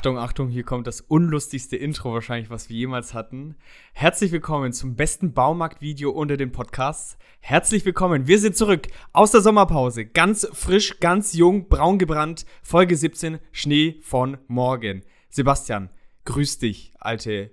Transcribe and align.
Achtung, 0.00 0.16
Achtung, 0.16 0.48
hier 0.48 0.62
kommt 0.62 0.86
das 0.86 1.02
unlustigste 1.02 1.76
Intro 1.76 2.14
wahrscheinlich, 2.14 2.48
was 2.48 2.70
wir 2.70 2.76
jemals 2.78 3.12
hatten. 3.12 3.56
Herzlich 3.92 4.32
willkommen 4.32 4.72
zum 4.72 4.96
besten 4.96 5.34
Baumarktvideo 5.34 6.10
unter 6.10 6.38
den 6.38 6.52
Podcasts. 6.52 7.18
Herzlich 7.40 7.84
willkommen, 7.84 8.26
wir 8.26 8.38
sind 8.38 8.56
zurück 8.56 8.86
aus 9.12 9.32
der 9.32 9.42
Sommerpause. 9.42 10.06
Ganz 10.06 10.48
frisch, 10.54 11.00
ganz 11.00 11.34
jung, 11.34 11.68
braun 11.68 11.98
gebrannt. 11.98 12.46
Folge 12.62 12.96
17, 12.96 13.40
Schnee 13.52 14.00
von 14.00 14.38
morgen. 14.48 15.02
Sebastian, 15.28 15.90
grüß 16.24 16.60
dich, 16.60 16.94
alte 16.98 17.50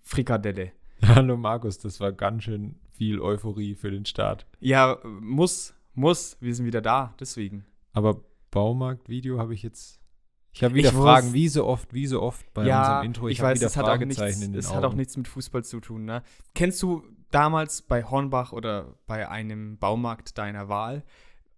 Frikadelle. 0.00 0.72
Hallo 1.04 1.36
Markus, 1.36 1.76
das 1.76 2.00
war 2.00 2.12
ganz 2.12 2.44
schön 2.44 2.76
viel 2.92 3.20
Euphorie 3.20 3.74
für 3.74 3.90
den 3.90 4.06
Start. 4.06 4.46
Ja, 4.60 4.98
muss, 5.04 5.74
muss, 5.92 6.38
wir 6.40 6.54
sind 6.54 6.64
wieder 6.64 6.80
da, 6.80 7.14
deswegen. 7.20 7.66
Aber 7.92 8.24
Baumarktvideo 8.50 9.38
habe 9.38 9.52
ich 9.52 9.62
jetzt 9.62 9.97
ich 10.58 10.64
habe 10.64 10.74
wieder 10.74 10.88
ich 10.88 10.94
Fragen, 10.94 11.32
wie 11.32 11.46
so 11.46 11.64
oft, 11.64 11.94
wie 11.94 12.08
so 12.08 12.20
oft 12.20 12.52
bei 12.52 12.66
ja, 12.66 12.80
unserem 12.80 13.04
Intro. 13.04 13.28
Ich, 13.28 13.38
ich 13.38 13.42
weiß, 13.42 13.62
es 13.62 13.76
hat, 13.76 13.84
auch 13.84 13.96
nichts, 13.98 14.20
es 14.20 14.74
hat 14.74 14.82
auch 14.82 14.94
nichts 14.94 15.16
mit 15.16 15.28
Fußball 15.28 15.64
zu 15.64 15.78
tun. 15.78 16.04
Ne? 16.04 16.24
Kennst 16.56 16.82
du 16.82 17.04
damals 17.30 17.82
bei 17.82 18.02
Hornbach 18.02 18.50
oder 18.50 18.96
bei 19.06 19.28
einem 19.28 19.78
Baumarkt 19.78 20.36
deiner 20.36 20.68
Wahl, 20.68 21.04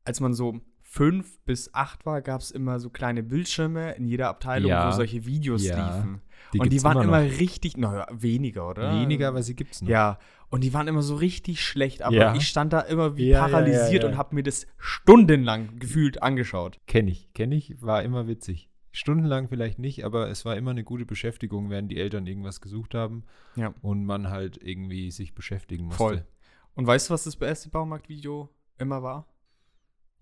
als 0.05 0.21
man 0.21 0.35
so 0.35 0.61
fünf 0.83 1.39
bis 1.47 1.73
acht 1.73 2.05
war, 2.05 2.21
gab 2.21 2.43
es 2.43 2.51
immer 2.51 2.79
so 2.79 2.91
kleine 2.91 3.23
Bildschirme 3.23 3.93
in 3.93 4.07
jeder 4.07 4.29
Abteilung, 4.29 4.71
ja. 4.71 4.89
wo 4.89 4.91
solche 4.95 5.25
Videos 5.25 5.65
ja. 5.65 5.77
liefen. 5.77 6.21
Die 6.53 6.59
und 6.59 6.71
die 6.71 6.83
waren 6.85 7.01
immer, 7.01 7.23
immer 7.23 7.39
richtig, 7.39 7.79
naja, 7.79 8.07
weniger, 8.11 8.69
oder? 8.69 8.93
Weniger, 9.01 9.29
aber 9.29 9.43
sie 9.43 9.57
gibt 9.57 9.73
es 9.73 9.83
noch. 9.83 9.89
Ja, 9.89 10.19
und 10.51 10.63
die 10.63 10.75
waren 10.75 10.89
immer 10.89 11.03
so 11.03 11.15
richtig 11.15 11.65
schlecht, 11.65 12.03
aber 12.03 12.17
ja. 12.17 12.35
ich 12.35 12.47
stand 12.49 12.75
da 12.75 12.81
immer 12.81 13.17
wie 13.17 13.33
paralysiert 13.33 14.05
und 14.05 14.19
habe 14.19 14.35
mir 14.35 14.43
das 14.43 14.67
stundenlang 14.77 15.79
gefühlt 15.79 16.23
angeschaut. 16.23 16.81
Kenn 16.87 17.09
ich, 17.09 17.33
kenn 17.33 17.53
ich, 17.53 17.81
war 17.81 18.03
immer 18.03 18.27
witzig. 18.27 18.70
Stundenlang 18.93 19.49
vielleicht 19.49 19.79
nicht, 19.79 20.05
aber 20.05 20.29
es 20.31 20.45
war 20.45 20.57
immer 20.57 20.73
eine 20.73 20.85
gute 20.85 21.07
Beschäftigung, 21.07 21.71
während 21.71 21.91
die 21.91 21.99
Eltern 21.99 22.27
irgendwas 22.27 22.61
gesucht 22.61 22.95
haben 22.95 23.25
ja. 23.57 23.73
und 23.83 24.05
man 24.05 24.31
halt 24.31 24.61
irgendwie 24.63 25.11
sich 25.11 25.35
beschäftigen 25.35 25.85
musste. 25.85 25.99
Voll. 25.99 26.27
Und 26.75 26.87
weißt 26.87 27.09
du, 27.09 27.15
was 27.15 27.25
das 27.25 27.37
erste 27.37 27.69
Baumarktvideo 27.69 28.49
immer 28.79 29.03
war? 29.03 29.27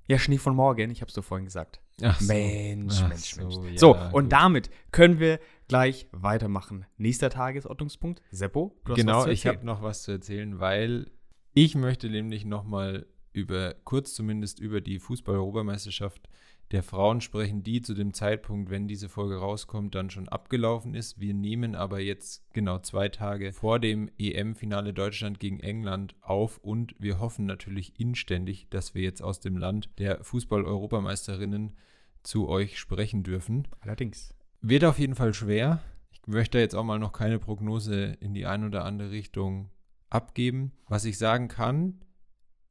Ja, 0.07 0.19
Schnee 0.19 0.39
von 0.39 0.57
morgen, 0.57 0.91
ich 0.91 1.03
hab's 1.03 1.13
doch 1.13 1.25
vorhin 1.25 1.45
gesagt. 1.45 1.81
Ach 2.03 2.21
Mensch, 2.21 2.95
so. 2.95 3.09
Mensch, 3.09 3.35
Ach 3.35 3.39
Mensch. 3.39 3.55
So, 3.55 3.67
ja, 3.67 3.79
so 3.79 3.97
und 4.17 4.25
gut. 4.25 4.33
damit 4.33 4.71
können 4.91 5.19
wir 5.19 5.41
gleich 5.67 6.09
weitermachen. 6.13 6.87
Nächster 6.97 7.31
Tagesordnungspunkt, 7.31 8.23
Seppo, 8.31 8.75
Genau, 8.85 9.27
ich 9.27 9.47
habe 9.47 9.65
noch 9.65 9.83
was 9.83 10.03
zu 10.03 10.13
erzählen, 10.13 10.61
weil 10.61 11.11
ich 11.55 11.75
möchte 11.75 12.09
nämlich 12.09 12.45
noch 12.45 12.65
mal 12.65 13.07
über, 13.33 13.75
kurz 13.85 14.15
zumindest 14.15 14.61
über 14.61 14.81
die 14.81 14.99
Fußball-Europameisterschaft 14.99 16.29
der 16.71 16.83
Frauen 16.83 17.21
sprechen, 17.21 17.63
die 17.63 17.81
zu 17.81 17.95
dem 17.95 18.13
Zeitpunkt, 18.13 18.71
wenn 18.71 18.89
diese 18.89 19.09
Folge 19.09 19.37
rauskommt, 19.37 19.95
dann 19.95 20.11
schon 20.11 20.29
abgelaufen 20.29 20.95
ist. 20.95 21.19
Wir 21.19 21.33
nehmen 21.33 21.75
aber 21.75 22.01
jetzt 22.01 22.45
genau 22.53 22.79
zwei 22.79 23.09
Tage 23.09 23.53
vor 23.53 23.79
dem 23.79 24.11
EM-Finale 24.19 24.93
Deutschland 24.93 25.41
gegen 25.41 25.61
England 25.61 26.15
auf 26.21 26.59
und 26.59 26.95
wir 26.99 27.21
hoffen 27.21 27.47
natürlich 27.47 27.99
inständig, 27.99 28.69
dass 28.69 28.95
wir 28.95 29.03
jetzt 29.03 29.23
aus 29.23 29.41
dem 29.41 29.57
Land 29.57 29.89
der 29.99 30.23
Fußball-Europameisterinnen 30.23 31.75
zu 32.23 32.49
euch 32.49 32.79
sprechen 32.79 33.23
dürfen. 33.23 33.67
Allerdings. 33.81 34.35
Wird 34.61 34.85
auf 34.85 34.99
jeden 34.99 35.15
Fall 35.15 35.33
schwer. 35.33 35.81
Ich 36.11 36.27
möchte 36.27 36.59
jetzt 36.59 36.75
auch 36.75 36.85
mal 36.85 36.99
noch 36.99 37.13
keine 37.13 37.39
Prognose 37.39 38.17
in 38.21 38.35
die 38.35 38.45
eine 38.45 38.67
oder 38.67 38.85
andere 38.85 39.11
Richtung 39.11 39.71
abgeben. 40.11 40.73
Was 40.87 41.07
ich 41.07 41.17
sagen 41.17 41.49
kann, 41.49 42.01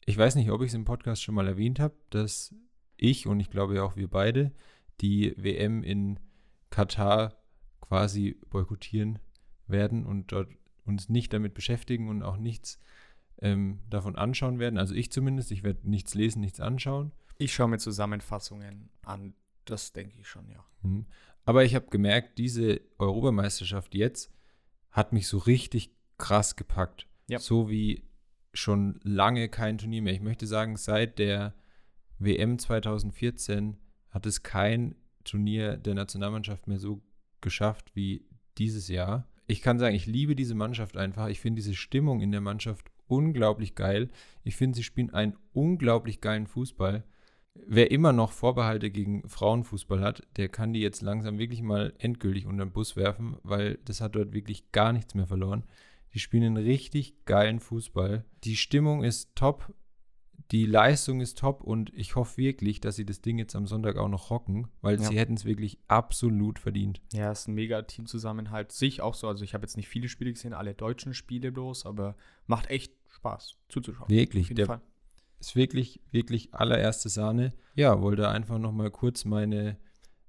ich 0.05 0.17
weiß 0.17 0.35
nicht, 0.35 0.51
ob 0.51 0.61
ich 0.61 0.67
es 0.67 0.73
im 0.73 0.85
Podcast 0.85 1.23
schon 1.23 1.35
mal 1.35 1.47
erwähnt 1.47 1.79
habe, 1.79 1.95
dass 2.09 2.53
ich 2.97 3.27
und 3.27 3.39
ich 3.39 3.49
glaube 3.49 3.83
auch 3.83 3.95
wir 3.95 4.09
beide 4.09 4.51
die 5.01 5.33
WM 5.37 5.83
in 5.83 6.19
Katar 6.69 7.37
quasi 7.81 8.37
boykottieren 8.49 9.19
werden 9.67 10.05
und 10.05 10.31
dort 10.31 10.49
uns 10.85 11.09
nicht 11.09 11.33
damit 11.33 11.53
beschäftigen 11.53 12.09
und 12.09 12.23
auch 12.23 12.37
nichts 12.37 12.79
ähm, 13.39 13.79
davon 13.89 14.15
anschauen 14.15 14.59
werden. 14.59 14.77
Also 14.77 14.95
ich 14.95 15.11
zumindest, 15.11 15.51
ich 15.51 15.63
werde 15.63 15.89
nichts 15.89 16.15
lesen, 16.15 16.41
nichts 16.41 16.59
anschauen. 16.59 17.11
Ich 17.37 17.53
schaue 17.53 17.67
mir 17.67 17.77
Zusammenfassungen 17.77 18.89
an, 19.03 19.35
das 19.65 19.93
denke 19.93 20.17
ich 20.19 20.27
schon, 20.27 20.49
ja. 20.49 20.63
Mhm. 20.81 21.05
Aber 21.45 21.63
ich 21.63 21.75
habe 21.75 21.87
gemerkt, 21.89 22.39
diese 22.39 22.81
Europameisterschaft 22.97 23.95
jetzt 23.95 24.33
hat 24.91 25.13
mich 25.13 25.27
so 25.27 25.37
richtig 25.37 25.95
krass 26.17 26.55
gepackt. 26.55 27.07
Ja. 27.27 27.39
So 27.39 27.69
wie 27.69 28.03
schon 28.53 28.99
lange 29.03 29.49
kein 29.49 29.77
Turnier 29.77 30.01
mehr. 30.01 30.13
Ich 30.13 30.21
möchte 30.21 30.47
sagen, 30.47 30.77
seit 30.77 31.19
der 31.19 31.53
WM 32.19 32.57
2014 32.59 33.77
hat 34.09 34.25
es 34.25 34.43
kein 34.43 34.95
Turnier 35.23 35.77
der 35.77 35.93
Nationalmannschaft 35.93 36.67
mehr 36.67 36.79
so 36.79 37.01
geschafft 37.41 37.91
wie 37.95 38.25
dieses 38.57 38.87
Jahr. 38.87 39.27
Ich 39.45 39.61
kann 39.61 39.79
sagen, 39.79 39.95
ich 39.95 40.05
liebe 40.05 40.35
diese 40.35 40.55
Mannschaft 40.55 40.97
einfach. 40.97 41.27
Ich 41.27 41.39
finde 41.39 41.61
diese 41.61 41.75
Stimmung 41.75 42.21
in 42.21 42.31
der 42.31 42.41
Mannschaft 42.41 42.91
unglaublich 43.07 43.75
geil. 43.75 44.09
Ich 44.43 44.55
finde, 44.55 44.75
sie 44.75 44.83
spielen 44.83 45.13
einen 45.13 45.35
unglaublich 45.53 46.21
geilen 46.21 46.47
Fußball. 46.47 47.03
Wer 47.65 47.91
immer 47.91 48.13
noch 48.13 48.31
Vorbehalte 48.31 48.91
gegen 48.91 49.27
Frauenfußball 49.27 50.01
hat, 50.01 50.21
der 50.35 50.49
kann 50.49 50.73
die 50.73 50.81
jetzt 50.81 51.01
langsam 51.01 51.39
wirklich 51.39 51.61
mal 51.61 51.93
endgültig 51.97 52.45
unter 52.45 52.65
den 52.65 52.71
Bus 52.71 52.95
werfen, 52.95 53.37
weil 53.43 53.79
das 53.85 54.01
hat 54.01 54.15
dort 54.15 54.33
wirklich 54.33 54.71
gar 54.71 54.93
nichts 54.93 55.15
mehr 55.15 55.27
verloren. 55.27 55.63
Die 56.13 56.19
spielen 56.19 56.43
einen 56.43 56.57
richtig 56.57 57.25
geilen 57.25 57.59
Fußball. 57.59 58.25
Die 58.43 58.55
Stimmung 58.55 59.03
ist 59.03 59.35
top 59.35 59.73
die 60.51 60.65
Leistung 60.65 61.19
ist 61.19 61.37
top 61.37 61.61
und 61.61 61.91
ich 61.93 62.15
hoffe 62.15 62.37
wirklich, 62.37 62.79
dass 62.79 62.95
sie 62.95 63.05
das 63.05 63.21
Ding 63.21 63.37
jetzt 63.37 63.55
am 63.55 63.67
Sonntag 63.67 63.97
auch 63.97 64.07
noch 64.07 64.29
rocken, 64.29 64.67
weil 64.81 64.99
ja. 64.99 65.07
sie 65.07 65.17
hätten 65.17 65.33
es 65.33 65.43
wirklich 65.43 65.77
absolut 65.87 66.57
verdient. 66.57 67.01
Ja, 67.11 67.31
es 67.31 67.41
ist 67.41 67.47
ein 67.49 67.55
mega 67.55 67.81
Teamzusammenhalt. 67.81 68.71
Sich 68.71 69.01
auch 69.01 69.13
so. 69.13 69.27
Also 69.27 69.43
ich 69.43 69.53
habe 69.53 69.63
jetzt 69.63 69.75
nicht 69.75 69.89
viele 69.89 70.07
Spiele 70.07 70.31
gesehen, 70.31 70.53
alle 70.53 70.73
deutschen 70.73 71.13
Spiele 71.13 71.51
bloß, 71.51 71.85
aber 71.85 72.15
macht 72.45 72.69
echt 72.69 72.93
Spaß 73.09 73.55
zuzuschauen. 73.67 74.09
Wirklich, 74.09 74.53
der 74.53 74.67
Fall. 74.67 74.81
ist 75.39 75.55
wirklich, 75.57 75.99
wirklich 76.11 76.53
allererste 76.53 77.09
Sahne. 77.09 77.53
Ja, 77.75 78.01
wollte 78.01 78.29
einfach 78.29 78.57
noch 78.57 78.71
mal 78.71 78.89
kurz 78.89 79.25
meine, 79.25 79.77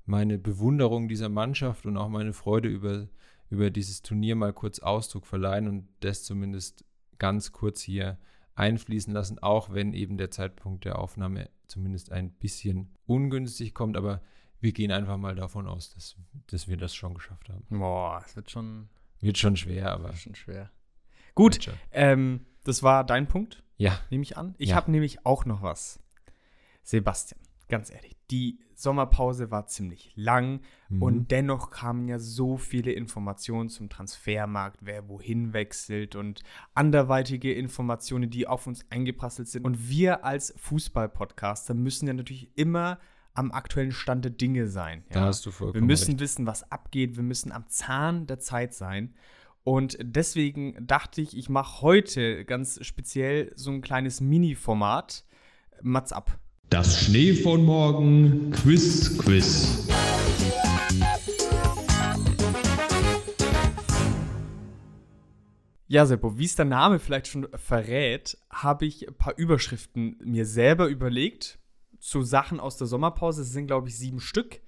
meine 0.05 0.39
Bewunderung 0.39 1.09
dieser 1.09 1.29
Mannschaft 1.29 1.87
und 1.87 1.97
auch 1.97 2.09
meine 2.09 2.33
Freude 2.33 2.69
über, 2.69 3.07
über 3.51 3.71
dieses 3.71 4.03
Turnier 4.03 4.35
mal 4.35 4.53
kurz 4.53 4.81
Ausdruck 4.81 5.27
verleihen 5.27 5.69
und 5.69 5.89
das 6.01 6.25
zumindest 6.25 6.85
ganz 7.19 7.53
kurz 7.53 7.81
hier 7.83 8.19
einfließen 8.59 9.13
lassen, 9.13 9.39
auch 9.39 9.73
wenn 9.73 9.93
eben 9.93 10.19
der 10.19 10.31
Zeitpunkt 10.31 10.85
der 10.85 10.99
Aufnahme 10.99 11.49
zumindest 11.69 12.11
ein 12.13 12.31
bisschen 12.31 12.95
ungünstig 13.07 13.75
kommt. 13.75 13.97
Aber 13.97 14.21
wir 14.61 14.73
gehen 14.73 14.91
einfach 14.91 15.17
mal 15.17 15.35
davon 15.35 15.67
aus, 15.67 15.95
dass, 15.95 16.17
dass 16.49 16.69
wir 16.69 16.77
das 16.77 16.95
schon 16.95 17.15
geschafft 17.15 17.49
haben. 17.49 17.65
Boah, 17.71 18.23
es 18.27 18.35
wird 18.37 18.51
schon. 18.51 18.89
Wird 19.21 19.39
schon 19.39 19.57
schwer, 19.57 19.93
aber. 19.93 20.09
Wird 20.09 20.19
schon 20.19 20.35
schwer. 20.35 20.71
Gut, 21.35 21.71
ähm, 21.93 22.47
das 22.65 22.83
war 22.83 23.05
dein 23.05 23.29
Punkt. 23.29 23.63
Ja. 23.77 24.01
Nehme 24.11 24.23
ich 24.25 24.37
an. 24.37 24.55
Ich 24.59 24.71
ja. 24.71 24.77
habe 24.77 24.91
nämlich 24.91 25.25
auch 25.25 25.45
noch 25.45 25.63
was. 25.63 26.01
Sebastian, 26.83 27.41
ganz 27.69 27.91
ehrlich, 27.91 28.17
die 28.31 28.59
Sommerpause 28.75 29.51
war 29.51 29.67
ziemlich 29.67 30.13
lang 30.15 30.61
mhm. 30.89 31.03
und 31.03 31.31
dennoch 31.31 31.71
kamen 31.71 32.09
ja 32.09 32.19
so 32.19 32.57
viele 32.57 32.93
Informationen 32.93 33.69
zum 33.69 33.89
Transfermarkt, 33.89 34.81
wer 34.83 35.09
wohin 35.09 35.53
wechselt 35.53 36.15
und 36.15 36.43
anderweitige 36.75 37.53
Informationen, 37.53 38.31
die 38.31 38.47
auf 38.47 38.67
uns 38.67 38.87
eingeprasselt 38.91 39.49
sind. 39.49 39.65
Und 39.65 39.89
wir 39.89 40.25
als 40.25 40.55
Fußball-Podcaster 40.57 41.75
müssen 41.75 42.07
ja 42.07 42.15
natürlich 42.15 42.51
immer 42.57 42.99
am 43.35 43.53
aktuellen 43.53 43.93
Stand 43.93 44.25
der 44.25 44.33
Dinge 44.33 44.69
sein. 44.69 45.05
Ja? 45.11 45.21
Da 45.21 45.27
hast 45.27 45.47
du 45.47 45.51
vollkommen 45.51 45.83
Wir 45.83 45.87
müssen 45.87 46.13
recht. 46.13 46.21
wissen, 46.21 46.47
was 46.47 46.71
abgeht. 46.71 47.17
Wir 47.17 47.23
müssen 47.23 47.53
am 47.53 47.69
Zahn 47.69 48.27
der 48.27 48.41
Zeit 48.41 48.75
sein. 48.75 49.15
Und 49.65 49.99
deswegen 50.01 50.87
dachte 50.87 51.21
ich, 51.21 51.37
ich 51.37 51.49
mache 51.49 51.83
heute 51.83 52.45
ganz 52.45 52.85
speziell 52.85 53.53
so 53.55 53.71
ein 53.71 53.81
kleines 53.81 54.21
Mini-Format. 54.21 55.25
Mats 55.83 56.13
ab. 56.13 56.39
Das 56.71 57.03
Schnee 57.03 57.33
von 57.33 57.65
morgen 57.65 58.51
Quiz 58.51 59.17
Quiz. 59.17 59.89
Ja, 65.87 66.05
Seppo, 66.05 66.37
wie 66.37 66.45
es 66.45 66.57
der 66.57 66.67
Name 66.67 66.99
vielleicht 66.99 67.29
schon 67.29 67.49
verrät, 67.55 68.37
habe 68.51 68.85
ich 68.85 69.09
ein 69.09 69.15
paar 69.15 69.39
Überschriften 69.39 70.19
mir 70.23 70.45
selber 70.45 70.89
überlegt 70.89 71.59
zu 72.01 72.23
Sachen 72.23 72.61
aus 72.61 72.77
der 72.77 72.87
Sommerpause. 72.87 73.41
Es 73.41 73.53
sind, 73.53 73.67
glaube 73.67 73.89
ich, 73.89 73.97
sieben 73.97 74.21
Stück. 74.21 74.61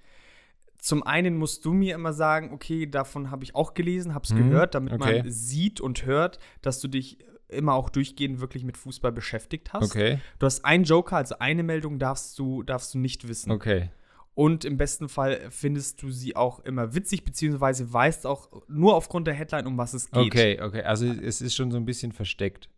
Zum 0.79 1.03
einen 1.03 1.37
musst 1.37 1.65
du 1.65 1.73
mir 1.73 1.93
immer 1.93 2.13
sagen, 2.13 2.51
okay, 2.51 2.87
davon 2.87 3.29
habe 3.29 3.43
ich 3.43 3.53
auch 3.53 3.75
gelesen, 3.75 4.15
habe 4.15 4.23
es 4.23 4.31
hm, 4.31 4.49
gehört, 4.49 4.73
damit 4.73 4.93
okay. 4.93 5.21
man 5.21 5.31
sieht 5.31 5.79
und 5.79 6.03
hört, 6.07 6.39
dass 6.63 6.81
du 6.81 6.87
dich 6.87 7.19
immer 7.51 7.73
auch 7.73 7.89
durchgehend 7.89 8.39
wirklich 8.39 8.63
mit 8.63 8.77
Fußball 8.77 9.11
beschäftigt 9.11 9.73
hast. 9.73 9.83
Okay. 9.91 10.19
Du 10.39 10.45
hast 10.45 10.65
einen 10.65 10.83
Joker, 10.83 11.17
also 11.17 11.35
eine 11.39 11.63
Meldung 11.63 11.99
darfst 11.99 12.37
du, 12.39 12.63
darfst 12.63 12.93
du 12.93 12.99
nicht 12.99 13.27
wissen. 13.27 13.51
Okay. 13.51 13.89
Und 14.33 14.63
im 14.63 14.77
besten 14.77 15.09
Fall 15.09 15.41
findest 15.49 16.01
du 16.01 16.09
sie 16.09 16.35
auch 16.35 16.61
immer 16.61 16.95
witzig, 16.95 17.25
beziehungsweise 17.25 17.91
weißt 17.91 18.25
auch 18.25 18.49
nur 18.67 18.95
aufgrund 18.95 19.27
der 19.27 19.33
Headline, 19.33 19.67
um 19.67 19.77
was 19.77 19.93
es 19.93 20.09
geht. 20.09 20.25
Okay, 20.25 20.61
okay. 20.61 20.83
Also 20.83 21.05
es 21.05 21.41
ist 21.41 21.53
schon 21.53 21.69
so 21.69 21.77
ein 21.77 21.85
bisschen 21.85 22.11
versteckt. 22.11 22.69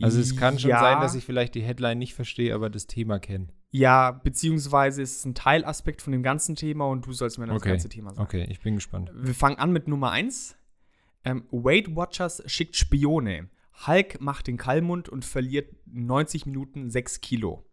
Also 0.00 0.20
es 0.20 0.36
kann 0.36 0.58
schon 0.58 0.70
ja, 0.70 0.80
sein, 0.80 1.00
dass 1.00 1.14
ich 1.14 1.24
vielleicht 1.24 1.54
die 1.54 1.62
Headline 1.62 1.98
nicht 1.98 2.14
verstehe, 2.14 2.54
aber 2.54 2.70
das 2.70 2.86
Thema 2.86 3.18
kenne. 3.18 3.48
Ja, 3.70 4.10
beziehungsweise 4.10 5.02
ist 5.02 5.18
es 5.18 5.24
ein 5.24 5.34
Teilaspekt 5.34 6.02
von 6.02 6.12
dem 6.12 6.22
ganzen 6.22 6.56
Thema 6.56 6.86
und 6.86 7.06
du 7.06 7.12
sollst 7.12 7.38
mir 7.38 7.46
das 7.46 7.56
Okay. 7.56 7.70
ganze 7.70 7.88
Thema 7.88 8.10
sagen. 8.10 8.22
Okay, 8.22 8.46
ich 8.50 8.60
bin 8.60 8.74
gespannt. 8.74 9.10
Wir 9.14 9.34
fangen 9.34 9.56
an 9.56 9.72
mit 9.72 9.88
Nummer 9.88 10.10
1. 10.10 10.56
Ähm, 11.24 11.44
Weight 11.50 11.94
Watchers 11.94 12.42
schickt 12.46 12.76
Spione. 12.76 13.48
Hulk 13.86 14.20
macht 14.20 14.46
den 14.46 14.56
Kallmund 14.56 15.08
und 15.08 15.24
verliert 15.24 15.74
90 15.86 16.46
Minuten 16.46 16.90
6 16.90 17.20
Kilo. 17.20 17.64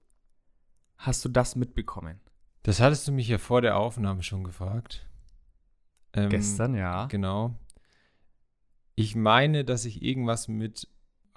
Hast 0.97 1.23
du 1.23 1.29
das 1.29 1.55
mitbekommen? 1.55 2.19
Das 2.63 2.79
hattest 2.81 3.07
du 3.07 3.11
mich 3.11 3.27
ja 3.27 3.37
vor 3.37 3.61
der 3.61 3.77
Aufnahme 3.77 4.23
schon 4.23 4.43
gefragt. 4.43 5.07
Ähm, 6.13 6.29
Gestern, 6.29 6.75
ja. 6.75 7.05
Genau. 7.07 7.57
Ich 8.95 9.15
meine, 9.15 9.63
dass 9.63 9.85
ich 9.85 10.01
irgendwas 10.01 10.47
mit 10.47 10.87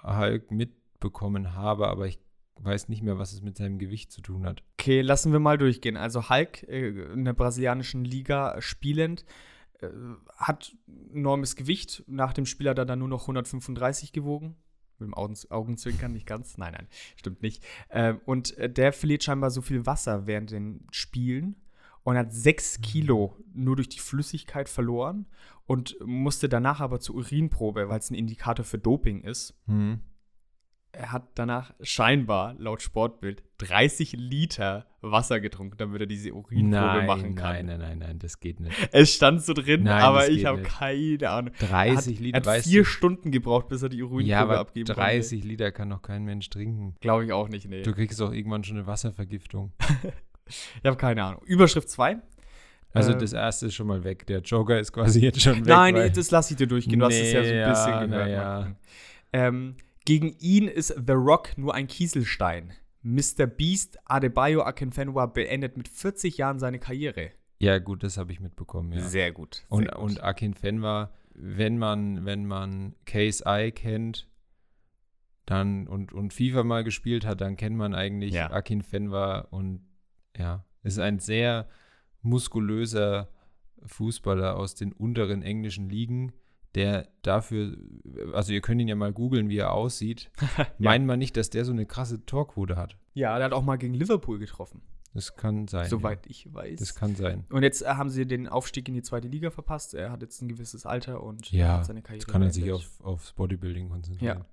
Hulk 0.01 0.51
mitbekommen 0.51 1.53
habe, 1.53 1.87
aber 1.87 2.07
ich 2.07 2.19
weiß 2.59 2.89
nicht 2.89 3.03
mehr, 3.03 3.17
was 3.17 3.33
es 3.33 3.41
mit 3.41 3.57
seinem 3.57 3.77
Gewicht 3.77 4.11
zu 4.11 4.21
tun 4.21 4.45
hat. 4.45 4.63
Okay, 4.77 5.01
lassen 5.01 5.31
wir 5.31 5.39
mal 5.39 5.57
durchgehen. 5.57 5.97
Also 5.97 6.29
Hulk 6.29 6.63
äh, 6.63 6.89
in 7.13 7.25
der 7.25 7.33
brasilianischen 7.33 8.03
Liga 8.03 8.61
spielend 8.61 9.25
äh, 9.83 9.89
hat 10.35 10.75
enormes 11.13 11.55
Gewicht. 11.55 12.03
Nach 12.07 12.33
dem 12.33 12.45
Spiel 12.45 12.69
hat 12.69 12.77
er 12.77 12.85
dann 12.85 12.99
nur 12.99 13.07
noch 13.07 13.23
135 13.23 14.11
gewogen. 14.13 14.55
Mit 14.99 15.07
dem 15.07 15.13
Augen, 15.13 15.35
Augenzwinkern 15.49 16.13
nicht 16.13 16.27
ganz. 16.27 16.57
Nein, 16.57 16.73
nein, 16.73 16.87
stimmt 17.15 17.41
nicht. 17.41 17.63
Ähm, 17.89 18.21
und 18.25 18.57
äh, 18.57 18.69
der 18.69 18.93
verliert 18.93 19.23
scheinbar 19.23 19.51
so 19.51 19.61
viel 19.61 19.85
Wasser 19.85 20.27
während 20.27 20.51
den 20.51 20.87
Spielen 20.91 21.55
und 22.03 22.17
hat 22.17 22.33
6 22.33 22.81
Kilo 22.81 23.37
nur 23.53 23.75
durch 23.75 23.89
die 23.89 23.99
Flüssigkeit 23.99 24.69
verloren 24.69 25.25
und 25.65 25.95
musste 26.05 26.49
danach 26.49 26.79
aber 26.79 26.99
zur 26.99 27.15
Urinprobe, 27.15 27.89
weil 27.89 27.99
es 27.99 28.11
ein 28.11 28.15
Indikator 28.15 28.65
für 28.65 28.77
Doping 28.77 29.21
ist. 29.21 29.55
Hm. 29.65 30.01
Er 30.95 31.11
hat 31.11 31.23
danach 31.33 31.73
scheinbar, 31.81 32.53
laut 32.59 32.83
Sportbild, 32.83 33.41
30 33.57 34.13
Liter 34.13 34.85
Wasser 35.01 35.39
getrunken, 35.39 35.75
damit 35.77 36.01
er 36.01 36.05
diese 36.05 36.33
Urinprobe 36.33 36.69
Nein, 36.69 37.05
machen 37.07 37.33
kann. 37.35 37.65
nein, 37.65 37.65
nein, 37.65 37.79
nein, 37.79 37.97
nein, 37.97 38.19
das 38.19 38.39
geht 38.39 38.59
nicht. 38.59 38.75
Es 38.91 39.15
stand 39.15 39.41
so 39.41 39.53
drin, 39.53 39.83
Nein, 39.83 40.03
aber 40.03 40.29
ich 40.29 40.45
habe 40.45 40.61
keine 40.61 41.29
Ahnung. 41.31 41.53
30 41.59 41.67
er 41.89 41.95
hat, 41.97 42.05
Liter, 42.19 42.45
er 42.51 42.57
hat 42.57 42.63
vier 42.63 42.81
du? 42.81 42.85
Stunden 42.85 43.31
gebraucht, 43.31 43.69
bis 43.69 43.81
er 43.81 43.89
die 43.89 44.03
Urinprobe 44.03 44.23
Ja, 44.23 44.41
aber 44.43 44.59
abgeben 44.59 44.85
30 44.85 45.43
Liter 45.43 45.71
kann 45.71 45.89
doch 45.89 46.03
kein 46.03 46.23
Mensch 46.25 46.47
trinken. 46.51 46.95
Glaube 47.01 47.25
ich 47.25 47.33
auch 47.33 47.49
nicht, 47.49 47.67
nee. 47.67 47.81
Du 47.81 47.93
kriegst 47.93 48.21
auch 48.21 48.31
irgendwann 48.31 48.63
schon 48.63 48.77
eine 48.77 48.87
Wasservergiftung. 48.87 49.71
Ich 50.45 50.85
habe 50.85 50.97
keine 50.97 51.23
Ahnung. 51.23 51.41
Überschrift 51.45 51.89
2. 51.89 52.17
Also 52.93 53.13
Ähm, 53.13 53.19
das 53.19 53.31
erste 53.31 53.67
ist 53.67 53.75
schon 53.75 53.87
mal 53.87 54.03
weg. 54.03 54.27
Der 54.27 54.41
Joker 54.41 54.77
ist 54.77 54.91
quasi 54.91 55.21
jetzt 55.21 55.41
schon 55.41 55.55
weg. 55.59 55.65
Nein, 55.67 55.95
weil- 55.95 56.11
das 56.11 56.31
lasse 56.31 56.53
ich 56.53 56.57
dir 56.57 56.67
durchgehen. 56.67 56.99
Du 56.99 57.05
hast 57.05 57.15
es 57.15 57.31
ja 57.31 57.43
so 57.43 57.49
ein 57.49 57.55
Nee, 57.61 57.69
bisschen 57.69 57.93
ja, 58.11 58.25
gehört. 58.25 58.29
ja. 58.29 58.75
Ähm, 59.31 59.75
gegen 60.05 60.35
ihn 60.39 60.67
ist 60.67 60.89
The 60.89 61.13
Rock 61.13 61.57
nur 61.57 61.73
ein 61.73 61.87
Kieselstein. 61.87 62.73
Mr. 63.01 63.47
Beast 63.47 63.99
Adebayo 64.05 64.63
Akinfenwa 64.63 65.25
beendet 65.25 65.75
mit 65.77 65.87
40 65.89 66.37
Jahren 66.37 66.59
seine 66.59 66.79
Karriere. 66.79 67.31
Ja, 67.59 67.79
gut, 67.79 68.03
das 68.03 68.17
habe 68.17 68.31
ich 68.31 68.39
mitbekommen, 68.39 68.91
ja. 68.91 69.01
Sehr 69.01 69.31
gut. 69.31 69.63
und, 69.69 69.83
sehr 69.83 69.93
gut. 69.93 70.03
und 70.03 70.23
Akin 70.23 70.53
Fenwa, 70.53 71.13
wenn 71.33 71.77
man, 71.77 72.25
wenn 72.25 72.45
man 72.45 72.95
Case 73.05 73.43
I 73.47 73.71
kennt, 73.71 74.27
dann 75.45 75.87
und, 75.87 76.13
und 76.13 76.33
FIFA 76.33 76.63
mal 76.63 76.83
gespielt 76.83 77.25
hat, 77.25 77.41
dann 77.41 77.55
kennt 77.55 77.75
man 77.75 77.93
eigentlich 77.93 78.33
Ja. 78.33 78.51
Akin 78.51 78.81
Fenwa 78.81 79.39
und 79.51 79.81
ja, 80.37 80.65
ist 80.83 80.99
ein 80.99 81.19
sehr 81.19 81.67
muskulöser 82.21 83.29
Fußballer 83.85 84.55
aus 84.55 84.75
den 84.75 84.93
unteren 84.93 85.41
englischen 85.41 85.89
Ligen, 85.89 86.33
der 86.75 87.07
dafür, 87.21 87.77
also 88.33 88.51
ihr 88.53 88.61
könnt 88.61 88.81
ihn 88.81 88.87
ja 88.87 88.95
mal 88.95 89.13
googeln, 89.13 89.49
wie 89.49 89.57
er 89.57 89.71
aussieht. 89.73 90.31
Meint 90.79 91.05
man 91.05 91.19
nicht, 91.19 91.37
dass 91.37 91.49
der 91.49 91.65
so 91.65 91.71
eine 91.71 91.85
krasse 91.85 92.25
Torquote 92.25 92.75
hat? 92.75 92.97
ja, 93.13 93.35
der 93.37 93.45
hat 93.45 93.53
auch 93.53 93.61
mal 93.63 93.77
gegen 93.77 93.93
Liverpool 93.93 94.39
getroffen, 94.39 94.81
Das 95.13 95.35
kann 95.35 95.67
sein. 95.67 95.87
soweit 95.87 96.25
ich 96.25 96.51
weiß. 96.51 96.71
Ja. 96.71 96.75
Das 96.77 96.95
kann 96.95 97.15
sein. 97.15 97.45
und 97.51 97.61
jetzt 97.61 97.83
äh, 97.83 97.85
haben 97.89 98.09
sie 98.09 98.25
den 98.25 98.47
Aufstieg 98.47 98.87
in 98.87 98.95
die 98.95 99.03
zweite 99.03 99.27
Liga 99.27 99.51
verpasst. 99.51 99.93
Er 99.93 100.11
hat 100.11 100.21
jetzt 100.23 100.41
ein 100.41 100.47
gewisses 100.49 100.85
Alter 100.87 101.21
und 101.21 101.51
Ja, 101.51 101.77
hat 101.77 101.85
seine 101.85 102.01
Karriere 102.01 102.21
Jetzt 102.21 102.31
kann 102.31 102.41
er 102.41 102.49
sich 102.51 102.71
auf, 102.71 102.89
aufs 103.03 103.33
Bodybuilding 103.33 103.89
konzentrieren. 103.89 104.39
Ja. 104.39 104.45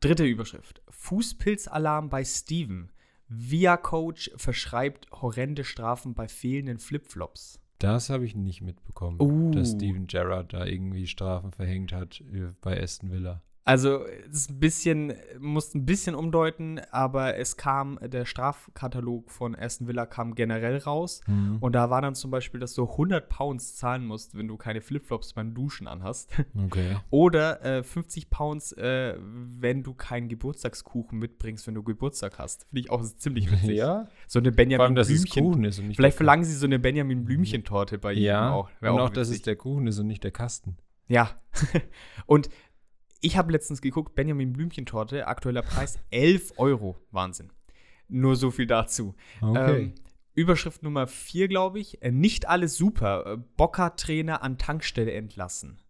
Dritte 0.00 0.24
Überschrift. 0.26 0.82
Fußpilzalarm 0.90 2.10
bei 2.10 2.22
Steven. 2.22 2.92
Via-Coach 3.28 4.30
verschreibt 4.36 5.10
horrende 5.10 5.64
Strafen 5.64 6.14
bei 6.14 6.28
fehlenden 6.28 6.78
Flipflops. 6.78 7.58
Das 7.78 8.08
habe 8.10 8.24
ich 8.24 8.34
nicht 8.34 8.62
mitbekommen, 8.62 9.20
Uh. 9.20 9.50
dass 9.50 9.72
Steven 9.72 10.06
Gerrard 10.06 10.52
da 10.52 10.64
irgendwie 10.64 11.06
Strafen 11.06 11.52
verhängt 11.52 11.92
hat 11.92 12.20
äh, 12.32 12.52
bei 12.60 12.82
Aston 12.82 13.10
Villa. 13.10 13.42
Also, 13.68 14.06
es 14.30 14.42
ist 14.42 14.50
ein 14.50 14.60
bisschen, 14.60 15.12
muss 15.40 15.74
ein 15.74 15.84
bisschen 15.84 16.14
umdeuten, 16.14 16.80
aber 16.92 17.36
es 17.36 17.56
kam, 17.56 17.98
der 18.00 18.24
Strafkatalog 18.24 19.28
von 19.32 19.56
Aston 19.56 19.88
Villa 19.88 20.06
kam 20.06 20.36
generell 20.36 20.78
raus. 20.78 21.20
Und 21.60 21.72
da 21.74 21.90
war 21.90 22.00
dann 22.00 22.14
zum 22.14 22.30
Beispiel, 22.30 22.60
dass 22.60 22.74
du 22.74 22.88
100 22.88 23.28
Pounds 23.28 23.74
zahlen 23.74 24.06
musst, 24.06 24.36
wenn 24.38 24.46
du 24.46 24.56
keine 24.56 24.80
Flipflops 24.80 25.32
beim 25.32 25.52
Duschen 25.52 25.88
anhast. 25.88 26.30
Okay. 26.66 26.96
Oder 27.10 27.62
äh, 27.64 27.82
50 27.82 28.30
Pounds, 28.30 28.72
äh, 28.72 29.16
wenn 29.18 29.82
du 29.82 29.94
keinen 29.94 30.28
Geburtstagskuchen 30.28 31.18
mitbringst, 31.18 31.66
wenn 31.66 31.74
du 31.74 31.82
Geburtstag 31.82 32.38
hast. 32.38 32.64
Finde 32.68 32.80
ich 32.80 32.90
auch 32.90 33.02
ziemlich 33.02 33.50
witzig. 33.50 33.76
Ja, 33.76 34.08
So 34.28 34.38
eine 34.38 34.50
vor 34.50 34.56
Benjamin 34.56 34.84
allem, 34.84 34.94
dass 34.94 35.10
es 35.10 35.22
Blümchen. 35.22 35.44
Kuchen 35.44 35.64
ist 35.64 35.78
und 35.80 35.88
nicht 35.88 35.96
Vielleicht 35.96 36.16
verlangen 36.16 36.44
sie 36.44 36.54
so 36.54 36.66
eine 36.66 36.78
Benjamin 36.78 37.24
Blümchen-Torte 37.24 37.98
bei 37.98 38.10
Kuchen. 38.12 38.18
jedem 38.22 38.26
Ja, 38.32 38.52
auch. 38.52 38.70
Wär 38.80 38.94
und 38.94 39.00
auch, 39.00 39.10
dass 39.10 39.28
witzig. 39.28 39.40
es 39.40 39.44
der 39.44 39.56
Kuchen 39.56 39.86
ist 39.88 39.98
und 39.98 40.06
nicht 40.06 40.22
der 40.24 40.30
Kasten. 40.30 40.76
Ja. 41.08 41.30
und 42.26 42.48
ich 43.26 43.36
habe 43.36 43.50
letztens 43.50 43.80
geguckt, 43.80 44.14
Benjamin 44.14 44.52
Blümchen-Torte, 44.52 45.26
aktueller 45.26 45.62
Preis 45.62 45.98
11 46.10 46.54
Euro. 46.58 46.96
Wahnsinn. 47.10 47.50
Nur 48.08 48.36
so 48.36 48.52
viel 48.52 48.68
dazu. 48.68 49.16
Ähm, 49.42 49.94
Überschrift 50.34 50.84
Nummer 50.84 51.08
4, 51.08 51.48
glaube 51.48 51.80
ich. 51.80 52.00
Äh, 52.02 52.12
Nicht 52.12 52.48
alles 52.48 52.76
super. 52.76 53.26
Äh, 53.26 53.36
Bocker-Trainer 53.56 54.42
an 54.42 54.58
Tankstelle 54.58 55.10
entlassen. 55.12 55.80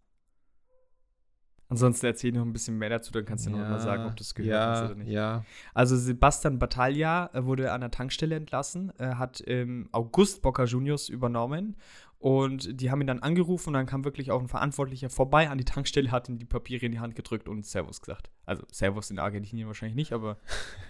Ansonsten 1.69 2.05
erzähl 2.05 2.31
noch 2.31 2.43
ein 2.43 2.53
bisschen 2.53 2.77
mehr 2.77 2.89
dazu, 2.89 3.11
dann 3.11 3.25
kannst 3.25 3.45
du 3.45 3.49
noch 3.49 3.57
mal 3.57 3.81
sagen, 3.81 4.05
ob 4.05 4.15
du 4.15 4.23
es 4.23 4.33
gehört 4.33 4.51
ja, 4.53 4.69
hast 4.71 4.85
oder 4.85 4.95
nicht. 4.95 5.09
Ja, 5.09 5.43
Also 5.73 5.97
Sebastian 5.97 6.59
Battaglia 6.59 7.29
äh, 7.33 7.43
wurde 7.43 7.73
an 7.73 7.81
der 7.81 7.91
Tankstelle 7.91 8.35
entlassen, 8.35 8.93
hat 8.97 9.41
im 9.41 9.89
August 9.91 10.41
Boca 10.41 10.63
Juniors 10.63 11.09
übernommen 11.09 11.75
und 12.19 12.81
die 12.81 12.89
haben 12.89 13.01
ihn 13.01 13.07
dann 13.07 13.19
angerufen 13.19 13.69
und 13.69 13.73
dann 13.73 13.85
kam 13.85 14.03
wirklich 14.03 14.31
auch 14.31 14.41
ein 14.41 14.47
Verantwortlicher 14.47 15.09
vorbei 15.09 15.49
an 15.49 15.57
die 15.57 15.65
Tankstelle, 15.65 16.11
hat 16.11 16.29
ihm 16.29 16.39
die 16.39 16.45
Papiere 16.45 16.85
in 16.85 16.91
die 16.91 16.99
Hand 16.99 17.15
gedrückt 17.15 17.47
und 17.47 17.65
Servus 17.65 18.01
gesagt. 18.01 18.31
Also 18.45 18.63
Servus 18.71 19.11
in 19.11 19.19
Argentinien 19.19 19.67
wahrscheinlich 19.67 19.95
nicht, 19.95 20.13
aber 20.13 20.37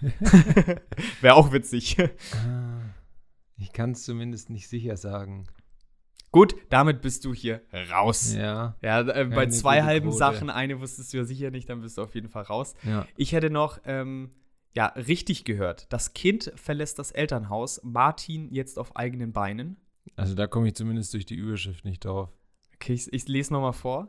wäre 1.20 1.34
auch 1.34 1.52
witzig. 1.52 1.96
Ah, 2.00 2.80
ich 3.56 3.72
kann 3.72 3.90
es 3.90 4.04
zumindest 4.04 4.50
nicht 4.50 4.68
sicher 4.68 4.96
sagen. 4.96 5.46
Gut, 6.30 6.54
damit 6.68 7.00
bist 7.00 7.24
du 7.24 7.32
hier 7.32 7.62
raus. 7.90 8.34
Ja, 8.34 8.76
Ja, 8.82 9.00
äh, 9.00 9.24
bei 9.24 9.46
zwei 9.46 9.82
halben 9.82 10.08
Quote. 10.10 10.18
Sachen, 10.18 10.50
eine 10.50 10.80
wusstest 10.80 11.12
du 11.12 11.18
ja 11.18 11.24
sicher 11.24 11.50
nicht, 11.50 11.68
dann 11.68 11.80
bist 11.80 11.96
du 11.96 12.02
auf 12.02 12.14
jeden 12.14 12.28
Fall 12.28 12.44
raus. 12.44 12.74
ja. 12.84 13.06
Ich 13.16 13.32
hätte 13.32 13.50
noch, 13.50 13.80
ähm, 13.84 14.30
ja, 14.74 14.86
richtig 14.86 15.44
gehört. 15.44 15.90
Das 15.90 16.12
Kind 16.12 16.52
verlässt 16.54 16.98
das 16.98 17.10
Elternhaus. 17.10 17.80
Martin 17.82 18.52
jetzt 18.52 18.78
auf 18.78 18.94
eigenen 18.96 19.32
Beinen. 19.32 19.78
Also 20.16 20.34
da 20.34 20.46
komme 20.46 20.68
ich 20.68 20.74
zumindest 20.74 21.12
durch 21.14 21.26
die 21.26 21.34
Überschrift 21.36 21.84
nicht 21.84 22.04
drauf. 22.04 22.30
Okay, 22.74 22.92
ich, 22.94 23.12
ich 23.12 23.26
lese 23.28 23.52
nochmal 23.52 23.72
vor. 23.72 24.08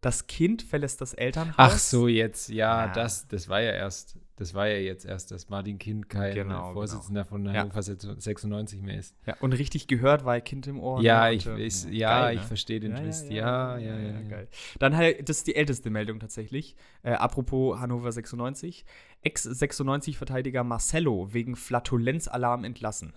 Das 0.00 0.28
Kind 0.28 0.62
verlässt 0.62 1.00
das 1.00 1.12
Elternhaus. 1.12 1.54
Ach 1.56 1.76
so, 1.76 2.06
jetzt, 2.06 2.50
ja, 2.50 2.86
Ja. 2.86 2.92
das, 2.92 3.26
das 3.26 3.48
war 3.48 3.60
ja 3.60 3.72
erst, 3.72 4.16
das 4.36 4.54
war 4.54 4.68
ja 4.68 4.76
jetzt 4.78 5.04
erst, 5.04 5.32
dass 5.32 5.48
Martin 5.48 5.76
Kind 5.80 6.08
kein 6.08 6.34
Genau, 6.34 6.72
Vorsitzender 6.72 7.24
von 7.24 7.44
Ja. 7.46 7.52
Hannover 7.54 7.82
96 7.82 8.80
mehr 8.80 8.96
ist. 8.96 9.16
Ja, 9.26 9.34
und 9.40 9.54
richtig 9.54 9.88
gehört, 9.88 10.24
weil 10.24 10.40
Kind 10.40 10.68
im 10.68 10.78
Ohr. 10.78 11.00
Ja, 11.02 11.24
ne, 11.24 11.34
ich, 11.34 11.48
und, 11.48 11.58
äh, 11.58 11.64
ich, 11.64 11.84
ja, 11.86 12.20
geil, 12.26 12.34
ich 12.36 12.42
ne? 12.42 12.46
verstehe 12.46 12.78
den 12.78 12.92
Ja, 12.92 12.98
Twist. 13.00 13.28
ja, 13.28 13.76
Ja, 13.76 13.78
ja, 13.78 13.98
ja. 13.98 14.10
ja, 14.20 14.28
geil. 14.28 14.48
Dann 14.78 14.96
halt, 14.96 15.28
das 15.28 15.38
ist 15.38 15.48
die 15.48 15.56
älteste 15.56 15.90
Meldung 15.90 16.20
tatsächlich. 16.20 16.76
Äh, 17.02 17.14
apropos 17.14 17.80
Hannover 17.80 18.12
96. 18.12 18.84
Ex-96-Verteidiger 19.22 20.62
Marcello 20.64 21.32
wegen 21.32 21.56
Flatulenzalarm 21.56 22.62
entlassen. 22.64 23.14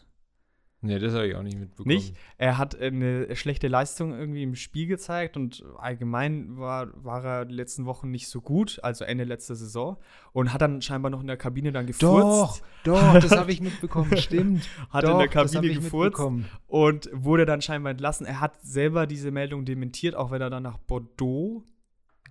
Nee, 0.84 0.98
das 0.98 1.14
habe 1.14 1.28
ich 1.28 1.36
auch 1.36 1.44
nicht 1.44 1.60
mitbekommen. 1.60 1.96
Nicht? 1.96 2.16
Er 2.40 2.58
hat 2.58 2.80
eine 2.80 3.36
schlechte 3.36 3.68
Leistung 3.68 4.18
irgendwie 4.18 4.42
im 4.42 4.56
Spiel 4.56 4.88
gezeigt 4.88 5.38
und 5.38 5.64
allgemein 5.78 6.58
war, 6.58 6.88
war 7.04 7.24
er 7.24 7.46
die 7.46 7.54
letzten 7.54 7.86
Wochen 7.86 8.10
nicht 8.10 8.28
so 8.28 8.42
gut, 8.42 8.80
also 8.82 9.06
Ende 9.06 9.24
letzter 9.24 9.56
Saison. 9.56 9.98
Und 10.34 10.52
hat 10.52 10.62
dann 10.62 10.82
scheinbar 10.82 11.12
noch 11.12 11.22
in 11.22 11.28
der 11.28 11.38
Kabine 11.38 11.72
dann 11.72 11.86
gefurzt. 11.86 12.64
doch, 12.84 13.14
das 13.20 13.32
habe 13.32 13.52
ich 13.52 13.62
mitbekommen, 13.62 14.18
stimmt. 14.18 14.68
Hat 14.90 15.04
doch, 15.04 15.12
in 15.12 15.20
der 15.20 15.28
Kabine 15.28 15.72
gefurzt 15.72 16.20
und 16.68 17.10
wurde 17.14 17.46
dann 17.46 17.62
scheinbar 17.62 17.92
entlassen. 17.92 18.26
Er 18.26 18.40
hat 18.40 18.60
selber 18.64 19.06
diese 19.06 19.30
Meldung 19.30 19.66
dementiert, 19.66 20.16
auch 20.16 20.32
wenn 20.32 20.42
er 20.42 20.50
dann 20.50 20.64
nach 20.64 20.80
Bordeaux 20.80 21.64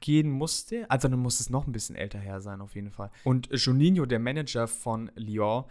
gehen 0.01 0.31
musste. 0.31 0.91
Also 0.91 1.09
dann 1.09 1.21
muss 1.21 1.39
es 1.39 1.51
noch 1.51 1.67
ein 1.67 1.73
bisschen 1.73 1.95
älter 1.95 2.19
her 2.19 2.41
sein, 2.41 2.61
auf 2.61 2.75
jeden 2.75 2.91
Fall. 2.91 3.11
Und 3.23 3.49
Juninho, 3.53 4.07
der 4.07 4.19
Manager 4.19 4.67
von 4.67 5.11
Lyon, 5.15 5.65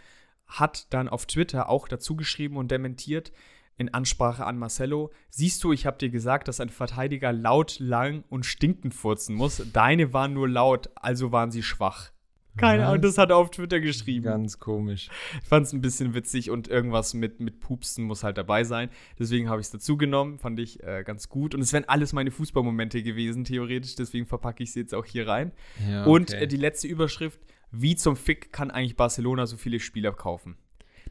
hat 0.50 0.92
dann 0.94 1.08
auf 1.08 1.26
Twitter 1.26 1.70
auch 1.70 1.88
dazu 1.88 2.16
geschrieben 2.16 2.58
und 2.58 2.72
dementiert 2.72 3.32
in 3.78 3.94
Ansprache 3.94 4.46
an 4.46 4.58
Marcelo: 4.58 5.12
Siehst 5.30 5.64
du, 5.64 5.72
ich 5.72 5.86
habe 5.86 5.98
dir 5.98 6.10
gesagt, 6.10 6.48
dass 6.48 6.60
ein 6.60 6.70
Verteidiger 6.70 7.32
laut, 7.32 7.80
lang 7.80 8.24
und 8.30 8.46
stinkend 8.46 8.94
furzen 8.94 9.36
muss. 9.36 9.64
Deine 9.72 10.12
waren 10.12 10.34
nur 10.34 10.50
laut, 10.50 10.90
also 10.96 11.32
waren 11.32 11.52
sie 11.52 11.64
schwach. 11.64 12.12
Keine 12.58 12.86
Ahnung, 12.88 13.02
das 13.02 13.18
hat 13.18 13.30
er 13.30 13.38
auf 13.38 13.52
Twitter 13.52 13.80
geschrieben. 13.80 14.26
Ganz 14.26 14.60
komisch. 14.60 15.10
Ich 15.42 15.48
fand 15.48 15.66
es 15.66 15.74
ein 15.74 15.82
bisschen 15.82 16.14
witzig 16.14 16.50
und 16.50 16.68
irgendwas 16.68 17.14
mit, 17.14 17.40
mit 17.40 17.60
Pupsen 17.60 18.04
muss 18.04 18.24
halt 18.24 18.38
dabei 18.38 18.64
sein. 18.64 18.90
Deswegen 19.18 19.50
habe 19.50 19.62
ich 19.62 19.68
es 19.68 19.72
dazu 19.72 19.98
genommen, 19.98 20.40
fand 20.40 20.60
ich 20.60 20.84
äh, 20.84 21.04
ganz 21.06 21.30
gut. 21.30 21.56
Und 21.56 21.62
es 21.62 21.72
wären 21.72 21.86
alles 21.88 22.12
meine 22.12 22.32
Fußballmomente 22.32 23.02
gewesen, 23.02 23.46
theoretisch. 23.46 23.96
Deswegen 23.96 24.26
verpacke 24.26 24.64
ich 24.64 24.74
sie 24.74 24.82
jetzt 24.82 24.94
auch 24.94 25.06
hier 25.06 25.28
rein. 25.28 25.52
Ja, 25.90 26.02
okay. 26.02 26.10
Und 26.10 26.34
äh, 26.34 26.48
die 26.48 26.58
letzte 26.58 26.88
Überschrift: 26.88 27.40
Wie 27.72 27.96
zum 27.96 28.16
Fick 28.16 28.52
kann 28.52 28.72
eigentlich 28.72 28.96
Barcelona 28.96 29.46
so 29.46 29.58
viele 29.58 29.80
Spieler 29.80 30.12
kaufen? 30.12 30.58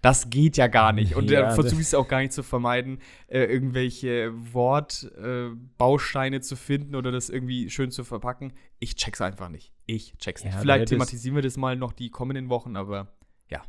Das 0.00 0.30
geht 0.30 0.56
ja 0.56 0.68
gar 0.68 0.92
nicht. 0.92 1.16
Und 1.16 1.30
ja, 1.30 1.50
versuche 1.50 1.80
ich 1.80 1.88
es 1.88 1.94
auch 1.94 2.08
gar 2.08 2.20
nicht 2.20 2.32
zu 2.32 2.42
vermeiden, 2.42 3.00
äh, 3.26 3.44
irgendwelche 3.44 4.32
Wortbausteine 4.52 6.36
äh, 6.36 6.40
zu 6.40 6.56
finden 6.56 6.94
oder 6.94 7.10
das 7.10 7.30
irgendwie 7.30 7.68
schön 7.70 7.90
zu 7.90 8.04
verpacken. 8.04 8.52
Ich 8.78 8.94
check's 8.94 9.20
einfach 9.20 9.48
nicht. 9.48 9.72
Ich 9.86 10.16
check's 10.18 10.42
ja, 10.42 10.50
nicht. 10.50 10.60
Vielleicht 10.60 10.88
thematisieren 10.88 11.34
wir 11.34 11.42
das 11.42 11.56
mal 11.56 11.76
noch 11.76 11.92
die 11.92 12.10
kommenden 12.10 12.48
Wochen, 12.48 12.76
aber 12.76 13.08
ja. 13.50 13.62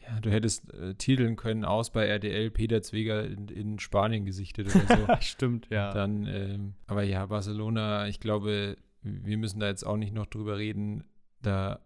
Ja, 0.00 0.20
du 0.20 0.30
hättest 0.30 0.72
äh, 0.72 0.94
titeln 0.94 1.36
können, 1.36 1.64
aus 1.64 1.90
bei 1.90 2.06
RDL, 2.06 2.50
Peter 2.50 2.80
Zweger 2.80 3.26
in, 3.26 3.48
in 3.48 3.78
Spanien 3.78 4.24
gesichtet 4.24 4.74
oder 4.74 4.96
so. 4.96 5.06
Stimmt, 5.20 5.68
ja. 5.68 5.92
Dann, 5.92 6.26
ähm, 6.26 6.74
aber 6.86 7.02
ja, 7.02 7.26
Barcelona, 7.26 8.08
ich 8.08 8.20
glaube, 8.20 8.78
wir 9.02 9.36
müssen 9.36 9.60
da 9.60 9.68
jetzt 9.68 9.84
auch 9.84 9.96
nicht 9.96 10.14
noch 10.14 10.26
drüber 10.26 10.56
reden. 10.56 11.04
Da 11.42 11.80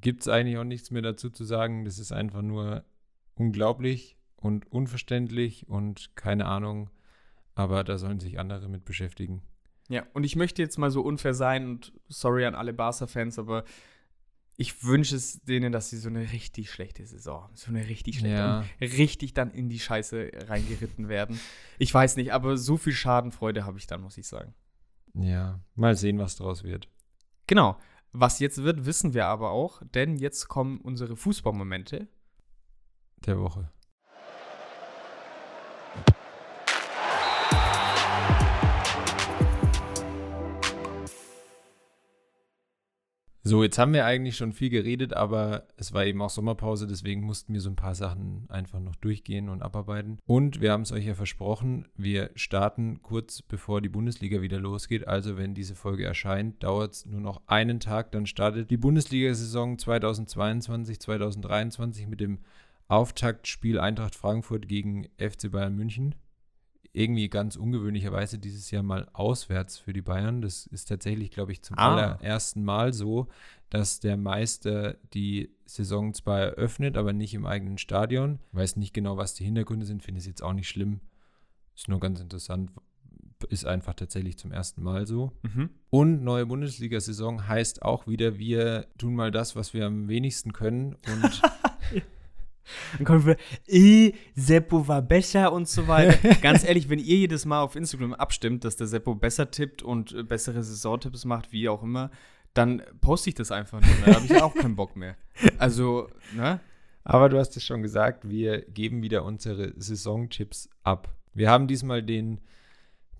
gibt 0.00 0.22
es 0.22 0.28
eigentlich 0.28 0.58
auch 0.58 0.64
nichts 0.64 0.90
mehr 0.90 1.02
dazu 1.02 1.30
zu 1.30 1.44
sagen. 1.44 1.84
Das 1.84 1.98
ist 1.98 2.12
einfach 2.12 2.42
nur 2.42 2.84
unglaublich 3.34 4.16
und 4.36 4.70
unverständlich 4.70 5.68
und 5.68 6.14
keine 6.16 6.46
Ahnung. 6.46 6.90
Aber 7.54 7.84
da 7.84 7.98
sollen 7.98 8.20
sich 8.20 8.38
andere 8.38 8.68
mit 8.68 8.84
beschäftigen. 8.84 9.42
Ja, 9.88 10.06
und 10.12 10.24
ich 10.24 10.36
möchte 10.36 10.62
jetzt 10.62 10.78
mal 10.78 10.90
so 10.90 11.00
unfair 11.00 11.34
sein 11.34 11.66
und 11.66 11.92
sorry 12.08 12.44
an 12.44 12.54
alle 12.54 12.72
Barca-Fans, 12.72 13.38
aber 13.38 13.64
ich 14.56 14.84
wünsche 14.84 15.16
es 15.16 15.40
denen, 15.42 15.72
dass 15.72 15.88
sie 15.88 15.98
so 15.98 16.08
eine 16.08 16.32
richtig 16.32 16.70
schlechte 16.70 17.06
Saison, 17.06 17.48
so 17.54 17.70
eine 17.70 17.88
richtig 17.88 18.18
schlechte, 18.18 18.36
ja. 18.36 18.64
richtig 18.80 19.32
dann 19.32 19.52
in 19.52 19.68
die 19.68 19.78
Scheiße 19.78 20.30
reingeritten 20.48 21.08
werden. 21.08 21.40
Ich 21.78 21.94
weiß 21.94 22.16
nicht, 22.16 22.32
aber 22.32 22.56
so 22.56 22.76
viel 22.76 22.92
Schadenfreude 22.92 23.64
habe 23.64 23.78
ich 23.78 23.86
dann, 23.86 24.02
muss 24.02 24.18
ich 24.18 24.26
sagen. 24.26 24.54
Ja, 25.14 25.60
mal 25.74 25.96
sehen, 25.96 26.18
was 26.18 26.36
draus 26.36 26.64
wird. 26.64 26.88
Genau. 27.46 27.78
Was 28.12 28.38
jetzt 28.38 28.62
wird, 28.62 28.86
wissen 28.86 29.14
wir 29.14 29.26
aber 29.26 29.50
auch, 29.50 29.82
denn 29.94 30.16
jetzt 30.16 30.48
kommen 30.48 30.80
unsere 30.80 31.16
Fußballmomente 31.16 32.08
der 33.26 33.38
Woche. 33.38 33.70
So, 43.48 43.62
jetzt 43.62 43.78
haben 43.78 43.94
wir 43.94 44.04
eigentlich 44.04 44.36
schon 44.36 44.52
viel 44.52 44.68
geredet, 44.68 45.14
aber 45.14 45.66
es 45.78 45.94
war 45.94 46.04
eben 46.04 46.20
auch 46.20 46.28
Sommerpause, 46.28 46.86
deswegen 46.86 47.22
mussten 47.22 47.54
wir 47.54 47.62
so 47.62 47.70
ein 47.70 47.76
paar 47.76 47.94
Sachen 47.94 48.44
einfach 48.50 48.78
noch 48.78 48.94
durchgehen 48.96 49.48
und 49.48 49.62
abarbeiten. 49.62 50.18
Und 50.26 50.60
wir 50.60 50.70
haben 50.70 50.82
es 50.82 50.92
euch 50.92 51.06
ja 51.06 51.14
versprochen, 51.14 51.88
wir 51.96 52.28
starten 52.34 53.00
kurz 53.02 53.40
bevor 53.40 53.80
die 53.80 53.88
Bundesliga 53.88 54.42
wieder 54.42 54.60
losgeht. 54.60 55.08
Also 55.08 55.38
wenn 55.38 55.54
diese 55.54 55.74
Folge 55.74 56.04
erscheint, 56.04 56.62
dauert 56.62 56.92
es 56.92 57.06
nur 57.06 57.22
noch 57.22 57.40
einen 57.46 57.80
Tag, 57.80 58.12
dann 58.12 58.26
startet 58.26 58.70
die 58.70 58.76
Bundesliga-Saison 58.76 59.78
2022, 59.78 61.00
2023 61.00 62.06
mit 62.06 62.20
dem 62.20 62.40
Auftaktspiel 62.88 63.80
Eintracht 63.80 64.14
Frankfurt 64.14 64.68
gegen 64.68 65.06
FC 65.16 65.50
Bayern 65.50 65.74
München 65.74 66.14
irgendwie 66.92 67.28
ganz 67.28 67.56
ungewöhnlicherweise 67.56 68.38
dieses 68.38 68.70
Jahr 68.70 68.82
mal 68.82 69.08
auswärts 69.12 69.78
für 69.78 69.92
die 69.92 70.02
Bayern. 70.02 70.40
Das 70.40 70.66
ist 70.66 70.86
tatsächlich, 70.86 71.30
glaube 71.30 71.52
ich, 71.52 71.62
zum 71.62 71.78
ah. 71.78 71.92
allerersten 71.92 72.64
Mal 72.64 72.92
so, 72.92 73.28
dass 73.70 74.00
der 74.00 74.16
Meister 74.16 74.96
die 75.12 75.50
Saison 75.66 76.14
zwar 76.14 76.40
eröffnet, 76.40 76.96
aber 76.96 77.12
nicht 77.12 77.34
im 77.34 77.46
eigenen 77.46 77.78
Stadion. 77.78 78.38
Ich 78.50 78.58
weiß 78.58 78.76
nicht 78.76 78.94
genau, 78.94 79.16
was 79.16 79.34
die 79.34 79.44
Hintergründe 79.44 79.86
sind, 79.86 80.02
finde 80.02 80.20
es 80.20 80.26
jetzt 80.26 80.42
auch 80.42 80.54
nicht 80.54 80.68
schlimm. 80.68 81.00
Ist 81.76 81.88
nur 81.88 82.00
ganz 82.00 82.20
interessant. 82.20 82.72
Ist 83.50 83.66
einfach 83.66 83.94
tatsächlich 83.94 84.36
zum 84.36 84.50
ersten 84.50 84.82
Mal 84.82 85.06
so. 85.06 85.32
Mhm. 85.42 85.70
Und 85.90 86.24
neue 86.24 86.46
Bundesliga-Saison 86.46 87.46
heißt 87.46 87.82
auch 87.82 88.08
wieder, 88.08 88.38
wir 88.38 88.86
tun 88.98 89.14
mal 89.14 89.30
das, 89.30 89.54
was 89.54 89.74
wir 89.74 89.86
am 89.86 90.08
wenigsten 90.08 90.52
können 90.52 90.96
und 91.06 91.42
Dann 92.96 93.06
kommen 93.06 93.26
wir, 93.26 93.36
äh, 93.66 94.12
Seppo 94.34 94.86
war 94.88 95.02
besser 95.02 95.52
und 95.52 95.68
so 95.68 95.88
weiter. 95.88 96.34
Ganz 96.42 96.64
ehrlich, 96.64 96.88
wenn 96.88 96.98
ihr 96.98 97.16
jedes 97.16 97.44
Mal 97.44 97.62
auf 97.62 97.76
Instagram 97.76 98.14
abstimmt, 98.14 98.64
dass 98.64 98.76
der 98.76 98.86
Seppo 98.86 99.14
besser 99.14 99.50
tippt 99.50 99.82
und 99.82 100.12
äh, 100.12 100.22
bessere 100.22 100.62
Saisontipps 100.62 101.24
macht, 101.24 101.52
wie 101.52 101.68
auch 101.68 101.82
immer, 101.82 102.10
dann 102.54 102.82
poste 103.00 103.30
ich 103.30 103.34
das 103.34 103.52
einfach 103.52 103.80
nicht 103.80 103.98
mehr. 104.00 104.14
Da 104.14 104.14
habe 104.16 104.26
ich 104.26 104.42
auch 104.42 104.54
keinen 104.54 104.76
Bock 104.76 104.96
mehr. 104.96 105.16
Also, 105.58 106.08
ne? 106.34 106.60
Aber 107.04 107.28
du 107.28 107.38
hast 107.38 107.56
es 107.56 107.64
schon 107.64 107.82
gesagt, 107.82 108.28
wir 108.28 108.62
geben 108.62 109.02
wieder 109.02 109.24
unsere 109.24 109.72
Saisontipps 109.76 110.68
ab. 110.82 111.14
Wir 111.32 111.50
haben 111.50 111.66
diesmal 111.66 112.02
den, 112.02 112.40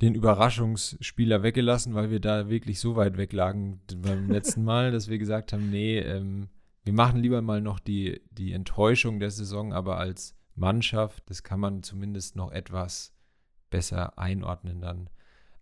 den 0.03 0.15
Überraschungsspieler 0.15 1.43
weggelassen, 1.43 1.95
weil 1.95 2.11
wir 2.11 2.21
da 2.21 2.51
wirklich 2.51 2.81
so 2.81 2.97
weit 2.97 3.17
weg 3.17 3.33
lagen 3.33 3.81
beim 3.97 4.31
letzten 4.31 4.65
Mal, 4.65 4.93
dass 4.93 5.09
wir 5.09 5.19
gesagt 5.19 5.53
haben, 5.53 5.71
nee, 5.71 5.99
ähm, 6.01 6.49
wir 6.89 6.95
machen 6.95 7.21
lieber 7.21 7.43
mal 7.43 7.61
noch 7.61 7.81
die, 7.81 8.23
die 8.31 8.55
Enttäuschung 8.55 9.21
der 9.21 9.31
Saison, 9.31 9.75
aber 9.75 9.99
als 9.99 10.35
Mannschaft, 10.55 11.23
das 11.29 11.43
kann 11.43 11.61
man 11.61 11.83
zumindest 11.83 12.35
noch 12.35 12.51
etwas 12.51 13.13
besser 13.69 14.19
einordnen 14.19 14.81
dann 14.81 15.11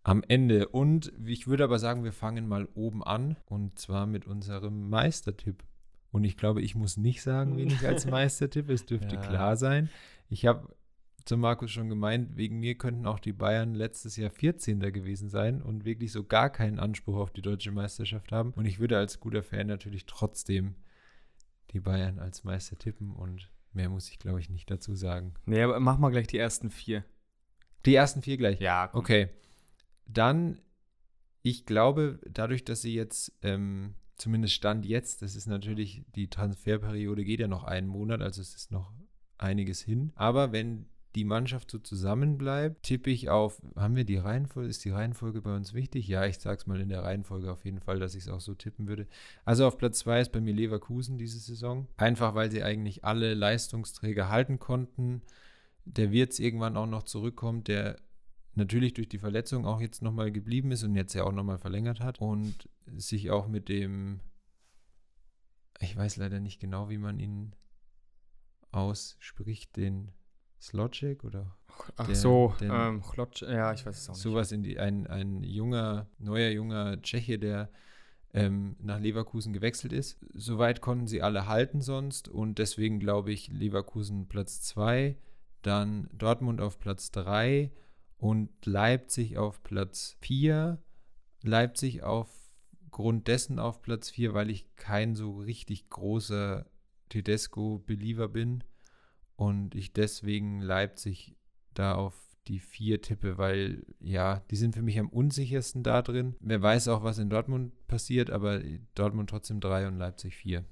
am 0.04 0.22
Ende. 0.28 0.68
Und 0.68 1.12
ich 1.24 1.48
würde 1.48 1.64
aber 1.64 1.80
sagen, 1.80 2.04
wir 2.04 2.12
fangen 2.12 2.46
mal 2.46 2.68
oben 2.74 3.02
an 3.02 3.38
und 3.46 3.76
zwar 3.76 4.06
mit 4.06 4.24
unserem 4.28 4.88
Meistertipp. 4.88 5.64
Und 6.12 6.22
ich 6.22 6.36
glaube, 6.36 6.62
ich 6.62 6.76
muss 6.76 6.96
nicht 6.96 7.22
sagen, 7.22 7.56
wen 7.56 7.70
ich 7.70 7.84
als 7.84 8.06
Meistertipp, 8.08 8.70
es 8.70 8.86
dürfte 8.86 9.16
ja. 9.16 9.20
klar 9.20 9.56
sein. 9.56 9.90
Ich 10.28 10.46
habe 10.46 10.76
zu 11.24 11.36
Markus 11.36 11.72
schon 11.72 11.88
gemeint, 11.88 12.36
wegen 12.36 12.60
mir 12.60 12.76
könnten 12.76 13.04
auch 13.04 13.18
die 13.18 13.32
Bayern 13.32 13.74
letztes 13.74 14.16
Jahr 14.16 14.30
14. 14.30 14.78
gewesen 14.78 15.28
sein 15.28 15.60
und 15.60 15.84
wirklich 15.84 16.12
so 16.12 16.22
gar 16.22 16.50
keinen 16.50 16.78
Anspruch 16.78 17.16
auf 17.16 17.32
die 17.32 17.42
deutsche 17.42 17.72
Meisterschaft 17.72 18.30
haben. 18.30 18.52
Und 18.52 18.66
ich 18.66 18.78
würde 18.78 18.96
als 18.96 19.18
guter 19.18 19.42
Fan 19.42 19.66
natürlich 19.66 20.06
trotzdem 20.06 20.76
die 21.72 21.80
Bayern 21.80 22.18
als 22.18 22.44
Meister 22.44 22.76
tippen 22.76 23.12
und 23.14 23.50
mehr 23.72 23.88
muss 23.88 24.08
ich, 24.08 24.18
glaube 24.18 24.40
ich, 24.40 24.50
nicht 24.50 24.70
dazu 24.70 24.94
sagen. 24.94 25.34
Nee, 25.44 25.62
aber 25.62 25.80
mach 25.80 25.98
mal 25.98 26.10
gleich 26.10 26.26
die 26.26 26.38
ersten 26.38 26.70
vier. 26.70 27.04
Die 27.84 27.94
ersten 27.94 28.22
vier 28.22 28.36
gleich? 28.36 28.60
Ja. 28.60 28.88
Komm. 28.88 29.00
Okay. 29.00 29.28
Dann, 30.06 30.60
ich 31.42 31.66
glaube, 31.66 32.20
dadurch, 32.28 32.64
dass 32.64 32.82
sie 32.82 32.94
jetzt, 32.94 33.32
ähm, 33.42 33.94
zumindest 34.16 34.54
Stand 34.54 34.86
jetzt, 34.86 35.22
das 35.22 35.36
ist 35.36 35.46
natürlich, 35.46 36.04
die 36.14 36.28
Transferperiode 36.28 37.24
geht 37.24 37.40
ja 37.40 37.48
noch 37.48 37.64
einen 37.64 37.88
Monat, 37.88 38.22
also 38.22 38.40
es 38.40 38.54
ist 38.54 38.70
noch 38.72 38.92
einiges 39.38 39.82
hin. 39.82 40.12
Aber 40.14 40.52
wenn 40.52 40.86
die 41.16 41.24
Mannschaft 41.24 41.70
so 41.70 41.78
zusammenbleibt, 41.78 42.82
tippe 42.82 43.10
ich 43.10 43.30
auf, 43.30 43.62
haben 43.74 43.96
wir 43.96 44.04
die 44.04 44.18
Reihenfolge, 44.18 44.68
ist 44.68 44.84
die 44.84 44.90
Reihenfolge 44.90 45.40
bei 45.40 45.56
uns 45.56 45.72
wichtig? 45.72 46.06
Ja, 46.06 46.26
ich 46.26 46.38
sage 46.38 46.58
es 46.58 46.66
mal 46.66 46.78
in 46.78 46.90
der 46.90 47.02
Reihenfolge 47.02 47.50
auf 47.50 47.64
jeden 47.64 47.80
Fall, 47.80 47.98
dass 47.98 48.14
ich 48.14 48.24
es 48.24 48.28
auch 48.28 48.40
so 48.40 48.54
tippen 48.54 48.86
würde. 48.86 49.06
Also 49.46 49.66
auf 49.66 49.78
Platz 49.78 50.00
2 50.00 50.20
ist 50.20 50.32
bei 50.32 50.42
mir 50.42 50.52
Leverkusen 50.52 51.16
diese 51.16 51.38
Saison. 51.38 51.88
Einfach 51.96 52.34
weil 52.34 52.50
sie 52.50 52.62
eigentlich 52.62 53.04
alle 53.04 53.32
Leistungsträger 53.32 54.28
halten 54.28 54.58
konnten. 54.58 55.22
Der 55.86 56.12
Wirtz 56.12 56.38
irgendwann 56.38 56.76
auch 56.76 56.86
noch 56.86 57.04
zurückkommt, 57.04 57.68
der 57.68 57.96
natürlich 58.54 58.92
durch 58.92 59.08
die 59.08 59.18
Verletzung 59.18 59.64
auch 59.64 59.80
jetzt 59.80 60.02
nochmal 60.02 60.30
geblieben 60.30 60.70
ist 60.70 60.82
und 60.82 60.94
jetzt 60.96 61.14
ja 61.14 61.24
auch 61.24 61.32
nochmal 61.32 61.58
verlängert 61.58 62.00
hat 62.00 62.20
und 62.20 62.68
sich 62.94 63.30
auch 63.30 63.48
mit 63.48 63.70
dem, 63.70 64.20
ich 65.80 65.96
weiß 65.96 66.16
leider 66.18 66.40
nicht 66.40 66.60
genau, 66.60 66.90
wie 66.90 66.98
man 66.98 67.18
ihn 67.18 67.54
ausspricht, 68.70 69.76
den 69.76 70.12
Slotchik 70.66 71.24
oder? 71.24 71.56
Ach 71.96 72.06
der, 72.06 72.16
so, 72.16 72.54
den, 72.60 72.70
ähm, 72.72 73.02
Chlotsch, 73.02 73.42
ja, 73.42 73.72
ich 73.72 73.86
weiß 73.86 73.96
es 73.96 74.08
auch 74.08 74.14
nicht. 74.14 74.22
Sowas 74.22 74.50
in 74.52 74.62
die, 74.62 74.78
ein, 74.78 75.06
ein 75.06 75.42
junger, 75.42 76.06
neuer 76.18 76.50
junger 76.50 77.00
Tscheche, 77.02 77.38
der 77.38 77.70
ähm, 78.34 78.76
nach 78.80 78.98
Leverkusen 78.98 79.52
gewechselt 79.52 79.92
ist. 79.92 80.18
Soweit 80.34 80.80
konnten 80.80 81.06
sie 81.06 81.22
alle 81.22 81.46
halten 81.46 81.80
sonst 81.80 82.28
und 82.28 82.58
deswegen 82.58 82.98
glaube 82.98 83.32
ich 83.32 83.48
Leverkusen 83.48 84.26
Platz 84.26 84.60
2, 84.62 85.16
dann 85.62 86.08
Dortmund 86.12 86.60
auf 86.60 86.78
Platz 86.78 87.10
3 87.12 87.70
und 88.18 88.50
Leipzig 88.64 89.38
auf 89.38 89.62
Platz 89.62 90.16
4. 90.20 90.78
Leipzig 91.42 92.02
aufgrund 92.02 93.28
dessen 93.28 93.58
auf 93.58 93.82
Platz 93.82 94.10
4, 94.10 94.34
weil 94.34 94.50
ich 94.50 94.74
kein 94.74 95.14
so 95.14 95.38
richtig 95.38 95.88
großer 95.90 96.66
Tedesco-Believer 97.08 98.28
bin 98.28 98.64
und 99.36 99.74
ich 99.74 99.92
deswegen 99.92 100.60
Leipzig 100.60 101.36
da 101.74 101.94
auf 101.94 102.14
die 102.48 102.58
vier 102.58 103.02
tippe, 103.02 103.38
weil 103.38 103.84
ja, 104.00 104.40
die 104.50 104.56
sind 104.56 104.74
für 104.74 104.82
mich 104.82 104.98
am 104.98 105.08
unsichersten 105.08 105.82
da 105.82 106.02
drin. 106.02 106.36
Wer 106.40 106.62
weiß 106.62 106.88
auch, 106.88 107.02
was 107.02 107.18
in 107.18 107.30
Dortmund 107.30 107.72
passiert, 107.88 108.30
aber 108.30 108.62
Dortmund 108.94 109.30
trotzdem 109.30 109.60
drei 109.60 109.86
und 109.86 109.98
Leipzig 109.98 110.36
vier. 110.36 110.64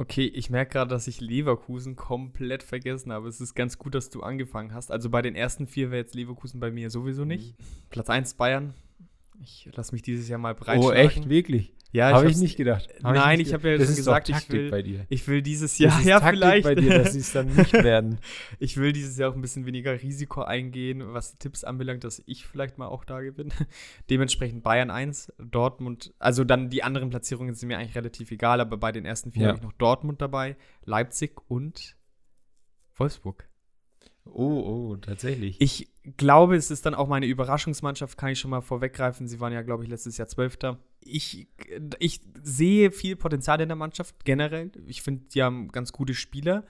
Okay, 0.00 0.26
ich 0.26 0.48
merke 0.48 0.72
gerade, 0.74 0.90
dass 0.90 1.08
ich 1.08 1.20
Leverkusen 1.20 1.96
komplett 1.96 2.62
vergessen 2.62 3.12
habe. 3.12 3.28
Es 3.28 3.40
ist 3.40 3.54
ganz 3.54 3.78
gut, 3.78 3.96
dass 3.96 4.10
du 4.10 4.22
angefangen 4.22 4.72
hast. 4.72 4.92
Also 4.92 5.10
bei 5.10 5.22
den 5.22 5.34
ersten 5.34 5.66
vier 5.66 5.90
wäre 5.90 6.00
jetzt 6.00 6.14
Leverkusen 6.14 6.60
bei 6.60 6.70
mir 6.70 6.88
sowieso 6.88 7.24
nicht. 7.24 7.58
Mhm. 7.58 7.64
Platz 7.90 8.08
1 8.08 8.34
Bayern. 8.34 8.74
Ich 9.40 9.68
lasse 9.72 9.92
mich 9.92 10.02
dieses 10.02 10.28
Jahr 10.28 10.38
mal 10.38 10.54
breitschlagen. 10.54 10.88
Oh, 10.88 10.92
echt? 10.92 11.28
Wirklich? 11.28 11.74
Ja, 11.90 12.12
habe 12.12 12.26
ich, 12.26 12.32
ich, 12.32 12.38
nicht 12.38 12.56
gedacht. 12.56 12.88
Hab 13.02 13.14
Nein, 13.14 13.40
ich, 13.40 13.48
ich 13.48 13.54
habe 13.54 13.70
ja 13.70 13.78
das 13.78 13.86
schon 13.86 13.96
gesagt, 13.96 14.28
ich 14.28 14.50
will, 14.50 15.06
ich 15.08 15.26
will 15.26 15.40
dieses 15.40 15.78
Jahr 15.78 15.92
das 15.92 16.00
ist 16.00 16.06
ja 16.08 16.20
Taktik 16.20 16.38
vielleicht 16.38 16.64
bei 16.64 16.74
dir, 16.74 16.98
dass 16.98 17.12
sie 17.14 17.20
es 17.20 17.32
dann 17.32 17.46
nicht 17.54 17.72
werden. 17.72 18.18
ich 18.58 18.76
will 18.76 18.92
dieses 18.92 19.16
Jahr 19.16 19.30
auch 19.30 19.34
ein 19.34 19.40
bisschen 19.40 19.64
weniger 19.64 20.00
Risiko 20.00 20.42
eingehen, 20.42 21.02
was 21.14 21.32
die 21.32 21.38
Tipps 21.38 21.64
anbelangt, 21.64 22.04
dass 22.04 22.22
ich 22.26 22.46
vielleicht 22.46 22.76
mal 22.76 22.88
auch 22.88 23.04
da 23.04 23.20
gewinne. 23.20 23.52
Dementsprechend 24.10 24.62
Bayern 24.62 24.90
1, 24.90 25.32
Dortmund, 25.38 26.12
also 26.18 26.44
dann 26.44 26.68
die 26.68 26.82
anderen 26.82 27.08
Platzierungen 27.08 27.54
sind 27.54 27.68
mir 27.68 27.78
eigentlich 27.78 27.96
relativ 27.96 28.30
egal, 28.30 28.60
aber 28.60 28.76
bei 28.76 28.92
den 28.92 29.06
ersten 29.06 29.32
vier 29.32 29.42
ja. 29.42 29.48
habe 29.48 29.58
ich 29.58 29.64
noch 29.64 29.72
Dortmund 29.72 30.20
dabei, 30.20 30.56
Leipzig 30.84 31.40
und 31.48 31.96
Wolfsburg. 32.96 33.48
Oh, 34.26 34.90
oh, 34.90 34.96
tatsächlich. 34.96 35.58
Ich 35.60 35.88
glaube, 36.18 36.56
es 36.56 36.70
ist 36.70 36.84
dann 36.84 36.94
auch 36.94 37.08
meine 37.08 37.24
Überraschungsmannschaft, 37.24 38.18
kann 38.18 38.30
ich 38.30 38.38
schon 38.38 38.50
mal 38.50 38.60
vorweggreifen. 38.60 39.26
Sie 39.26 39.40
waren 39.40 39.54
ja, 39.54 39.62
glaube 39.62 39.84
ich, 39.84 39.88
letztes 39.88 40.18
Jahr 40.18 40.28
Zwölfter. 40.28 40.78
Ich, 41.00 41.48
ich 41.98 42.20
sehe 42.42 42.90
viel 42.90 43.16
Potenzial 43.16 43.60
in 43.60 43.68
der 43.68 43.76
Mannschaft 43.76 44.24
generell. 44.24 44.70
Ich 44.86 45.02
finde, 45.02 45.24
die 45.26 45.42
haben 45.42 45.68
ganz 45.68 45.92
gute 45.92 46.14
Spieler. 46.14 46.64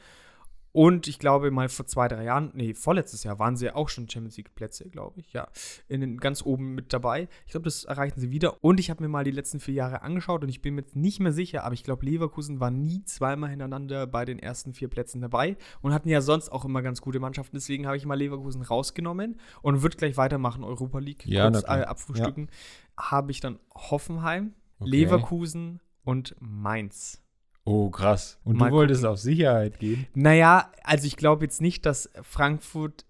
Und 0.73 1.09
ich 1.09 1.19
glaube, 1.19 1.51
mal 1.51 1.69
vor 1.69 1.87
zwei, 1.87 2.09
drei 2.09 2.25
Jahren, 2.25 2.53
nee, 2.55 2.75
vorletztes 2.75 3.25
Jahr 3.25 3.39
waren 3.39 3.57
sie 3.57 3.67
ja 3.67 3.75
auch 3.75 3.89
schon 3.89 4.09
Champions 4.09 4.37
League-Plätze, 4.37 4.89
glaube 4.91 5.21
ich, 5.21 5.33
ja. 5.33 5.49
In 5.89 6.01
den, 6.01 6.19
ganz 6.19 6.43
oben 6.45 6.75
mit 6.75 6.93
dabei. 6.93 7.29
Ich 7.47 7.53
glaube, 7.53 7.65
das 7.65 7.85
erreichen 7.85 8.21
sie 8.21 8.31
wieder. 8.31 8.63
Und 8.63 8.79
ich 8.79 8.91
habe 8.91 9.03
mir 9.03 9.09
mal 9.09 9.25
die 9.25 9.31
letzten 9.31 9.61
vier 9.61 9.75
Jahre 9.75 10.03
angeschaut 10.03 10.43
und 10.43 10.49
ich 10.49 10.61
bin 10.61 10.75
mir 10.75 10.83
jetzt 10.83 10.95
nicht 10.95 11.21
mehr 11.21 11.33
sicher, 11.33 11.65
aber 11.65 11.75
ich 11.75 11.85
glaube, 11.85 12.05
Leverkusen 12.05 12.61
war 12.61 12.71
nie 12.71 13.03
zweimal 13.05 13.51
hintereinander 13.51 14.07
bei 14.07 14.25
den 14.25 14.39
ersten 14.39 14.75
vier 14.75 14.89
Plätzen 14.89 15.21
dabei 15.21 15.57
und 15.81 15.93
hatten 15.95 16.11
ja 16.11 16.21
sonst 16.21 16.51
auch 16.51 16.65
immer 16.65 16.83
ganz 16.83 17.01
gute 17.01 17.19
Mannschaften. 17.19 17.57
Deswegen 17.57 17.87
habe 17.87 17.97
ich 17.97 18.05
mal 18.05 18.15
Leverkusen 18.15 18.63
rausgenommen 18.63 19.41
und 19.63 19.83
würde 19.83 19.97
gleich 19.97 20.17
weitermachen, 20.17 20.65
Europa 20.65 20.99
League, 20.99 21.27
ja, 21.27 21.51
kurz 21.51 21.65
äh, 21.65 21.83
abfrühstücken. 21.83 22.45
Ja. 22.45 22.88
Habe 22.99 23.31
ich 23.31 23.41
dann 23.41 23.59
Hoffenheim, 23.75 24.55
okay. 24.81 24.91
Leverkusen 24.91 25.81
und 26.05 26.35
Mainz. 26.41 27.23
Oh, 27.65 27.91
krass. 27.91 28.39
Und 28.45 28.57
Mal 28.57 28.71
du 28.71 28.77
wolltest 28.77 29.03
gucken. 29.03 29.13
auf 29.13 29.19
Sicherheit 29.19 29.79
gehen? 29.79 30.07
Naja, 30.15 30.73
also 30.85 31.07
ich 31.07 31.17
glaube 31.17 31.45
jetzt 31.45 31.61
nicht, 31.61 31.85
dass 31.85 32.11
Frankfurt 32.23 33.05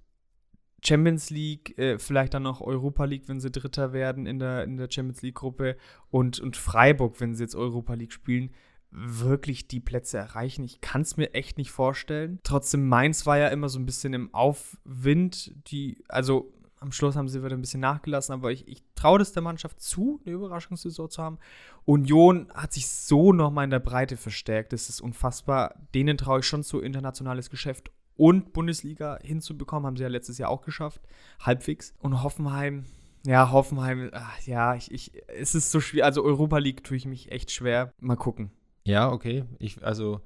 Champions 0.84 1.30
League, 1.30 1.78
äh, 1.78 1.98
vielleicht 1.98 2.34
dann 2.34 2.42
noch 2.44 2.60
Europa 2.60 3.04
League, 3.04 3.28
wenn 3.28 3.40
sie 3.40 3.50
Dritter 3.50 3.92
werden 3.92 4.26
in 4.26 4.38
der, 4.38 4.64
in 4.64 4.76
der 4.76 4.88
Champions 4.90 5.22
League-Gruppe 5.22 5.76
und, 6.10 6.40
und 6.40 6.56
Freiburg, 6.56 7.20
wenn 7.20 7.34
sie 7.34 7.42
jetzt 7.42 7.56
Europa 7.56 7.94
League 7.94 8.12
spielen, 8.12 8.50
wirklich 8.90 9.68
die 9.68 9.80
Plätze 9.80 10.18
erreichen. 10.18 10.64
Ich 10.64 10.80
kann 10.80 11.02
es 11.02 11.16
mir 11.16 11.34
echt 11.34 11.58
nicht 11.58 11.70
vorstellen. 11.70 12.38
Trotzdem, 12.42 12.88
Mainz 12.88 13.26
war 13.26 13.38
ja 13.38 13.48
immer 13.48 13.68
so 13.68 13.78
ein 13.78 13.86
bisschen 13.86 14.14
im 14.14 14.32
Aufwind. 14.32 15.52
Die, 15.70 16.02
also 16.08 16.52
am 16.80 16.92
Schluss 16.92 17.16
haben 17.16 17.28
sie 17.28 17.42
wieder 17.42 17.56
ein 17.56 17.60
bisschen 17.60 17.80
nachgelassen, 17.80 18.32
aber 18.32 18.52
ich, 18.52 18.66
ich 18.68 18.82
traue 18.94 19.18
das 19.18 19.32
der 19.32 19.42
Mannschaft 19.42 19.80
zu, 19.80 20.20
eine 20.24 20.34
Überraschungssaison 20.34 21.10
zu 21.10 21.22
haben. 21.22 21.38
Union 21.84 22.48
hat 22.54 22.72
sich 22.72 22.88
so 22.88 23.32
nochmal 23.32 23.64
in 23.64 23.70
der 23.70 23.80
Breite 23.80 24.16
verstärkt. 24.16 24.72
Das 24.72 24.88
ist 24.88 25.00
unfassbar. 25.00 25.74
Denen 25.94 26.16
traue 26.18 26.40
ich 26.40 26.46
schon 26.46 26.62
zu, 26.62 26.80
internationales 26.80 27.50
Geschäft 27.50 27.90
und 28.16 28.52
Bundesliga 28.52 29.18
hinzubekommen. 29.22 29.86
Haben 29.86 29.96
sie 29.96 30.02
ja 30.02 30.08
letztes 30.08 30.38
Jahr 30.38 30.50
auch 30.50 30.62
geschafft. 30.62 31.00
Halbwegs. 31.40 31.94
Und 31.98 32.22
Hoffenheim, 32.22 32.84
ja, 33.26 33.50
Hoffenheim, 33.50 34.10
ach, 34.12 34.40
ja, 34.46 34.74
ich, 34.74 34.90
ich, 34.90 35.12
es 35.28 35.54
ist 35.54 35.70
so 35.70 35.80
schwer. 35.80 36.04
Also 36.04 36.22
Europa 36.22 36.58
League 36.58 36.84
tue 36.84 36.96
ich 36.96 37.06
mich 37.06 37.32
echt 37.32 37.50
schwer. 37.50 37.92
Mal 38.00 38.16
gucken. 38.16 38.50
Ja, 38.84 39.10
okay. 39.10 39.44
Ich, 39.58 39.84
also 39.84 40.20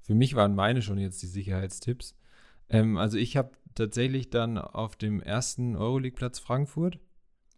für 0.00 0.14
mich 0.14 0.34
waren 0.34 0.54
meine 0.54 0.82
schon 0.82 0.98
jetzt 0.98 1.22
die 1.22 1.26
Sicherheitstipps. 1.26 2.14
Ähm, 2.68 2.96
also 2.96 3.18
ich 3.18 3.36
habe 3.36 3.52
tatsächlich 3.74 4.30
dann 4.30 4.58
auf 4.58 4.96
dem 4.96 5.20
ersten 5.20 5.76
Euroleague-Platz 5.76 6.38
Frankfurt. 6.38 6.98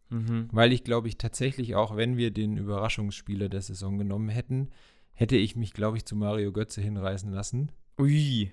Mhm. 0.09 0.49
Weil 0.53 0.73
ich 0.73 0.85
glaube 0.85 1.09
ich 1.09 1.19
tatsächlich 1.19 1.75
auch, 1.75 1.97
wenn 1.97 2.17
wir 2.17 2.31
den 2.31 2.57
Überraschungsspieler 2.57 3.49
der 3.49 3.63
Saison 3.63 3.99
genommen 3.99 4.29
hätten, 4.29 4.71
hätte 5.13 5.37
ich 5.37 5.57
mich, 5.57 5.73
glaube 5.73 5.97
ich, 5.97 6.05
zu 6.05 6.15
Mario 6.15 6.53
Götze 6.53 6.81
hinreißen 6.81 7.33
lassen. 7.33 7.73
Ui. 7.99 8.53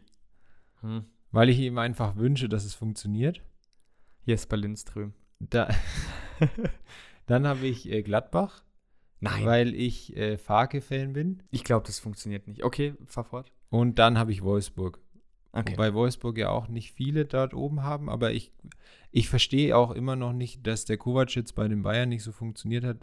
Hm. 0.82 1.06
Weil 1.32 1.50
ich 1.50 1.60
ihm 1.60 1.78
einfach 1.78 2.16
wünsche, 2.16 2.50
dass 2.50 2.64
es 2.64 2.74
funktioniert. 2.74 3.42
Jesper 4.26 4.58
Lindström. 4.58 5.14
Da 5.40 5.70
dann 7.26 7.46
habe 7.46 7.68
ich 7.68 7.92
äh, 7.92 8.02
Gladbach. 8.02 8.64
Nein. 9.20 9.46
Weil 9.46 9.76
ich 9.76 10.16
äh, 10.16 10.38
Farke-Fan 10.38 11.14
bin. 11.14 11.44
Ich 11.52 11.64
glaube, 11.64 11.86
das 11.86 12.00
funktioniert 12.00 12.48
nicht. 12.48 12.64
Okay, 12.64 12.96
fahr 13.06 13.24
fort. 13.24 13.52
Und 13.70 14.00
dann 14.00 14.18
habe 14.18 14.32
ich 14.32 14.44
Wolfsburg. 14.44 15.00
Okay. 15.54 15.74
Wobei 15.74 15.94
Wolfsburg 15.94 16.38
ja 16.40 16.50
auch 16.50 16.68
nicht 16.68 16.94
viele 16.94 17.26
dort 17.26 17.54
oben 17.54 17.84
haben, 17.84 18.10
aber 18.10 18.32
ich, 18.32 18.52
ich 19.12 19.30
verstehe 19.30 19.78
auch 19.78 19.92
immer 19.92 20.16
noch 20.16 20.34
nicht, 20.34 20.66
dass 20.66 20.86
der 20.86 20.98
Kovac 20.98 21.36
jetzt 21.36 21.54
bei 21.54 21.68
den 21.68 21.84
Bayern 21.84 22.10
nicht 22.10 22.24
so 22.24 22.32
funktioniert 22.32 22.84
hat. 22.84 22.98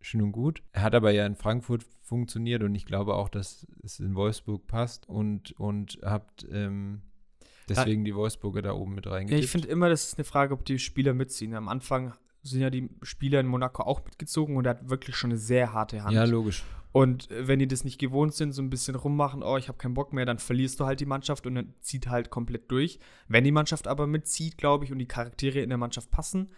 Schön 0.00 0.20
und 0.20 0.32
gut. 0.32 0.64
Er 0.72 0.82
hat 0.82 0.96
aber 0.96 1.12
ja 1.12 1.24
in 1.24 1.36
Frankfurt 1.36 1.84
funktioniert 2.02 2.64
und 2.64 2.74
ich 2.74 2.86
glaube 2.86 3.14
auch, 3.14 3.28
dass 3.28 3.68
es 3.84 4.00
in 4.00 4.16
Wolfsburg 4.16 4.66
passt 4.66 5.08
und, 5.08 5.52
und 5.52 6.00
habt 6.02 6.44
ähm, 6.50 7.02
deswegen 7.68 8.04
die 8.04 8.16
Wolfsburger 8.16 8.62
da 8.62 8.72
oben 8.72 8.96
mit 8.96 9.06
reingegangen. 9.06 9.38
Ja, 9.38 9.44
ich 9.44 9.48
finde 9.48 9.68
immer, 9.68 9.88
das 9.88 10.08
ist 10.08 10.18
eine 10.18 10.24
Frage, 10.24 10.54
ob 10.54 10.64
die 10.64 10.80
Spieler 10.80 11.14
mitziehen. 11.14 11.54
Am 11.54 11.68
Anfang 11.68 12.14
sind 12.42 12.60
ja 12.60 12.70
die 12.70 12.90
Spieler 13.02 13.38
in 13.38 13.46
Monaco 13.46 13.84
auch 13.84 14.04
mitgezogen 14.04 14.56
und 14.56 14.66
er 14.66 14.70
hat 14.70 14.90
wirklich 14.90 15.14
schon 15.14 15.30
eine 15.30 15.38
sehr 15.38 15.72
harte 15.72 16.02
Hand. 16.02 16.12
Ja, 16.12 16.24
logisch. 16.24 16.64
Und 16.92 17.28
wenn 17.30 17.58
die 17.58 17.66
das 17.66 17.84
nicht 17.84 17.98
gewohnt 17.98 18.34
sind, 18.34 18.52
so 18.52 18.60
ein 18.60 18.68
bisschen 18.68 18.94
rummachen, 18.94 19.42
oh, 19.42 19.56
ich 19.56 19.68
habe 19.68 19.78
keinen 19.78 19.94
Bock 19.94 20.12
mehr, 20.12 20.26
dann 20.26 20.38
verlierst 20.38 20.78
du 20.78 20.84
halt 20.84 21.00
die 21.00 21.06
Mannschaft 21.06 21.46
und 21.46 21.54
dann 21.54 21.74
zieht 21.80 22.06
halt 22.08 22.28
komplett 22.28 22.70
durch. 22.70 23.00
Wenn 23.28 23.44
die 23.44 23.52
Mannschaft 23.52 23.88
aber 23.88 24.06
mitzieht, 24.06 24.58
glaube 24.58 24.84
ich, 24.84 24.92
und 24.92 24.98
die 24.98 25.06
Charaktere 25.06 25.60
in 25.60 25.70
der 25.70 25.78
Mannschaft 25.78 26.10
passen, 26.10 26.50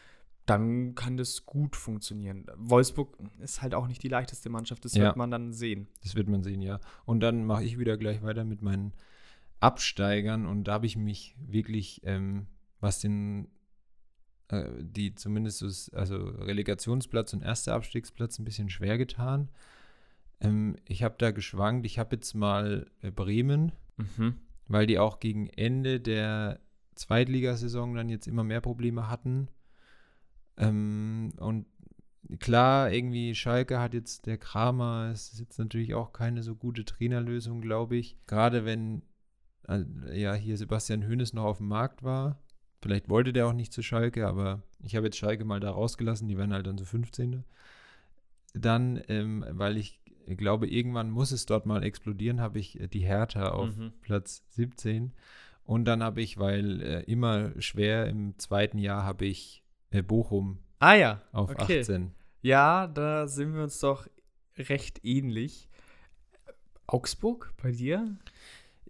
dann 0.46 0.94
kann 0.94 1.16
das 1.16 1.46
gut 1.46 1.76
funktionieren. 1.76 2.46
Wolfsburg 2.56 3.16
ist 3.40 3.62
halt 3.62 3.74
auch 3.74 3.86
nicht 3.86 4.02
die 4.02 4.08
leichteste 4.08 4.50
Mannschaft, 4.50 4.84
das 4.84 4.94
ja. 4.94 5.04
wird 5.04 5.16
man 5.16 5.30
dann 5.30 5.52
sehen. 5.52 5.88
Das 6.02 6.16
wird 6.16 6.28
man 6.28 6.42
sehen, 6.42 6.60
ja. 6.60 6.80
Und 7.04 7.20
dann 7.20 7.46
mache 7.46 7.64
ich 7.64 7.78
wieder 7.78 7.96
gleich 7.96 8.22
weiter 8.22 8.44
mit 8.44 8.60
meinen 8.60 8.92
Absteigern 9.60 10.46
und 10.46 10.64
da 10.64 10.74
habe 10.74 10.86
ich 10.86 10.96
mich 10.96 11.34
wirklich, 11.38 12.02
ähm, 12.04 12.46
was 12.80 13.00
den, 13.00 13.48
äh, 14.48 14.68
die 14.80 15.14
zumindest 15.14 15.94
also 15.94 16.16
Relegationsplatz 16.16 17.32
und 17.32 17.42
erster 17.42 17.74
Abstiegsplatz 17.74 18.38
ein 18.38 18.44
bisschen 18.44 18.68
schwer 18.68 18.98
getan. 18.98 19.48
Ähm, 20.44 20.76
ich 20.86 21.02
habe 21.02 21.16
da 21.18 21.30
geschwankt. 21.30 21.86
Ich 21.86 21.98
habe 21.98 22.16
jetzt 22.16 22.34
mal 22.34 22.86
äh, 23.02 23.10
Bremen, 23.10 23.72
mhm. 23.96 24.36
weil 24.68 24.86
die 24.86 24.98
auch 24.98 25.20
gegen 25.20 25.48
Ende 25.48 26.00
der 26.00 26.60
Zweitligasaison 26.94 27.94
dann 27.94 28.08
jetzt 28.08 28.26
immer 28.26 28.44
mehr 28.44 28.60
Probleme 28.60 29.08
hatten. 29.08 29.48
Ähm, 30.56 31.32
und 31.38 31.66
klar, 32.38 32.92
irgendwie 32.92 33.34
Schalke 33.34 33.80
hat 33.80 33.94
jetzt 33.94 34.26
der 34.26 34.38
Kramer, 34.38 35.10
es 35.12 35.32
ist 35.32 35.40
jetzt 35.40 35.58
natürlich 35.58 35.94
auch 35.94 36.12
keine 36.12 36.42
so 36.42 36.54
gute 36.54 36.84
Trainerlösung, 36.84 37.60
glaube 37.60 37.96
ich. 37.96 38.16
Gerade 38.26 38.64
wenn 38.64 39.02
äh, 39.68 39.84
ja 40.12 40.34
hier 40.34 40.56
Sebastian 40.56 41.06
Hoeneß 41.06 41.32
noch 41.32 41.44
auf 41.44 41.58
dem 41.58 41.68
Markt 41.68 42.02
war. 42.02 42.38
Vielleicht 42.80 43.08
wollte 43.08 43.32
der 43.32 43.46
auch 43.46 43.54
nicht 43.54 43.72
zu 43.72 43.82
Schalke, 43.82 44.26
aber 44.26 44.62
ich 44.82 44.94
habe 44.94 45.06
jetzt 45.06 45.16
Schalke 45.16 45.44
mal 45.46 45.58
da 45.58 45.70
rausgelassen, 45.70 46.28
die 46.28 46.36
werden 46.36 46.52
halt 46.52 46.66
dann 46.66 46.76
so 46.76 46.84
15. 46.84 47.44
Dann, 48.52 49.02
ähm, 49.08 49.44
weil 49.48 49.78
ich 49.78 50.00
ich 50.26 50.36
glaube, 50.36 50.68
irgendwann 50.68 51.10
muss 51.10 51.32
es 51.32 51.46
dort 51.46 51.66
mal 51.66 51.82
explodieren, 51.82 52.40
habe 52.40 52.58
ich 52.58 52.80
äh, 52.80 52.88
die 52.88 53.04
Hertha 53.04 53.50
auf 53.50 53.76
mhm. 53.76 53.92
Platz 54.00 54.44
17. 54.50 55.12
Und 55.64 55.86
dann 55.86 56.02
habe 56.02 56.20
ich, 56.20 56.38
weil 56.38 56.82
äh, 56.82 57.02
immer 57.04 57.52
schwer 57.60 58.06
im 58.06 58.38
zweiten 58.38 58.78
Jahr, 58.78 59.04
habe 59.04 59.24
ich 59.24 59.64
äh, 59.90 60.02
Bochum 60.02 60.58
ah, 60.78 60.94
ja. 60.94 61.22
auf 61.32 61.50
okay. 61.50 61.80
18. 61.80 62.12
Ja, 62.42 62.86
da 62.86 63.26
sind 63.26 63.54
wir 63.54 63.62
uns 63.62 63.78
doch 63.80 64.06
recht 64.58 65.00
ähnlich. 65.04 65.68
Augsburg 66.86 67.54
bei 67.62 67.72
dir? 67.72 68.16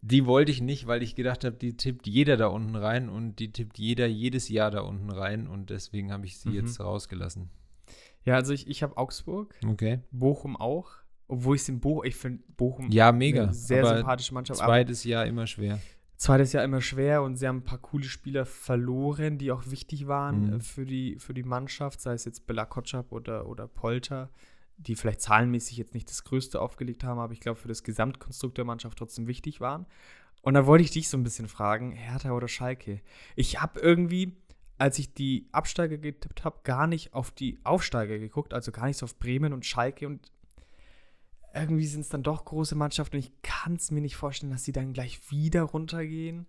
Die 0.02 0.26
wollte 0.26 0.50
ich 0.50 0.60
nicht, 0.60 0.86
weil 0.86 1.02
ich 1.02 1.14
gedacht 1.14 1.44
habe, 1.44 1.56
die 1.56 1.76
tippt 1.76 2.06
jeder 2.06 2.36
da 2.36 2.48
unten 2.48 2.74
rein 2.74 3.08
und 3.08 3.38
die 3.38 3.52
tippt 3.52 3.78
jeder 3.78 4.06
jedes 4.06 4.48
Jahr 4.48 4.70
da 4.70 4.80
unten 4.80 5.10
rein 5.10 5.46
und 5.46 5.70
deswegen 5.70 6.12
habe 6.12 6.26
ich 6.26 6.38
sie 6.38 6.50
mhm. 6.50 6.54
jetzt 6.56 6.80
rausgelassen. 6.80 7.48
Ja, 8.24 8.34
also 8.34 8.52
ich, 8.52 8.66
ich 8.66 8.82
habe 8.82 8.96
Augsburg. 8.96 9.54
Okay. 9.66 10.00
Bochum 10.10 10.56
auch. 10.56 11.03
Obwohl 11.26 11.56
ich 11.56 11.62
es 11.62 11.68
in 11.68 11.80
Bochum, 11.80 12.04
ich 12.04 12.16
finde 12.16 12.42
Bochum 12.56 12.90
ja, 12.90 13.10
mega. 13.12 13.44
eine 13.44 13.54
sehr 13.54 13.86
sympathische 13.86 14.34
Mannschaft. 14.34 14.60
Zweites 14.60 15.04
Jahr 15.04 15.26
immer 15.26 15.46
schwer. 15.46 15.80
Zweites 16.16 16.52
Jahr 16.52 16.64
immer 16.64 16.80
schwer 16.80 17.22
und 17.22 17.36
sie 17.36 17.48
haben 17.48 17.58
ein 17.58 17.64
paar 17.64 17.78
coole 17.78 18.04
Spieler 18.04 18.46
verloren, 18.46 19.36
die 19.36 19.50
auch 19.50 19.70
wichtig 19.70 20.06
waren 20.06 20.54
mhm. 20.54 20.60
für, 20.60 20.86
die, 20.86 21.18
für 21.18 21.34
die 21.34 21.42
Mannschaft, 21.42 22.00
sei 22.00 22.12
es 22.12 22.24
jetzt 22.24 22.46
Bella 22.46 22.64
Kotschap 22.64 23.10
oder, 23.10 23.48
oder 23.48 23.66
Polter, 23.66 24.30
die 24.76 24.94
vielleicht 24.94 25.20
zahlenmäßig 25.20 25.76
jetzt 25.76 25.94
nicht 25.94 26.08
das 26.08 26.24
Größte 26.24 26.60
aufgelegt 26.60 27.04
haben, 27.04 27.18
aber 27.18 27.32
ich 27.32 27.40
glaube 27.40 27.58
für 27.58 27.68
das 27.68 27.82
Gesamtkonstrukt 27.82 28.56
der 28.58 28.64
Mannschaft 28.64 28.98
trotzdem 28.98 29.26
wichtig 29.26 29.60
waren. 29.60 29.86
Und 30.42 30.54
da 30.54 30.66
wollte 30.66 30.84
ich 30.84 30.90
dich 30.90 31.08
so 31.08 31.16
ein 31.16 31.24
bisschen 31.24 31.48
fragen, 31.48 31.92
Hertha 31.92 32.32
oder 32.32 32.48
Schalke? 32.48 33.00
Ich 33.34 33.60
habe 33.60 33.80
irgendwie, 33.80 34.36
als 34.78 34.98
ich 34.98 35.14
die 35.14 35.48
Absteiger 35.52 35.96
getippt 35.96 36.44
habe, 36.44 36.60
gar 36.64 36.86
nicht 36.86 37.14
auf 37.14 37.30
die 37.30 37.58
Aufsteiger 37.64 38.18
geguckt, 38.18 38.52
also 38.52 38.70
gar 38.70 38.86
nicht 38.86 38.98
so 38.98 39.04
auf 39.04 39.18
Bremen 39.18 39.52
und 39.52 39.64
Schalke 39.64 40.06
und 40.06 40.30
irgendwie 41.54 41.86
sind 41.86 42.00
es 42.00 42.08
dann 42.08 42.22
doch 42.22 42.44
große 42.44 42.74
Mannschaften 42.74 43.16
und 43.16 43.24
ich 43.24 43.42
kann 43.42 43.74
es 43.74 43.90
mir 43.90 44.00
nicht 44.00 44.16
vorstellen, 44.16 44.52
dass 44.52 44.64
sie 44.64 44.72
dann 44.72 44.92
gleich 44.92 45.30
wieder 45.30 45.62
runtergehen. 45.62 46.46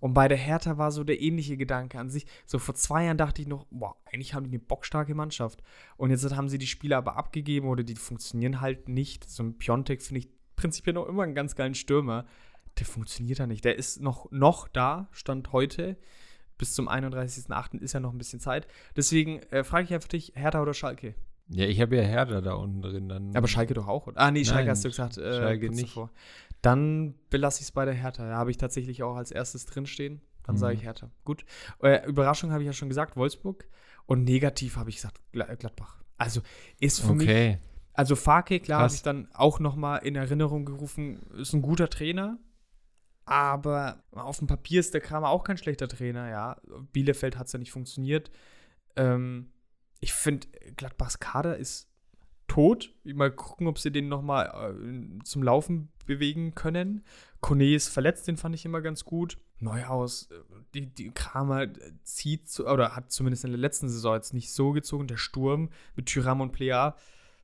Und 0.00 0.14
bei 0.14 0.28
der 0.28 0.36
Hertha 0.36 0.78
war 0.78 0.92
so 0.92 1.04
der 1.04 1.20
ähnliche 1.20 1.56
Gedanke 1.56 1.98
an 1.98 2.10
sich. 2.10 2.26
So 2.44 2.58
vor 2.58 2.74
zwei 2.74 3.04
Jahren 3.04 3.16
dachte 3.16 3.40
ich 3.40 3.48
noch, 3.48 3.66
boah, 3.70 3.96
eigentlich 4.04 4.34
haben 4.34 4.44
die 4.44 4.50
eine 4.50 4.58
bockstarke 4.58 5.14
Mannschaft. 5.14 5.62
Und 5.96 6.10
jetzt 6.10 6.34
haben 6.34 6.48
sie 6.48 6.58
die 6.58 6.66
Spieler 6.66 6.98
aber 6.98 7.16
abgegeben 7.16 7.68
oder 7.68 7.82
die 7.82 7.94
funktionieren 7.96 8.60
halt 8.60 8.88
nicht. 8.88 9.28
So 9.28 9.42
ein 9.42 9.58
Piontek 9.58 10.02
finde 10.02 10.20
ich 10.20 10.28
prinzipiell 10.54 10.94
noch 10.94 11.06
immer 11.06 11.22
einen 11.22 11.34
ganz 11.34 11.54
geilen 11.54 11.74
Stürmer. 11.74 12.26
Der 12.78 12.86
funktioniert 12.86 13.40
da 13.40 13.46
nicht. 13.46 13.64
Der 13.64 13.76
ist 13.76 14.00
noch, 14.00 14.30
noch 14.30 14.68
da, 14.68 15.08
stand 15.12 15.52
heute. 15.52 15.96
Bis 16.58 16.74
zum 16.74 16.88
31.08. 16.88 17.78
ist 17.80 17.92
ja 17.92 18.00
noch 18.00 18.12
ein 18.12 18.18
bisschen 18.18 18.40
Zeit. 18.40 18.66
Deswegen 18.96 19.40
äh, 19.50 19.64
frage 19.64 19.84
ich 19.84 19.94
einfach 19.94 20.08
dich, 20.08 20.32
Hertha 20.34 20.60
oder 20.62 20.74
Schalke? 20.74 21.14
Ja, 21.48 21.66
ich 21.66 21.80
habe 21.80 21.96
ja 21.96 22.02
Hertha 22.02 22.40
da 22.40 22.54
unten 22.54 22.82
drin. 22.82 23.08
Dann 23.08 23.36
aber 23.36 23.48
Schalke 23.48 23.74
doch 23.74 23.86
auch. 23.86 24.08
Ah, 24.14 24.30
nee, 24.30 24.44
Schalke 24.44 24.62
Nein, 24.62 24.70
hast 24.70 24.84
du 24.84 24.88
gesagt. 24.88 25.16
Äh, 25.18 25.36
Schalke 25.36 25.70
nicht. 25.70 25.90
Davor. 25.90 26.10
Dann 26.62 27.14
belasse 27.30 27.60
ich 27.60 27.66
es 27.66 27.72
bei 27.72 27.84
der 27.84 27.94
Hertha. 27.94 28.28
Da 28.28 28.36
habe 28.36 28.50
ich 28.50 28.56
tatsächlich 28.56 29.02
auch 29.02 29.16
als 29.16 29.30
erstes 29.30 29.66
drinstehen. 29.66 30.20
Dann 30.42 30.56
mhm. 30.56 30.60
sage 30.60 30.74
ich 30.74 30.82
Hertha. 30.82 31.10
Gut. 31.24 31.44
Äh, 31.82 32.06
Überraschung 32.06 32.50
habe 32.50 32.62
ich 32.62 32.66
ja 32.66 32.72
schon 32.72 32.88
gesagt, 32.88 33.16
Wolfsburg. 33.16 33.68
Und 34.06 34.24
negativ 34.24 34.76
habe 34.76 34.90
ich 34.90 34.96
gesagt, 34.96 35.20
Gladbach. 35.32 36.02
Also 36.16 36.40
ist 36.80 37.00
für 37.00 37.12
okay. 37.12 37.48
mich. 37.50 37.58
Also 37.92 38.14
Farke, 38.14 38.60
klar, 38.60 38.82
habe 38.82 38.94
ich 38.94 39.02
dann 39.02 39.28
auch 39.32 39.58
noch 39.58 39.74
mal 39.74 39.96
in 39.98 40.16
Erinnerung 40.16 40.66
gerufen, 40.66 41.22
ist 41.38 41.54
ein 41.54 41.62
guter 41.62 41.88
Trainer. 41.88 42.38
Aber 43.24 44.04
auf 44.12 44.38
dem 44.38 44.46
Papier 44.46 44.80
ist 44.80 44.94
der 44.94 45.00
Kramer 45.00 45.30
auch 45.30 45.44
kein 45.44 45.56
schlechter 45.56 45.88
Trainer, 45.88 46.28
ja. 46.28 46.60
Bielefeld 46.92 47.36
hat 47.38 47.46
es 47.46 47.52
ja 47.52 47.58
nicht 47.58 47.72
funktioniert. 47.72 48.30
Ähm, 48.96 49.50
ich 50.00 50.12
finde, 50.12 50.46
Gladbachs 50.76 51.18
Kader 51.18 51.56
ist 51.56 51.88
tot. 52.48 52.94
Mal 53.04 53.30
gucken, 53.30 53.66
ob 53.66 53.78
sie 53.78 53.90
den 53.90 54.08
noch 54.08 54.22
mal 54.22 54.44
äh, 54.44 55.22
zum 55.24 55.42
Laufen 55.42 55.88
bewegen 56.06 56.54
können. 56.54 57.04
Kone 57.40 57.74
ist 57.74 57.88
verletzt, 57.88 58.28
den 58.28 58.36
fand 58.36 58.54
ich 58.54 58.64
immer 58.64 58.80
ganz 58.80 59.04
gut. 59.04 59.38
Neuhaus, 59.58 60.28
äh, 60.30 60.34
die, 60.74 60.86
die 60.86 61.10
Kramer 61.10 61.66
zieht, 62.02 62.48
zu, 62.48 62.66
oder 62.66 62.94
hat 62.94 63.10
zumindest 63.10 63.44
in 63.44 63.50
der 63.50 63.60
letzten 63.60 63.88
Saison 63.88 64.14
jetzt 64.14 64.34
nicht 64.34 64.52
so 64.52 64.72
gezogen. 64.72 65.06
Der 65.06 65.16
Sturm 65.16 65.70
mit 65.96 66.06
Tyram 66.06 66.40
und 66.40 66.52
Plea 66.52 66.94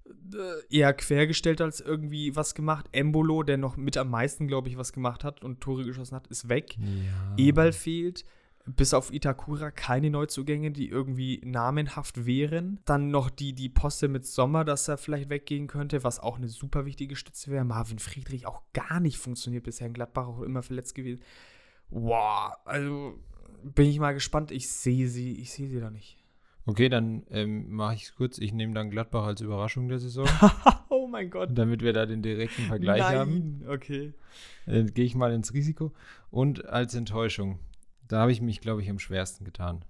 äh, 0.05 0.77
eher 0.77 0.93
quergestellt 0.95 1.61
als 1.61 1.81
irgendwie 1.81 2.37
was 2.37 2.55
gemacht. 2.55 2.87
Embolo, 2.93 3.43
der 3.43 3.59
noch 3.59 3.77
mit 3.77 3.97
am 3.97 4.11
meisten, 4.11 4.49
glaube 4.49 4.69
ich, 4.69 4.77
was 4.77 4.93
gemacht 4.93 5.25
hat 5.25 5.43
und 5.43 5.61
Tore 5.61 5.85
geschossen 5.85 6.17
hat, 6.17 6.27
ist 6.29 6.49
weg. 6.49 6.77
Ja. 6.79 7.37
Eberl 7.37 7.73
fehlt 7.73 8.25
bis 8.67 8.95
auf 8.95 9.13
Itakura 9.13 9.71
keine 9.71 10.11
Neuzugänge, 10.11 10.71
die 10.71 10.89
irgendwie 10.89 11.41
namenhaft 11.45 12.27
wären. 12.27 12.81
Dann 12.85 13.11
noch 13.11 13.31
die, 13.31 13.53
die 13.55 13.69
Poste 13.69 14.09
mit 14.09 14.27
Sommer, 14.27 14.65
dass 14.65 14.89
er 14.89 14.99
vielleicht 14.99 15.31
weggehen 15.31 15.67
könnte, 15.67 16.05
was 16.05 16.21
auch 16.21 16.37
eine 16.37 16.49
super 16.49 16.85
wichtige 16.85 17.17
Stütze 17.17 17.51
wäre. 17.51 17.65
Marvin 17.65 17.99
Friedrich 17.99 18.47
auch 18.47 18.63
gar 18.73 19.01
nicht 19.01 19.19
funktioniert 19.19 19.65
bisher 19.65 19.89
in 19.89 19.95
Gladbach, 19.95 20.27
auch 20.27 20.43
immer 20.43 20.63
verletzt 20.63 20.95
gewesen. 20.95 21.23
Wow, 21.91 22.53
also 22.65 23.19
bin 23.63 23.87
ich 23.87 23.99
mal 23.99 24.15
gespannt. 24.15 24.51
Ich 24.51 24.71
sehe 24.71 25.09
sie, 25.09 25.41
ich 25.41 25.53
sehe 25.53 25.69
sie 25.69 25.81
da 25.81 25.91
nicht. 25.91 26.19
Okay, 26.65 26.89
dann 26.89 27.25
ähm, 27.31 27.73
mache 27.73 27.95
ich 27.95 28.05
es 28.05 28.15
kurz. 28.15 28.39
Ich 28.39 28.53
nehme 28.53 28.73
dann 28.73 28.91
Gladbach 28.91 29.25
als 29.25 29.41
Überraschung 29.41 29.89
der 29.89 29.99
Saison. 29.99 30.29
oh 30.89 31.09
mein 31.09 31.29
Gott. 31.29 31.51
Damit 31.53 31.83
wir 31.83 31.93
da 31.93 32.07
den 32.07 32.23
direkten 32.23 32.63
Vergleich 32.63 33.01
Nein. 33.01 33.19
haben. 33.19 33.65
Okay. 33.69 34.15
Dann 34.67 34.95
gehe 34.95 35.05
ich 35.05 35.17
mal 35.17 35.33
ins 35.33 35.55
Risiko. 35.55 35.93
Und 36.31 36.65
als 36.67 36.95
Enttäuschung 36.95 37.59
da 38.09 38.21
habe 38.21 38.33
ich 38.33 38.41
mich, 38.41 38.61
glaube 38.61 38.83
ich, 38.83 38.91
am 38.91 38.99
schwersten 38.99 39.45
getan, 39.45 39.85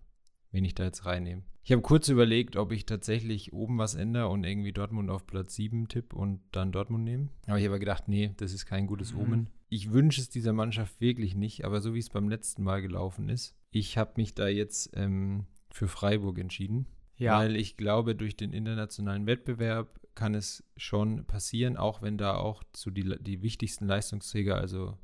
wenn 0.50 0.64
ich 0.64 0.74
da 0.74 0.84
jetzt 0.84 1.06
reinnehme. 1.06 1.42
Ich 1.64 1.70
habe 1.70 1.82
kurz 1.82 2.08
überlegt, 2.08 2.56
ob 2.56 2.72
ich 2.72 2.86
tatsächlich 2.86 3.52
oben 3.52 3.78
was 3.78 3.94
ändere 3.94 4.28
und 4.28 4.44
irgendwie 4.44 4.72
Dortmund 4.72 5.10
auf 5.10 5.26
Platz 5.26 5.54
7 5.54 5.86
tippe 5.86 6.16
und 6.16 6.40
dann 6.50 6.72
Dortmund 6.72 7.04
nehme. 7.04 7.28
Aber 7.46 7.58
ich 7.58 7.66
habe 7.66 7.78
gedacht, 7.78 8.08
nee, 8.08 8.34
das 8.36 8.52
ist 8.52 8.66
kein 8.66 8.88
gutes 8.88 9.12
mhm. 9.12 9.20
Omen. 9.20 9.50
Ich 9.68 9.92
wünsche 9.92 10.20
es 10.20 10.28
dieser 10.28 10.52
Mannschaft 10.52 11.00
wirklich 11.00 11.36
nicht, 11.36 11.64
aber 11.64 11.80
so 11.80 11.94
wie 11.94 12.00
es 12.00 12.10
beim 12.10 12.28
letzten 12.28 12.64
Mal 12.64 12.82
gelaufen 12.82 13.28
ist, 13.28 13.56
ich 13.70 13.96
habe 13.96 14.14
mich 14.16 14.34
da 14.34 14.48
jetzt 14.48 14.90
ähm, 14.94 15.46
für 15.70 15.88
Freiburg 15.88 16.38
entschieden. 16.38 16.86
Ja. 17.16 17.38
Weil 17.38 17.54
ich 17.54 17.76
glaube, 17.76 18.16
durch 18.16 18.36
den 18.36 18.52
internationalen 18.52 19.26
Wettbewerb 19.26 20.00
kann 20.14 20.34
es 20.34 20.64
schon 20.76 21.24
passieren, 21.26 21.76
auch 21.76 22.02
wenn 22.02 22.18
da 22.18 22.36
auch 22.36 22.64
zu 22.72 22.90
die, 22.90 23.16
die 23.20 23.42
wichtigsten 23.42 23.86
Leistungsträger, 23.86 24.56
also 24.56 24.98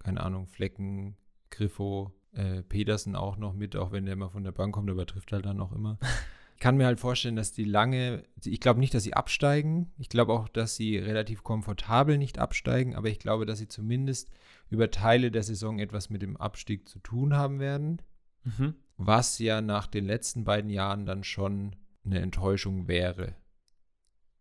keine 0.00 0.20
Ahnung, 0.20 0.48
Flecken, 0.48 1.16
Griffo, 1.50 2.17
äh, 2.32 2.62
Pedersen 2.62 3.16
auch 3.16 3.36
noch 3.36 3.54
mit, 3.54 3.76
auch 3.76 3.92
wenn 3.92 4.04
der 4.04 4.14
immer 4.14 4.30
von 4.30 4.44
der 4.44 4.52
Bank 4.52 4.74
kommt, 4.74 4.90
aber 4.90 5.06
trifft 5.06 5.32
halt 5.32 5.46
dann 5.46 5.60
auch 5.60 5.72
immer. 5.72 5.98
Ich 6.54 6.60
kann 6.60 6.76
mir 6.76 6.86
halt 6.86 6.98
vorstellen, 6.98 7.36
dass 7.36 7.52
die 7.52 7.62
lange, 7.62 8.24
ich 8.44 8.58
glaube 8.58 8.80
nicht, 8.80 8.92
dass 8.92 9.04
sie 9.04 9.14
absteigen. 9.14 9.92
Ich 9.96 10.08
glaube 10.08 10.32
auch, 10.32 10.48
dass 10.48 10.74
sie 10.74 10.98
relativ 10.98 11.44
komfortabel 11.44 12.18
nicht 12.18 12.40
absteigen, 12.40 12.96
aber 12.96 13.08
ich 13.08 13.20
glaube, 13.20 13.46
dass 13.46 13.60
sie 13.60 13.68
zumindest 13.68 14.28
über 14.68 14.90
Teile 14.90 15.30
der 15.30 15.44
Saison 15.44 15.78
etwas 15.78 16.10
mit 16.10 16.20
dem 16.20 16.36
Abstieg 16.36 16.88
zu 16.88 16.98
tun 16.98 17.36
haben 17.36 17.60
werden. 17.60 18.02
Mhm. 18.42 18.74
Was 18.96 19.38
ja 19.38 19.60
nach 19.60 19.86
den 19.86 20.04
letzten 20.04 20.42
beiden 20.42 20.68
Jahren 20.68 21.06
dann 21.06 21.22
schon 21.22 21.76
eine 22.04 22.18
Enttäuschung 22.18 22.88
wäre. 22.88 23.36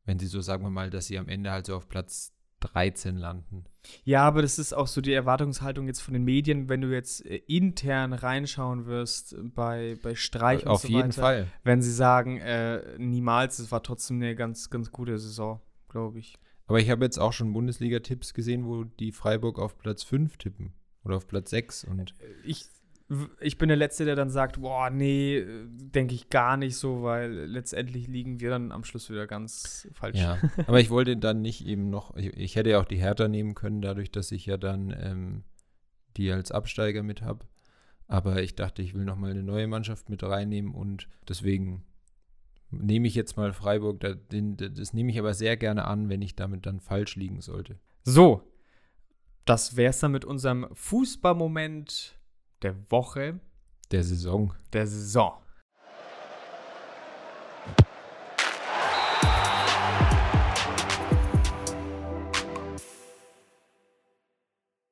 Wenn 0.06 0.18
sie 0.18 0.26
so, 0.26 0.42
sagen 0.42 0.64
wir 0.64 0.72
mal, 0.72 0.90
dass 0.90 1.06
sie 1.06 1.20
am 1.20 1.28
Ende 1.28 1.52
halt 1.52 1.68
so 1.68 1.76
auf 1.76 1.88
Platz 1.88 2.34
13 2.60 3.18
landen. 3.18 3.66
Ja, 4.04 4.24
aber 4.24 4.42
das 4.42 4.60
ist 4.60 4.74
auch 4.74 4.88
so 4.88 5.02
die 5.02 5.14
Erwartungshaltung 5.14 5.88
jetzt 5.88 6.02
von 6.02 6.14
den 6.14 6.24
Medien, 6.24 6.70
wenn 6.70 6.82
du 6.82 6.94
jetzt 6.94 7.26
äh, 7.26 7.38
intern 7.48 8.14
reinschauen 8.14 8.86
wirst 8.86 9.36
bei, 9.56 9.98
bei 10.02 10.16
Streich 10.16 10.64
und 10.64 10.72
Auf 10.72 10.82
so 10.82 10.88
jeden 10.90 11.12
Fall. 11.12 11.48
Wenn 11.64 11.82
sie 11.82 11.94
sagen, 11.94 12.38
äh, 12.38 12.98
niemals, 12.98 13.60
es 13.60 13.72
war 13.72 13.84
trotzdem 13.84 14.18
eine 14.18 14.36
ganz, 14.36 14.70
ganz 14.70 14.92
gute 14.92 15.18
Saison, 15.18 15.62
glaube 15.90 16.20
ich. 16.20 16.38
Aber 16.68 16.80
ich 16.80 16.90
habe 16.90 17.06
jetzt 17.06 17.18
auch 17.18 17.32
schon 17.32 17.54
Bundesliga-Tipps 17.54 18.34
gesehen, 18.34 18.66
wo 18.66 18.84
die 18.84 19.14
Freiburg 19.14 19.58
auf 19.58 19.78
Platz 19.78 20.04
5 20.04 20.38
tippen. 20.38 20.74
Oder 21.04 21.16
auf 21.16 21.28
Platz 21.28 21.52
6. 21.52 21.86
Und 21.86 22.14
ich 22.44 22.66
ich 23.40 23.58
bin 23.58 23.70
der 23.70 23.78
Letzte, 23.78 24.04
der 24.04 24.16
dann 24.16 24.30
sagt, 24.30 24.60
boah, 24.60 24.90
nee, 24.90 25.46
denke 25.66 26.14
ich 26.14 26.30
gar 26.30 26.58
nicht 26.58 26.76
so, 26.76 27.04
weil 27.04 27.32
letztendlich 27.32 28.08
liegen 28.08 28.42
wir 28.42 28.50
dann 28.50 28.72
am 28.72 28.84
Schluss 28.84 29.10
wieder 29.10 29.28
ganz 29.28 29.88
falsch. 29.94 30.20
Ja, 30.20 30.38
aber 30.68 30.82
ich 30.82 30.90
wollte 30.90 31.16
dann 31.16 31.42
nicht 31.42 31.66
eben 31.66 31.90
noch, 31.90 32.16
ich, 32.18 32.36
ich 32.36 32.56
hätte 32.56 32.72
ja 32.72 32.82
auch 32.82 32.86
die 32.86 32.98
Hertha 32.98 33.28
nehmen 33.30 33.56
können, 33.56 33.82
dadurch, 33.82 34.12
dass 34.12 34.32
ich 34.32 34.46
ja 34.46 34.58
dann 34.58 34.94
ähm, 35.00 35.44
die 36.18 36.32
als 36.32 36.52
Absteiger 36.52 37.02
mit 37.02 37.22
habe. 37.22 37.46
Aber 38.08 38.42
ich 38.42 38.56
dachte, 38.56 38.82
ich 38.82 38.94
will 38.94 39.06
noch 39.06 39.18
mal 39.18 39.32
eine 39.32 39.44
neue 39.44 39.68
Mannschaft 39.68 40.10
mit 40.10 40.24
reinnehmen 40.24 40.74
und 40.74 41.08
deswegen 41.28 41.86
nehme 42.72 43.08
ich 43.08 43.16
jetzt 43.16 43.38
mal 43.38 43.54
Freiburg. 43.54 44.02
Das, 44.02 44.18
das 44.30 44.94
nehme 44.94 45.12
ich 45.12 45.20
aber 45.20 45.34
sehr 45.34 45.56
gerne 45.56 45.86
an, 45.86 46.10
wenn 46.10 46.22
ich 46.22 46.36
damit 46.36 46.66
dann 46.66 46.80
falsch 46.82 47.16
liegen 47.16 47.42
sollte. 47.42 47.80
So, 48.04 48.42
das 49.46 49.78
wäre 49.78 49.92
es 49.92 50.00
dann 50.00 50.12
mit 50.12 50.26
unserem 50.26 50.68
Fußballmoment 50.74 52.17
der 52.62 52.92
Woche. 52.92 53.40
Der 53.92 54.04
Saison. 54.04 54.54
Der 54.74 54.88
Saison. 54.88 55.34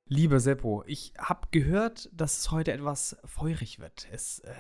Lieber 0.08 0.39
Seppo, 0.39 0.84
ich 0.86 1.13
habe 1.17 1.47
gehört, 1.49 2.10
dass 2.13 2.38
es 2.38 2.51
heute 2.51 2.71
etwas 2.71 3.17
feurig 3.25 3.80
wird. 3.80 4.08
Es, 4.12 4.39
äh, 4.39 4.54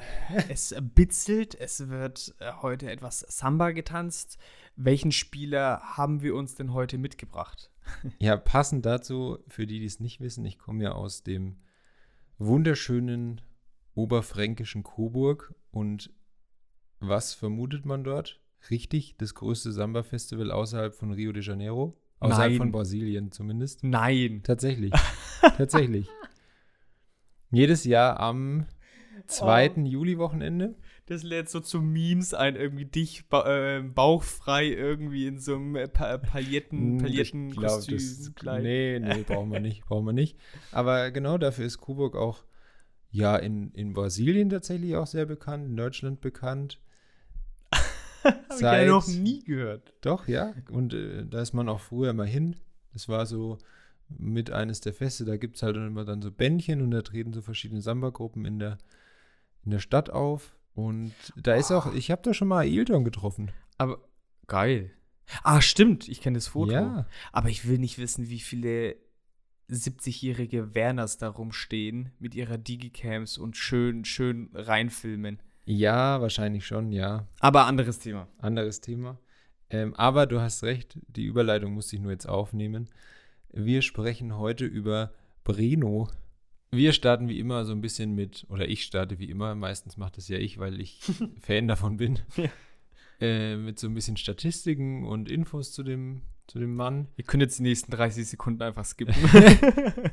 es 0.49 0.75
bitzelt, 0.81 1.53
es 1.53 1.87
wird 1.87 2.35
äh, 2.39 2.51
heute 2.61 2.89
etwas 2.89 3.19
Samba 3.19 3.71
getanzt. 3.71 4.39
Welchen 4.75 5.11
Spieler 5.11 5.81
haben 5.83 6.21
wir 6.21 6.35
uns 6.35 6.55
denn 6.55 6.73
heute 6.73 6.97
mitgebracht? 6.97 7.71
Ja, 8.17 8.35
passend 8.35 8.87
dazu, 8.87 9.37
für 9.47 9.67
die, 9.67 9.79
die 9.79 9.85
es 9.85 9.99
nicht 9.99 10.19
wissen, 10.19 10.43
ich 10.43 10.57
komme 10.57 10.83
ja 10.83 10.93
aus 10.93 11.21
dem 11.21 11.57
wunderschönen 12.37 13.41
oberfränkischen 13.93 14.83
Coburg. 14.83 15.53
Und 15.71 16.11
was 16.99 17.33
vermutet 17.33 17.85
man 17.85 18.03
dort? 18.03 18.39
Richtig, 18.69 19.15
das 19.17 19.35
größte 19.35 19.71
Samba-Festival 19.71 20.51
außerhalb 20.51 20.93
von 20.93 21.11
Rio 21.11 21.31
de 21.31 21.43
Janeiro. 21.43 21.95
Außerhalb 22.19 22.51
Nein. 22.51 22.57
von 22.57 22.71
Brasilien 22.71 23.31
zumindest. 23.31 23.83
Nein. 23.83 24.41
Tatsächlich. 24.43 24.93
Tatsächlich. 25.41 26.07
Jedes 27.51 27.83
Jahr 27.83 28.19
am 28.19 28.65
zweiten 29.27 29.83
oh. 29.83 29.89
Juli-Wochenende. 29.89 30.75
Das 31.07 31.21
lädt 31.21 31.49
so 31.49 31.59
zu 31.59 31.81
Memes 31.81 32.33
ein, 32.33 32.55
irgendwie 32.55 32.85
dich 32.85 33.29
ba 33.29 33.45
äh, 33.45 33.81
bauchfrei 33.81 34.69
irgendwie 34.69 35.27
in 35.27 35.39
so 35.39 35.55
einem 35.55 35.73
pa 35.93 36.17
Pailletten, 36.17 36.97
Pailletten 36.97 37.51
glaub, 37.51 37.83
Nee, 38.63 38.99
nee, 38.99 39.23
brauchen 39.23 39.51
wir 39.51 39.59
nicht, 39.59 39.85
brauchen 39.85 40.05
wir 40.05 40.13
nicht. 40.13 40.35
Aber 40.71 41.11
genau 41.11 41.37
dafür 41.37 41.65
ist 41.65 41.77
Coburg 41.77 42.15
auch 42.15 42.43
ja 43.11 43.37
in, 43.37 43.71
in 43.73 43.93
Brasilien 43.93 44.49
tatsächlich 44.49 44.95
auch 44.95 45.05
sehr 45.05 45.27
bekannt, 45.27 45.67
in 45.67 45.77
Deutschland 45.77 46.21
bekannt. 46.21 46.81
Habe 48.23 48.55
ich 48.55 48.61
ja 48.61 48.85
noch 48.85 49.07
nie 49.07 49.43
gehört. 49.43 49.93
Doch, 50.01 50.27
ja. 50.27 50.55
Und 50.71 50.95
äh, 50.95 51.25
da 51.25 51.41
ist 51.41 51.53
man 51.53 51.69
auch 51.69 51.81
früher 51.81 52.13
mal 52.13 52.27
hin. 52.27 52.55
Das 52.93 53.07
war 53.07 53.27
so 53.27 53.59
mit 54.09 54.51
eines 54.51 54.81
der 54.81 54.93
Feste, 54.93 55.25
da 55.25 55.37
gibt 55.37 55.55
es 55.55 55.63
halt 55.63 55.75
immer 55.75 56.05
dann 56.05 56.21
so 56.21 56.31
Bändchen 56.31 56.81
und 56.81 56.91
da 56.91 57.01
treten 57.01 57.33
so 57.33 57.41
verschiedene 57.41 57.81
Samba-Gruppen 57.81 58.45
in 58.45 58.59
der, 58.59 58.77
in 59.63 59.71
der 59.71 59.79
Stadt 59.79 60.09
auf. 60.09 60.55
Und 60.75 61.13
da 61.37 61.55
ist 61.55 61.71
auch, 61.71 61.93
ich 61.93 62.11
habe 62.11 62.21
da 62.21 62.33
schon 62.33 62.49
mal 62.49 62.65
Ailton 62.65 63.03
getroffen. 63.05 63.51
Aber 63.77 63.99
geil. 64.47 64.91
Ah, 65.41 65.61
stimmt, 65.61 66.07
ich 66.07 66.21
kenne 66.21 66.37
das 66.37 66.49
Foto. 66.49 66.73
Ja. 66.73 67.07
Aber 67.31 67.49
ich 67.49 67.67
will 67.67 67.79
nicht 67.79 67.97
wissen, 67.97 68.29
wie 68.29 68.39
viele 68.39 68.97
70-jährige 69.69 70.75
Werners 70.75 71.17
da 71.17 71.29
rumstehen 71.29 72.11
mit 72.19 72.35
ihrer 72.35 72.57
Digicams 72.57 73.37
und 73.37 73.57
schön, 73.57 74.05
schön 74.05 74.49
reinfilmen. 74.53 75.39
Ja, 75.65 76.21
wahrscheinlich 76.21 76.67
schon, 76.67 76.91
ja. 76.91 77.27
Aber 77.39 77.65
anderes 77.65 77.99
Thema. 77.99 78.27
Anderes 78.37 78.81
Thema. 78.81 79.17
Ähm, 79.71 79.95
aber 79.95 80.27
du 80.27 80.41
hast 80.41 80.63
recht, 80.63 80.99
die 81.07 81.25
Überleitung 81.25 81.73
muss 81.73 81.91
ich 81.91 81.99
nur 81.99 82.11
jetzt 82.11 82.29
aufnehmen. 82.29 82.89
Wir 83.51 83.81
sprechen 83.81 84.37
heute 84.37 84.65
über 84.65 85.13
Breno. 85.43 86.09
Wir 86.75 86.93
starten 86.93 87.29
wie 87.29 87.39
immer 87.39 87.65
so 87.65 87.71
ein 87.71 87.81
bisschen 87.81 88.15
mit, 88.15 88.45
oder 88.49 88.67
ich 88.67 88.83
starte 88.83 89.19
wie 89.19 89.29
immer, 89.29 89.53
meistens 89.55 89.97
macht 89.97 90.17
das 90.17 90.27
ja 90.27 90.37
ich, 90.37 90.57
weil 90.57 90.81
ich 90.81 90.99
Fan 91.41 91.67
davon 91.67 91.97
bin, 91.97 92.19
ja. 92.35 92.49
äh, 93.19 93.55
mit 93.55 93.79
so 93.79 93.87
ein 93.87 93.93
bisschen 93.93 94.17
Statistiken 94.17 95.05
und 95.05 95.29
Infos 95.29 95.71
zu 95.71 95.83
dem, 95.83 96.23
zu 96.47 96.57
dem 96.59 96.75
Mann. 96.75 97.07
Ihr 97.17 97.23
könnt 97.23 97.41
jetzt 97.41 97.59
die 97.59 97.63
nächsten 97.63 97.91
30 97.91 98.27
Sekunden 98.27 98.61
einfach 98.61 98.85
skippen. 98.85 99.15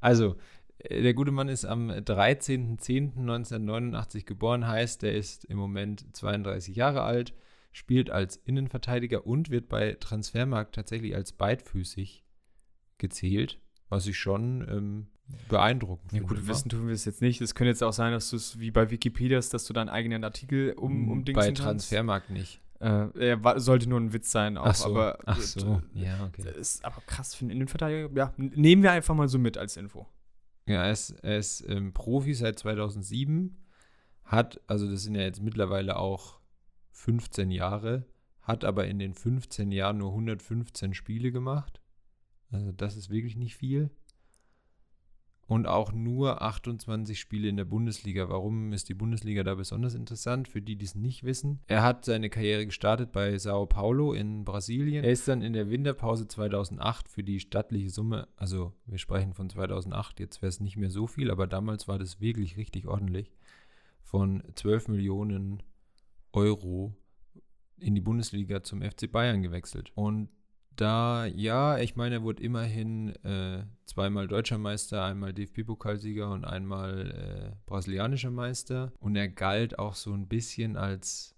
also, 0.00 0.36
äh, 0.78 1.02
der 1.02 1.14
gute 1.14 1.32
Mann 1.32 1.48
ist 1.48 1.64
am 1.64 1.90
13.10.1989 1.90 4.24
geboren, 4.24 4.66
heißt, 4.66 5.04
er 5.04 5.14
ist 5.14 5.44
im 5.44 5.58
Moment 5.58 6.16
32 6.16 6.74
Jahre 6.74 7.02
alt, 7.02 7.34
spielt 7.72 8.10
als 8.10 8.36
Innenverteidiger 8.36 9.26
und 9.26 9.50
wird 9.50 9.68
bei 9.68 9.96
Transfermarkt 10.00 10.74
tatsächlich 10.74 11.14
als 11.14 11.32
beidfüßig 11.32 12.24
gezählt, 12.96 13.60
was 13.88 14.06
ich 14.06 14.18
schon 14.18 14.66
ähm, 14.68 15.08
beeindruckend. 15.48 16.12
Ja, 16.12 16.20
gut, 16.20 16.46
wissen 16.46 16.68
tun 16.68 16.86
wir 16.86 16.94
es 16.94 17.04
jetzt 17.04 17.22
nicht. 17.22 17.40
Es 17.40 17.54
könnte 17.54 17.70
jetzt 17.70 17.82
auch 17.82 17.92
sein, 17.92 18.12
dass 18.12 18.30
du 18.30 18.36
es 18.36 18.58
wie 18.58 18.70
bei 18.70 18.90
Wikipedia 18.90 19.38
dass 19.38 19.64
du 19.64 19.72
deinen 19.72 19.88
eigenen 19.88 20.24
Artikel 20.24 20.72
um, 20.72 21.10
um 21.10 21.24
Bei 21.24 21.50
Transfermarkt 21.52 22.30
nicht. 22.30 22.60
Äh, 22.80 23.08
er 23.18 23.60
sollte 23.60 23.88
nur 23.88 23.98
ein 23.98 24.12
Witz 24.12 24.30
sein, 24.30 24.56
auch, 24.56 24.66
ach 24.66 24.74
so, 24.74 24.86
aber 24.86 25.18
ach 25.26 25.40
so. 25.40 25.82
ja, 25.94 26.24
okay. 26.26 26.44
Ist 26.56 26.84
aber 26.84 27.00
krass 27.06 27.34
für 27.34 27.42
einen 27.42 27.50
Innenverteidiger. 27.50 28.10
Ja, 28.14 28.32
nehmen 28.36 28.82
wir 28.82 28.92
einfach 28.92 29.14
mal 29.14 29.28
so 29.28 29.38
mit 29.38 29.58
als 29.58 29.76
Info. 29.76 30.06
Ja, 30.66 30.84
er 30.84 30.92
ist, 30.92 31.10
er 31.22 31.38
ist 31.38 31.64
ähm, 31.68 31.92
Profi 31.92 32.34
seit 32.34 32.58
2007, 32.58 33.56
hat, 34.24 34.60
also 34.66 34.88
das 34.88 35.02
sind 35.02 35.14
ja 35.14 35.22
jetzt 35.22 35.42
mittlerweile 35.42 35.96
auch 35.96 36.38
15 36.92 37.50
Jahre, 37.50 38.06
hat 38.42 38.64
aber 38.64 38.86
in 38.86 38.98
den 38.98 39.14
15 39.14 39.72
Jahren 39.72 39.98
nur 39.98 40.10
115 40.10 40.94
Spiele 40.94 41.32
gemacht. 41.32 41.80
Also 42.50 42.70
das 42.70 42.96
ist 42.96 43.10
wirklich 43.10 43.36
nicht 43.36 43.56
viel 43.56 43.90
und 45.48 45.66
auch 45.66 45.92
nur 45.92 46.42
28 46.42 47.18
Spiele 47.18 47.48
in 47.48 47.56
der 47.56 47.64
Bundesliga. 47.64 48.28
Warum 48.28 48.74
ist 48.74 48.90
die 48.90 48.94
Bundesliga 48.94 49.42
da 49.42 49.54
besonders 49.54 49.94
interessant? 49.94 50.46
Für 50.46 50.60
die, 50.60 50.76
die 50.76 50.84
es 50.84 50.94
nicht 50.94 51.24
wissen. 51.24 51.60
Er 51.66 51.82
hat 51.82 52.04
seine 52.04 52.28
Karriere 52.28 52.66
gestartet 52.66 53.12
bei 53.12 53.36
Sao 53.38 53.64
Paulo 53.64 54.12
in 54.12 54.44
Brasilien. 54.44 55.04
Er 55.04 55.10
ist 55.10 55.26
dann 55.26 55.40
in 55.40 55.54
der 55.54 55.70
Winterpause 55.70 56.28
2008 56.28 57.08
für 57.08 57.24
die 57.24 57.40
stattliche 57.40 57.88
Summe, 57.88 58.28
also 58.36 58.74
wir 58.84 58.98
sprechen 58.98 59.32
von 59.32 59.48
2008, 59.48 60.20
jetzt 60.20 60.42
wäre 60.42 60.50
es 60.50 60.60
nicht 60.60 60.76
mehr 60.76 60.90
so 60.90 61.06
viel, 61.06 61.30
aber 61.30 61.46
damals 61.46 61.88
war 61.88 61.98
das 61.98 62.20
wirklich 62.20 62.58
richtig 62.58 62.86
ordentlich, 62.86 63.32
von 64.02 64.42
12 64.54 64.88
Millionen 64.88 65.62
Euro 66.32 66.94
in 67.80 67.94
die 67.94 68.02
Bundesliga 68.02 68.62
zum 68.62 68.82
FC 68.82 69.10
Bayern 69.10 69.40
gewechselt. 69.40 69.92
Und 69.94 70.28
da, 70.80 71.26
ja, 71.26 71.78
ich 71.78 71.96
meine, 71.96 72.16
er 72.16 72.22
wurde 72.22 72.42
immerhin 72.42 73.14
äh, 73.24 73.64
zweimal 73.84 74.28
deutscher 74.28 74.58
Meister, 74.58 75.04
einmal 75.04 75.32
DFB-Pokalsieger 75.32 76.30
und 76.30 76.44
einmal 76.44 77.10
äh, 77.10 77.56
brasilianischer 77.66 78.30
Meister. 78.30 78.92
Und 79.00 79.16
er 79.16 79.28
galt 79.28 79.78
auch 79.78 79.94
so 79.94 80.12
ein 80.12 80.28
bisschen 80.28 80.76
als 80.76 81.34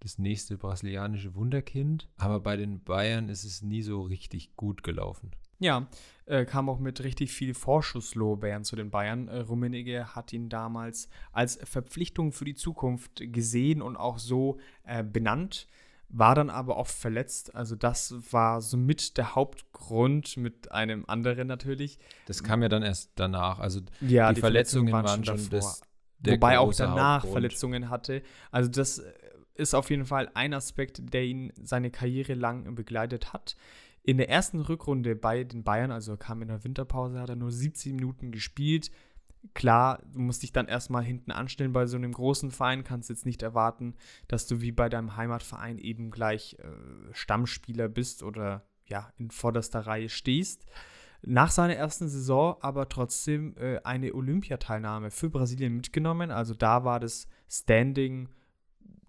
das 0.00 0.18
nächste 0.18 0.56
brasilianische 0.56 1.34
Wunderkind. 1.34 2.08
Aber 2.16 2.40
bei 2.40 2.56
den 2.56 2.82
Bayern 2.82 3.28
ist 3.28 3.44
es 3.44 3.60
nie 3.60 3.82
so 3.82 4.00
richtig 4.00 4.56
gut 4.56 4.82
gelaufen. 4.82 5.32
Ja, 5.58 5.86
äh, 6.24 6.46
kam 6.46 6.70
auch 6.70 6.78
mit 6.78 7.04
richtig 7.04 7.32
viel 7.32 7.52
Vorschusslorbeeren 7.52 8.64
zu 8.64 8.76
den 8.76 8.90
Bayern. 8.90 9.28
Äh, 9.28 9.40
Rummenigge 9.40 10.14
hat 10.14 10.32
ihn 10.32 10.48
damals 10.48 11.10
als 11.32 11.58
Verpflichtung 11.64 12.32
für 12.32 12.46
die 12.46 12.54
Zukunft 12.54 13.20
gesehen 13.30 13.82
und 13.82 13.98
auch 13.98 14.18
so 14.18 14.58
äh, 14.84 15.04
benannt 15.04 15.68
war 16.12 16.34
dann 16.34 16.50
aber 16.50 16.76
oft 16.76 16.94
verletzt. 16.94 17.54
Also 17.54 17.76
das 17.76 18.14
war 18.32 18.60
somit 18.60 19.16
der 19.16 19.34
Hauptgrund 19.34 20.36
mit 20.36 20.72
einem 20.72 21.04
anderen 21.06 21.46
natürlich. 21.46 21.98
Das 22.26 22.42
kam 22.42 22.62
ja 22.62 22.68
dann 22.68 22.82
erst 22.82 23.12
danach. 23.14 23.58
Also 23.60 23.80
ja, 24.00 24.28
die, 24.28 24.34
die 24.34 24.40
Verletzungen, 24.40 24.88
Verletzungen, 24.88 24.92
waren 24.92 25.24
schon, 25.24 25.50
das, 25.50 25.82
Wobei 26.22 26.58
auch 26.58 26.74
danach 26.74 27.22
Hauptgrund. 27.22 27.32
Verletzungen 27.32 27.90
hatte. 27.90 28.22
Also 28.50 28.70
das 28.70 29.02
ist 29.54 29.74
auf 29.74 29.90
jeden 29.90 30.04
Fall 30.04 30.30
ein 30.34 30.52
Aspekt, 30.54 31.12
der 31.14 31.24
ihn 31.24 31.52
seine 31.62 31.90
Karriere 31.90 32.34
lang 32.34 32.74
begleitet 32.74 33.32
hat. 33.32 33.56
In 34.02 34.16
der 34.16 34.30
ersten 34.30 34.60
Rückrunde 34.60 35.14
bei 35.14 35.44
den 35.44 35.62
Bayern, 35.62 35.90
also 35.90 36.16
kam 36.16 36.42
in 36.42 36.48
der 36.48 36.64
Winterpause, 36.64 37.20
hat 37.20 37.28
er 37.28 37.36
nur 37.36 37.52
17 37.52 37.94
Minuten 37.94 38.32
gespielt. 38.32 38.90
Klar, 39.54 40.02
du 40.12 40.20
musst 40.20 40.42
dich 40.42 40.52
dann 40.52 40.68
erstmal 40.68 41.02
hinten 41.02 41.32
anstellen 41.32 41.72
bei 41.72 41.86
so 41.86 41.96
einem 41.96 42.12
großen 42.12 42.50
Verein, 42.50 42.84
kannst 42.84 43.08
jetzt 43.08 43.24
nicht 43.24 43.42
erwarten, 43.42 43.94
dass 44.28 44.46
du 44.46 44.60
wie 44.60 44.72
bei 44.72 44.88
deinem 44.88 45.16
Heimatverein 45.16 45.78
eben 45.78 46.10
gleich 46.10 46.56
äh, 46.58 47.12
Stammspieler 47.12 47.88
bist 47.88 48.22
oder 48.22 48.66
ja, 48.84 49.12
in 49.16 49.30
vorderster 49.30 49.80
Reihe 49.80 50.08
stehst. 50.08 50.66
Nach 51.22 51.50
seiner 51.50 51.74
ersten 51.74 52.08
Saison 52.08 52.56
aber 52.60 52.88
trotzdem 52.88 53.54
äh, 53.56 53.80
eine 53.84 54.14
Olympiateilnahme 54.14 55.10
für 55.10 55.30
Brasilien 55.30 55.76
mitgenommen. 55.76 56.30
Also 56.30 56.54
da 56.54 56.84
war 56.84 57.00
das 57.00 57.26
Standing 57.48 58.28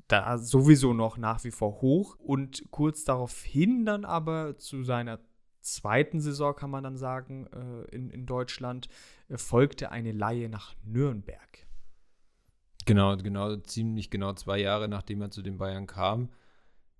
da 0.07 0.37
sowieso 0.37 0.93
noch 0.93 1.17
nach 1.17 1.43
wie 1.43 1.51
vor 1.51 1.81
hoch. 1.81 2.17
Und 2.19 2.69
kurz 2.71 3.05
daraufhin 3.05 3.85
dann 3.85 4.05
aber 4.05 4.57
zu 4.57 4.83
seiner 4.83 5.19
zweiten 5.61 6.19
Saison, 6.19 6.55
kann 6.55 6.69
man 6.69 6.83
dann 6.83 6.97
sagen, 6.97 7.47
äh, 7.47 7.95
in, 7.95 8.09
in 8.09 8.25
Deutschland, 8.25 8.89
äh, 9.29 9.37
folgte 9.37 9.91
eine 9.91 10.11
Laie 10.11 10.49
nach 10.49 10.75
Nürnberg. 10.83 11.67
Genau, 12.85 13.15
genau, 13.17 13.55
ziemlich 13.57 14.09
genau 14.09 14.33
zwei 14.33 14.59
Jahre 14.59 14.87
nachdem 14.87 15.21
er 15.21 15.29
zu 15.29 15.41
den 15.41 15.57
Bayern 15.57 15.87
kam, 15.87 16.29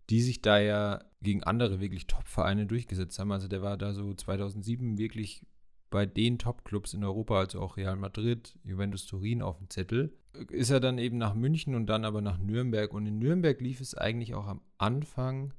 die 0.10 0.22
sich 0.22 0.42
da 0.42 0.60
ja 0.60 1.04
gegen 1.22 1.44
andere 1.44 1.80
wirklich 1.80 2.08
Top-Vereine 2.08 2.66
durchgesetzt 2.66 3.18
haben. 3.20 3.32
Also 3.32 3.48
der 3.48 3.62
war 3.62 3.78
da 3.78 3.94
so 3.94 4.14
2007 4.14 4.98
wirklich 4.98 5.46
bei 5.90 6.06
den 6.06 6.38
Top-Clubs 6.38 6.94
in 6.94 7.04
Europa, 7.04 7.40
also 7.40 7.60
auch 7.60 7.78
Real 7.78 7.96
Madrid, 7.96 8.58
Juventus 8.64 9.06
Turin 9.06 9.42
auf 9.42 9.58
dem 9.58 9.70
Zettel. 9.70 10.14
Ist 10.50 10.70
er 10.70 10.80
dann 10.80 10.98
eben 10.98 11.18
nach 11.18 11.36
München 11.36 11.76
und 11.76 11.88
dann 11.88 12.06
aber 12.06 12.22
nach 12.22 12.38
Nürnberg. 12.38 12.94
Und 12.94 13.06
in 13.06 13.20
Nürnberg 13.20 13.60
lief 13.60 13.82
es 13.82 13.96
eigentlich 13.96 14.34
auch 14.34 14.48
am 14.48 14.62
Anfang 14.78 15.54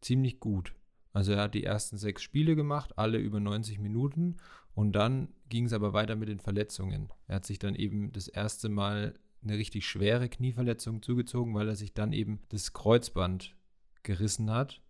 ziemlich 0.00 0.38
gut. 0.38 0.74
Also 1.12 1.32
er 1.32 1.42
hat 1.42 1.54
die 1.54 1.64
ersten 1.64 1.98
sechs 1.98 2.22
Spiele 2.22 2.56
gemacht, 2.56 2.98
alle 2.98 3.18
über 3.18 3.40
90 3.40 3.78
Minuten. 3.78 4.36
Und 4.74 4.92
dann 4.92 5.28
ging 5.48 5.66
es 5.66 5.72
aber 5.72 5.92
weiter 5.92 6.16
mit 6.16 6.28
den 6.28 6.40
Verletzungen. 6.40 7.10
Er 7.26 7.36
hat 7.36 7.46
sich 7.46 7.58
dann 7.58 7.74
eben 7.74 8.12
das 8.12 8.28
erste 8.28 8.68
Mal 8.68 9.14
eine 9.42 9.58
richtig 9.58 9.86
schwere 9.86 10.28
Knieverletzung 10.28 11.02
zugezogen, 11.02 11.54
weil 11.54 11.68
er 11.68 11.76
sich 11.76 11.92
dann 11.92 12.12
eben 12.12 12.40
das 12.48 12.72
Kreuzband 12.72 13.54
gerissen 14.02 14.50
hat. 14.50 14.80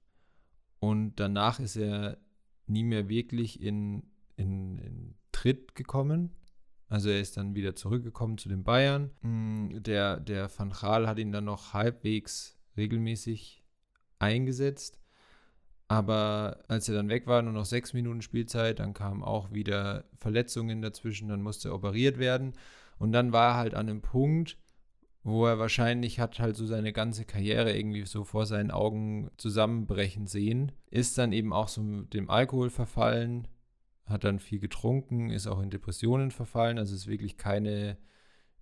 Und 0.79 1.17
danach 1.17 1.59
ist 1.59 1.77
er 1.77 2.19
nie 2.67 2.85
mehr 2.85 3.09
wirklich 3.09 3.61
in, 3.61 4.05
in, 4.37 4.79
in 4.79 5.15
Tritt 5.33 5.75
gekommen. 5.75 6.33
Also 6.89 7.09
er 7.09 7.21
ist 7.21 7.37
dann 7.37 7.55
wieder 7.55 7.75
zurückgekommen 7.75 8.39
zu 8.39 8.49
den 8.49 8.65
Bayern. 8.65 9.11
Mm, 9.23 9.83
der, 9.83 10.21
der 10.21 10.51
Van 10.57 10.71
Gaal 10.71 11.09
hat 11.09 11.19
ihn 11.19 11.33
dann 11.33 11.47
noch 11.47 11.73
halbwegs 11.73 12.59
regelmäßig 12.77 13.65
eingesetzt. 14.19 15.02
Aber 15.89 16.65
als 16.69 16.89
er 16.89 16.95
dann 16.95 17.09
weg 17.09 17.27
war, 17.27 17.43
nur 17.43 17.53
noch 17.53 17.67
sechs 17.67 17.93
Minuten 17.93 18.23
Spielzeit, 18.23 18.79
dann 18.79 18.95
kamen 18.95 19.23
auch 19.23 19.53
wieder 19.53 20.05
Verletzungen 20.17 20.81
dazwischen, 20.81 21.29
dann 21.29 21.43
musste 21.43 21.69
er 21.69 21.75
operiert 21.75 22.19
werden. 22.19 22.55
Und 22.99 23.13
dann 23.13 23.33
war 23.33 23.53
er 23.53 23.57
halt 23.57 23.75
an 23.75 23.89
einem 23.89 24.01
Punkt, 24.01 24.57
wo 25.25 25.47
er 25.47 25.59
wahrscheinlich 25.59 26.19
hat 26.19 26.39
halt 26.41 26.57
so 26.57 26.67
seine 26.67 26.93
ganze 26.93 27.25
Karriere 27.25 27.77
irgendwie 27.77 28.05
so 28.07 28.25
vor 28.25 28.47
seinen 28.47 28.71
Augen 28.71 29.31
zusammenbrechen 29.37 30.27
sehen. 30.27 30.73
Ist 30.91 31.19
dann 31.19 31.33
eben 31.33 31.53
auch 31.53 31.69
so 31.69 31.83
dem 32.03 32.29
Alkohol 32.29 32.71
verfallen, 32.71 33.47
hat 34.07 34.25
dann 34.25 34.41
viel 34.41 34.59
getrunken, 34.59 35.31
ist 35.31 35.47
auch 35.47 35.61
in 35.61 35.71
Depressionen 35.71 36.31
verfallen. 36.31 36.79
Also 36.79 36.95
ist 36.95 37.07
wirklich 37.07 37.37
keine 37.37 37.99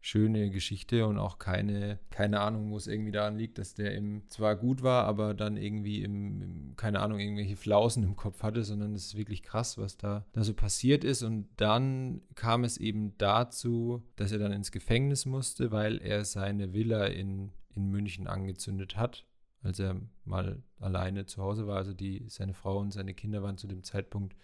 schöne 0.02 0.50
Geschichte 0.50 1.06
und 1.06 1.18
auch 1.18 1.38
keine, 1.38 1.98
keine 2.08 2.40
Ahnung, 2.40 2.70
wo 2.70 2.76
es 2.78 2.86
irgendwie 2.86 3.12
daran 3.12 3.36
liegt, 3.36 3.58
dass 3.58 3.74
der 3.74 3.94
im 3.94 4.26
zwar 4.28 4.56
gut 4.56 4.82
war, 4.82 5.04
aber 5.04 5.34
dann 5.34 5.58
irgendwie 5.58 6.02
im, 6.02 6.40
im, 6.40 6.76
keine 6.76 7.00
Ahnung, 7.00 7.20
irgendwelche 7.20 7.56
Flausen 7.56 8.02
im 8.02 8.16
Kopf 8.16 8.42
hatte, 8.42 8.64
sondern 8.64 8.94
es 8.94 9.06
ist 9.06 9.16
wirklich 9.16 9.42
krass, 9.42 9.76
was 9.76 9.98
da, 9.98 10.24
da 10.32 10.42
so 10.42 10.54
passiert 10.54 11.04
ist. 11.04 11.22
Und 11.22 11.48
dann 11.56 12.22
kam 12.34 12.64
es 12.64 12.78
eben 12.78 13.16
dazu, 13.18 14.02
dass 14.16 14.32
er 14.32 14.38
dann 14.38 14.52
ins 14.52 14.72
Gefängnis 14.72 15.26
musste, 15.26 15.70
weil 15.70 16.00
er 16.00 16.24
seine 16.24 16.72
Villa 16.72 17.04
in, 17.06 17.52
in 17.74 17.90
München 17.90 18.26
angezündet 18.26 18.96
hat, 18.96 19.26
als 19.62 19.80
er 19.80 20.00
mal 20.24 20.62
alleine 20.78 21.26
zu 21.26 21.42
Hause 21.42 21.66
war. 21.66 21.76
Also 21.76 21.92
die, 21.92 22.24
seine 22.28 22.54
Frau 22.54 22.78
und 22.78 22.92
seine 22.92 23.12
Kinder 23.12 23.42
waren 23.42 23.58
zu 23.58 23.66
dem 23.66 23.82
Zeitpunkt 23.82 24.34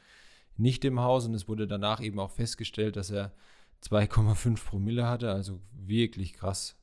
nicht 0.58 0.84
im 0.84 1.00
Haus 1.00 1.26
und 1.26 1.34
es 1.34 1.48
wurde 1.48 1.66
danach 1.66 2.00
eben 2.00 2.18
auch 2.18 2.30
festgestellt, 2.30 2.96
dass 2.96 3.10
er 3.10 3.32
2,5 3.86 4.64
Promille 4.64 5.06
hatte, 5.08 5.30
also 5.30 5.60
wirklich 5.72 6.32
krass, 6.32 6.76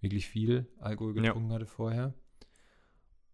wirklich 0.00 0.28
viel 0.28 0.66
Alkohol 0.78 1.14
getrunken 1.14 1.48
ja. 1.50 1.54
hatte 1.54 1.66
vorher. 1.66 2.14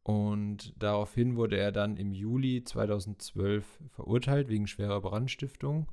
Und 0.03 0.75
daraufhin 0.83 1.37
wurde 1.37 1.59
er 1.59 1.70
dann 1.70 1.96
im 1.96 2.12
Juli 2.12 2.64
2012 2.64 3.64
verurteilt 3.90 4.48
wegen 4.48 4.66
schwerer 4.66 5.01
Brandstiftung. 5.01 5.90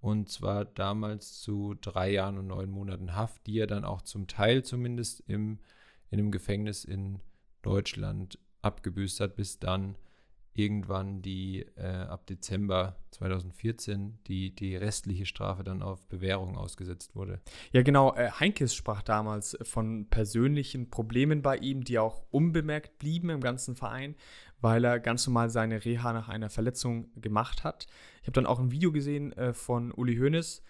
und 0.00 0.28
zwar 0.28 0.64
damals 0.64 1.40
zu 1.40 1.74
drei 1.80 2.12
Jahren 2.12 2.38
und 2.38 2.48
neun 2.48 2.70
Monaten 2.70 3.16
Haft, 3.16 3.46
die 3.46 3.58
er 3.58 3.66
dann 3.66 3.84
auch 3.84 4.02
zum 4.02 4.26
Teil 4.26 4.62
zumindest 4.62 5.20
im, 5.26 5.58
in 6.10 6.18
einem 6.18 6.30
Gefängnis 6.30 6.84
in 6.84 7.20
Deutschland 7.62 8.38
abgebüßt 8.62 9.20
hat, 9.20 9.36
bis 9.36 9.58
dann 9.58 9.96
irgendwann 10.56 11.22
die 11.22 11.66
äh, 11.76 11.86
ab 11.86 12.26
Dezember 12.26 12.96
2014 13.10 14.18
die, 14.26 14.54
die 14.54 14.76
restliche 14.76 15.26
Strafe 15.26 15.64
dann 15.64 15.82
auf 15.82 16.06
Bewährung 16.08 16.56
ausgesetzt 16.56 17.14
wurde. 17.14 17.40
Ja, 17.72 17.82
genau. 17.82 18.14
Äh, 18.14 18.30
Heinkes 18.30 18.74
sprach 18.74 19.02
damals 19.02 19.56
von 19.62 20.08
persönlichen 20.08 20.90
Problemen 20.90 21.42
bei 21.42 21.56
ihm, 21.58 21.84
die 21.84 21.98
auch 21.98 22.22
unbemerkt 22.30 22.98
blieben 22.98 23.30
im 23.30 23.40
ganzen 23.40 23.76
Verein, 23.76 24.16
weil 24.60 24.84
er 24.84 24.98
ganz 25.00 25.26
normal 25.26 25.50
seine 25.50 25.84
Reha 25.84 26.12
nach 26.12 26.28
einer 26.28 26.50
Verletzung 26.50 27.10
gemacht 27.20 27.64
hat. 27.64 27.86
Ich 28.22 28.28
habe 28.28 28.32
dann 28.32 28.46
auch 28.46 28.58
ein 28.58 28.70
Video 28.70 28.92
gesehen 28.92 29.32
äh, 29.32 29.52
von 29.52 29.92
Uli 29.92 30.16
Hoeneß, 30.16 30.62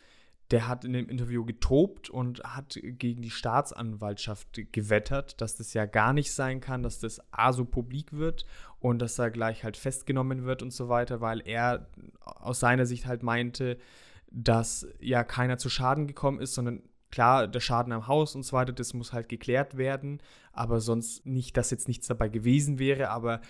der 0.50 0.68
hat 0.68 0.85
in 0.85 0.92
dem 0.92 1.09
Interview 1.09 1.44
getobt 1.44 2.09
und 2.09 2.42
hat 2.44 2.78
gegen 2.82 3.22
die 3.22 3.30
Staatsanwaltschaft 3.30 4.61
gewettert, 4.72 5.40
dass 5.40 5.56
das 5.56 5.74
ja 5.74 5.87
gar 5.87 6.12
nicht 6.12 6.32
sein 6.32 6.61
kann, 6.61 6.82
dass 6.82 7.00
das 7.00 7.20
A 7.32 7.52
so 7.52 7.64
publik 7.64 8.12
wird 8.12 8.46
und 8.78 9.00
dass 9.00 9.18
er 9.18 9.30
gleich 9.30 9.64
halt 9.64 9.76
festgenommen 9.76 10.44
wird 10.44 10.62
und 10.62 10.72
so 10.72 10.88
weiter, 10.88 11.20
weil 11.20 11.42
er 11.44 11.88
aus 12.20 12.61
seiner 12.61 12.87
Sicht 12.87 13.06
halt 13.06 13.22
meinte, 13.22 13.78
dass 14.30 14.87
ja 15.00 15.24
keiner 15.24 15.59
zu 15.59 15.68
Schaden 15.68 16.06
gekommen 16.06 16.40
ist, 16.40 16.54
sondern 16.54 16.82
klar, 17.11 17.48
der 17.48 17.61
Schaden 17.61 17.92
am 17.92 18.06
Haus 18.06 18.37
und 18.37 18.44
so 18.44 18.56
weiter, 18.56 18.72
das 18.72 18.94
muss 18.94 19.12
halt 19.12 19.28
geklärt 19.28 19.76
werden, 19.76 20.20
aber 20.52 20.80
sonst 20.80 21.26
nicht, 21.26 21.56
dass 21.56 21.70
jetzt 21.70 21.88
nichts 21.88 22.06
dabei 22.06 22.28
gewesen 22.28 22.78
wäre, 22.78 23.11
aber 23.11 23.40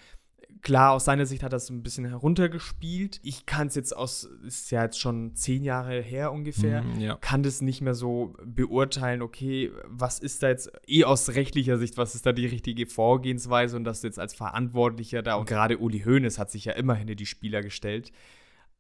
Klar, 0.63 0.93
aus 0.93 1.05
seiner 1.05 1.27
Sicht 1.27 1.43
hat 1.43 1.53
er 1.53 1.59
es 1.59 1.71
ein 1.71 1.83
bisschen 1.83 2.07
heruntergespielt. 2.07 3.21
Ich 3.23 3.47
kann 3.47 3.69
es 3.69 3.77
jetzt 3.77 3.97
aus, 3.97 4.25
ist 4.45 4.71
ja 4.73 4.83
jetzt 4.83 4.99
schon 4.99 5.35
zehn 5.37 5.63
Jahre 5.63 6.01
her 6.01 6.33
ungefähr, 6.33 6.83
mm, 6.83 7.01
ja. 7.01 7.17
kann 7.17 7.45
das 7.45 7.63
nicht 7.63 7.83
mehr 7.83 7.95
so 7.95 8.35
beurteilen, 8.45 9.23
okay, 9.23 9.71
was 9.85 10.19
ist 10.19 10.43
da 10.43 10.49
jetzt 10.49 10.73
eh 10.89 11.05
aus 11.05 11.29
rechtlicher 11.31 11.79
Sicht, 11.79 11.97
was 11.99 12.17
ist 12.17 12.27
da 12.27 12.33
die 12.33 12.47
richtige 12.47 12.87
Vorgehensweise 12.87 13.77
und 13.77 13.85
das 13.85 14.03
jetzt 14.03 14.19
als 14.19 14.35
Verantwortlicher 14.35 15.23
da 15.23 15.37
und 15.37 15.49
gerade 15.49 15.79
Uli 15.79 16.01
Hoeneß 16.01 16.39
hat 16.39 16.51
sich 16.51 16.65
ja 16.65 16.73
immer 16.73 16.95
hinter 16.95 17.15
die 17.15 17.27
Spieler 17.27 17.63
gestellt. 17.63 18.11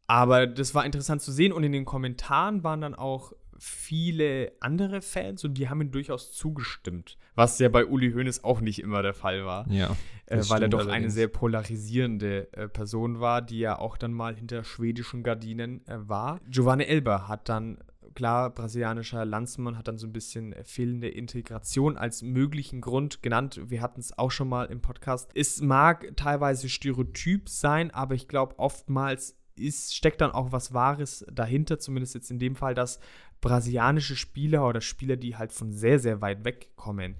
Aber 0.08 0.46
das 0.46 0.74
war 0.74 0.84
interessant 0.84 1.22
zu 1.22 1.32
sehen 1.32 1.52
und 1.52 1.62
in 1.64 1.72
den 1.72 1.84
Kommentaren 1.84 2.64
waren 2.64 2.80
dann 2.80 2.94
auch 2.94 3.32
viele 3.58 4.52
andere 4.60 5.00
Fans 5.02 5.44
und 5.44 5.54
die 5.54 5.68
haben 5.68 5.80
ihm 5.80 5.90
durchaus 5.90 6.32
zugestimmt, 6.32 7.16
was 7.34 7.58
ja 7.58 7.68
bei 7.68 7.86
Uli 7.86 8.12
Hoeneß 8.12 8.44
auch 8.44 8.60
nicht 8.60 8.80
immer 8.80 9.02
der 9.02 9.14
Fall 9.14 9.44
war. 9.44 9.70
Ja. 9.70 9.96
Äh, 10.26 10.42
weil 10.48 10.62
er 10.62 10.68
doch 10.68 10.80
allerdings. 10.80 10.96
eine 10.96 11.10
sehr 11.10 11.28
polarisierende 11.28 12.52
äh, 12.52 12.68
Person 12.68 13.20
war, 13.20 13.42
die 13.42 13.60
ja 13.60 13.78
auch 13.78 13.96
dann 13.96 14.12
mal 14.12 14.34
hinter 14.34 14.64
schwedischen 14.64 15.22
Gardinen 15.22 15.86
äh, 15.86 15.96
war. 16.08 16.40
Giovanni 16.48 16.84
Elber 16.84 17.28
hat 17.28 17.48
dann 17.48 17.78
klar, 18.16 18.50
brasilianischer 18.50 19.24
Landsmann 19.24 19.78
hat 19.78 19.86
dann 19.86 19.98
so 19.98 20.08
ein 20.08 20.12
bisschen 20.12 20.52
äh, 20.52 20.64
fehlende 20.64 21.08
Integration 21.08 21.96
als 21.96 22.22
möglichen 22.22 22.80
Grund 22.80 23.22
genannt. 23.22 23.60
Wir 23.66 23.82
hatten 23.82 24.00
es 24.00 24.18
auch 24.18 24.32
schon 24.32 24.48
mal 24.48 24.64
im 24.64 24.80
Podcast. 24.80 25.30
Es 25.34 25.60
mag 25.60 26.16
teilweise 26.16 26.68
Stereotyp 26.68 27.48
sein, 27.48 27.92
aber 27.92 28.16
ich 28.16 28.26
glaube, 28.26 28.58
oftmals 28.58 29.36
ist, 29.54 29.94
steckt 29.94 30.20
dann 30.20 30.32
auch 30.32 30.50
was 30.50 30.74
Wahres 30.74 31.24
dahinter, 31.32 31.78
zumindest 31.78 32.14
jetzt 32.14 32.30
in 32.30 32.38
dem 32.38 32.56
Fall, 32.56 32.74
dass 32.74 32.98
brasilianische 33.40 34.16
Spieler 34.16 34.66
oder 34.66 34.80
Spieler, 34.80 35.16
die 35.16 35.36
halt 35.36 35.52
von 35.52 35.72
sehr, 35.72 35.98
sehr 35.98 36.20
weit 36.20 36.44
weg 36.44 36.70
kommen, 36.76 37.16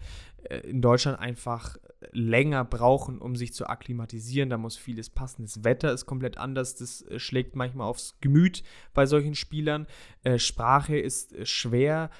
in 0.65 0.83
Deutschland 0.83 1.19
einfach 1.19 1.77
länger 2.13 2.65
brauchen, 2.65 3.19
um 3.19 3.37
sich 3.37 3.53
zu 3.53 3.67
akklimatisieren. 3.67 4.51
Da 4.51 4.59
muss 4.59 4.77
vieles 4.77 5.11
passen. 5.11 5.43
Das 5.43 5.65
Wetter 5.65 5.93
ist 5.93 6.07
komplett 6.07 6.39
anders. 6.39 6.77
Das 6.77 7.03
äh, 7.03 7.19
schlägt 7.19 7.57
manchmal 7.57 7.89
aufs 7.89 8.17
Gemüt 8.21 8.63
bei 8.95 9.07
solchen 9.07 9.35
Spielern. 9.35 9.87
Äh, 10.23 10.39
Sprache 10.39 10.99
ist 10.99 11.47
schwer. 11.47 12.11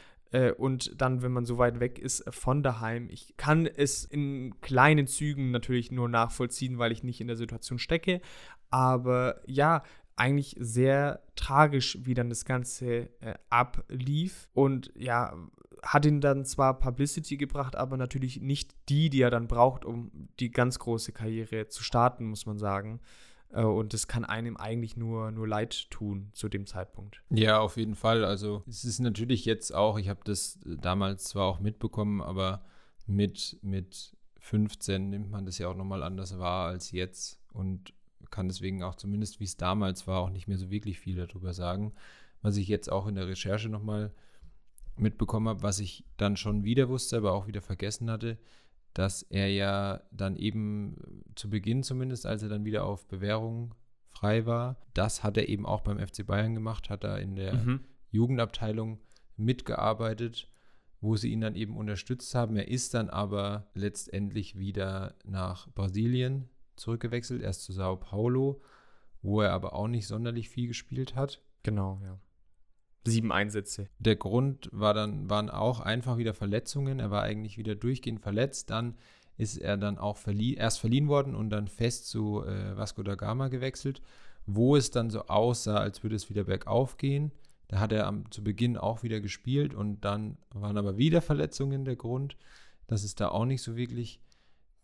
Und 0.59 1.01
dann, 1.01 1.23
wenn 1.23 1.31
man 1.33 1.47
so 1.47 1.57
weit 1.57 1.79
weg 1.79 2.01
ist 2.01 2.25
von 2.35 2.65
daheim, 2.65 3.09
ich 3.11 3.37
kann 3.37 3.65
es 3.65 4.05
in 4.05 4.61
kleinen 4.61 5.07
Zügen 5.07 5.53
natürlich 5.53 5.93
nur 5.93 6.09
nachvollziehen, 6.09 6.79
weil 6.79 6.91
ich 6.91 7.05
nicht 7.05 7.21
in 7.21 7.29
der 7.29 7.37
Situation 7.37 7.79
stecke. 7.79 8.21
Aber 8.69 9.41
ja, 9.47 9.85
eigentlich 10.17 10.57
sehr 10.59 11.23
tragisch, 11.37 11.99
wie 12.03 12.15
dann 12.15 12.29
das 12.29 12.45
Ganze 12.45 13.09
äh, 13.21 13.35
ablief. 13.51 14.49
Und 14.53 14.91
ja, 14.97 15.37
hat 15.87 16.05
ihn 16.05 16.21
dann 16.21 16.45
zwar 16.45 16.79
Publicity 16.79 17.37
gebracht, 17.37 17.77
aber 17.77 17.97
natürlich 17.97 18.41
nicht 18.41 18.75
die, 18.89 19.09
die 19.09 19.23
er 19.23 19.31
dann 19.31 19.47
braucht, 19.47 19.85
um 19.85 20.11
die 20.41 20.51
ganz 20.51 20.79
große 20.79 21.13
Karriere 21.13 21.69
zu 21.69 21.83
starten, 21.83 22.27
muss 22.27 22.45
man 22.45 22.59
sagen. 22.59 23.01
Äh, 23.53 23.63
und 23.63 23.95
das 23.95 24.09
kann 24.09 24.25
einem 24.25 24.57
eigentlich 24.57 24.97
nur, 24.97 25.31
nur 25.31 25.47
leid 25.47 25.91
tun 25.91 26.31
zu 26.33 26.49
dem 26.49 26.67
Zeitpunkt. 26.67 27.23
Ja, 27.31 27.61
auf 27.61 27.77
jeden 27.77 27.95
Fall. 27.95 28.25
Also 28.25 28.63
es 28.67 28.85
ist 28.85 28.99
natürlich 28.99 29.45
jetzt 29.45 29.75
auch, 29.75 29.99
ich 29.99 30.09
habe 30.09 30.21
das 30.25 30.59
damals 30.65 31.25
zwar 31.25 31.47
auch 31.47 31.61
mitbekommen, 31.61 32.21
aber 32.21 32.65
mit, 33.07 33.59
mit 33.63 34.17
15 34.41 35.09
nimmt 35.09 35.31
man 35.31 35.47
das 35.47 35.59
ja 35.59 35.69
auch 35.69 35.77
nochmal 35.77 36.03
anders 36.03 36.39
wahr 36.39 36.69
als 36.69 36.91
jetzt. 36.91 37.41
Und 37.53 37.95
kann 38.31 38.49
deswegen 38.49 38.83
auch 38.83 38.97
zumindest, 38.97 39.41
wie 39.41 39.45
es 39.45 39.57
damals 39.57 40.07
war, 40.07 40.21
auch 40.21 40.31
nicht 40.31 40.49
mehr 40.49 40.59
so 40.59 40.71
wirklich 40.71 40.99
viel 40.99 41.17
darüber 41.17 41.53
sagen. 41.53 41.93
Was 42.43 42.57
ich 42.57 42.69
jetzt 42.69 42.91
auch 42.91 43.07
in 43.07 43.15
der 43.15 43.29
Recherche 43.29 43.69
nochmal 43.69 44.13
mitbekommen 44.99 45.49
habe, 45.49 45.63
was 45.63 45.79
ich 45.79 46.05
dann 46.17 46.37
schon 46.37 46.65
wieder 46.65 46.89
wusste, 46.89 47.19
aber 47.19 47.33
auch 47.33 47.47
wieder 47.47 47.61
vergessen 47.61 48.11
hatte, 48.11 48.39
dass 48.95 49.23
er 49.23 49.49
ja 49.49 50.01
dann 50.11 50.37
eben 50.37 50.97
zu 51.35 51.51
Beginn 51.51 51.83
zumindest, 51.83 52.27
als 52.27 52.43
er 52.43 52.49
dann 52.49 52.65
wieder 52.65 52.85
auf 52.85 53.07
Bewährung 53.07 53.75
frei 54.09 54.47
war, 54.47 54.77
das 54.95 55.23
hat 55.23 55.37
er 55.37 55.49
eben 55.49 55.67
auch 55.67 55.83
beim 55.83 55.99
FC 55.99 56.27
Bayern 56.27 56.55
gemacht, 56.55 56.89
hat 56.89 57.05
er 57.05 57.21
in 57.21 57.37
der 57.37 57.55
mhm. 57.55 57.81
Jugendabteilung 58.11 58.99
mitgearbeitet, 59.37 60.49
wo 61.01 61.17
sie 61.17 61.31
ihn 61.31 61.43
dann 61.43 61.57
eben 61.57 61.77
unterstützt 61.77 62.35
haben. 62.35 62.57
Er 62.57 62.69
ist 62.69 62.95
dann 62.95 63.11
aber 63.11 63.69
letztendlich 63.75 64.59
wieder 64.59 65.15
nach 65.25 65.69
Brasilien 65.75 66.49
zurückgewechselt, 66.77 67.43
erst 67.43 67.65
zu 67.65 67.73
Sao 67.73 67.97
Paulo, 67.97 68.63
wo 69.21 69.43
er 69.43 69.53
aber 69.53 69.75
auch 69.75 69.89
nicht 69.89 70.07
sonderlich 70.07 70.49
viel 70.49 70.69
gespielt 70.69 71.15
hat. 71.15 71.43
Genau, 71.63 72.01
ja. 72.03 72.19
Sieben 73.11 73.33
Einsätze. 73.33 73.89
Der 73.99 74.17
Grund 74.17 74.69
war 74.73 74.95
dann, 74.95 75.29
waren 75.31 75.51
auch 75.51 75.81
einfach 75.81 76.17
wieder 76.19 76.35
Verletzungen. 76.35 77.01
Er 77.01 77.11
war 77.11 77.23
eigentlich 77.23 77.59
wieder 77.59 77.75
durchgehend 77.75 78.21
verletzt. 78.21 78.71
Dann 78.71 78.97
ist 79.37 79.59
er 79.59 79.77
dann 79.77 79.99
auch 79.99 80.17
verlie 80.17 80.55
erst 80.55 80.81
verliehen 80.81 81.09
worden 81.09 81.35
und 81.35 81.51
dann 81.51 81.69
fest 81.69 82.09
zu 82.09 82.45
äh, 82.45 82.77
Vasco 82.77 83.03
da 83.03 83.15
Gama 83.15 83.49
gewechselt, 83.49 84.01
wo 84.47 84.77
es 84.77 84.91
dann 84.91 85.11
so 85.11 85.27
aussah, 85.27 85.77
als 85.77 86.03
würde 86.03 86.17
es 86.17 86.31
wieder 86.31 86.45
bergauf 86.45 86.97
gehen. 86.97 87.33
Da 87.69 87.81
hat 87.81 87.93
er 87.93 88.07
am, 88.07 88.31
zu 88.31 88.43
Beginn 88.45 88.77
auch 88.77 89.03
wieder 89.03 89.21
gespielt 89.21 89.75
und 89.75 90.05
dann 90.05 90.39
waren 90.51 90.79
aber 90.79 90.97
wieder 90.97 91.21
Verletzungen 91.21 91.85
der 91.85 91.97
Grund, 91.97 92.37
dass 92.87 93.03
es 93.03 93.15
da 93.15 93.29
auch 93.29 93.45
nicht 93.45 93.63
so 93.63 93.77
wirklich 93.77 94.21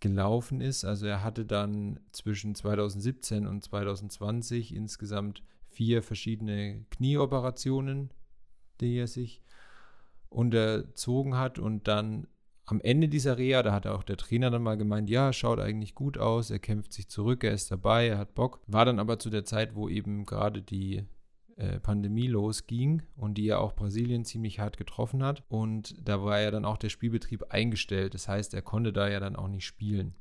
gelaufen 0.00 0.60
ist. 0.60 0.84
Also 0.84 1.06
er 1.06 1.22
hatte 1.22 1.46
dann 1.46 2.00
zwischen 2.10 2.54
2017 2.54 3.46
und 3.46 3.62
2020 3.62 4.74
insgesamt 4.74 5.42
vier 5.72 6.02
verschiedene 6.02 6.84
Knieoperationen, 6.90 8.10
die 8.80 8.96
er 8.96 9.06
sich 9.06 9.42
unterzogen 10.28 11.36
hat 11.36 11.58
und 11.58 11.88
dann 11.88 12.26
am 12.64 12.80
Ende 12.80 13.08
dieser 13.08 13.38
Reha, 13.38 13.62
da 13.62 13.72
hat 13.72 13.86
auch 13.86 14.02
der 14.02 14.16
Trainer 14.16 14.50
dann 14.50 14.62
mal 14.62 14.76
gemeint, 14.76 15.10
ja, 15.10 15.32
schaut 15.32 15.58
eigentlich 15.58 15.94
gut 15.94 16.16
aus, 16.16 16.50
er 16.50 16.58
kämpft 16.58 16.92
sich 16.92 17.08
zurück, 17.08 17.44
er 17.44 17.52
ist 17.52 17.70
dabei, 17.70 18.08
er 18.08 18.18
hat 18.18 18.34
Bock. 18.34 18.60
War 18.66 18.84
dann 18.84 18.98
aber 18.98 19.18
zu 19.18 19.30
der 19.30 19.44
Zeit, 19.44 19.74
wo 19.74 19.88
eben 19.88 20.24
gerade 20.24 20.62
die 20.62 21.04
äh, 21.56 21.80
Pandemie 21.80 22.28
losging 22.28 23.02
und 23.16 23.34
die 23.34 23.44
ja 23.46 23.58
auch 23.58 23.74
Brasilien 23.74 24.24
ziemlich 24.24 24.60
hart 24.60 24.78
getroffen 24.78 25.22
hat. 25.22 25.44
Und 25.48 25.96
da 26.02 26.22
war 26.22 26.40
ja 26.40 26.50
dann 26.50 26.64
auch 26.64 26.78
der 26.78 26.88
Spielbetrieb 26.88 27.44
eingestellt. 27.50 28.14
Das 28.14 28.28
heißt, 28.28 28.54
er 28.54 28.62
konnte 28.62 28.92
da 28.92 29.08
ja 29.08 29.20
dann 29.20 29.36
auch 29.36 29.48
nicht 29.48 29.66
spielen. 29.66 30.14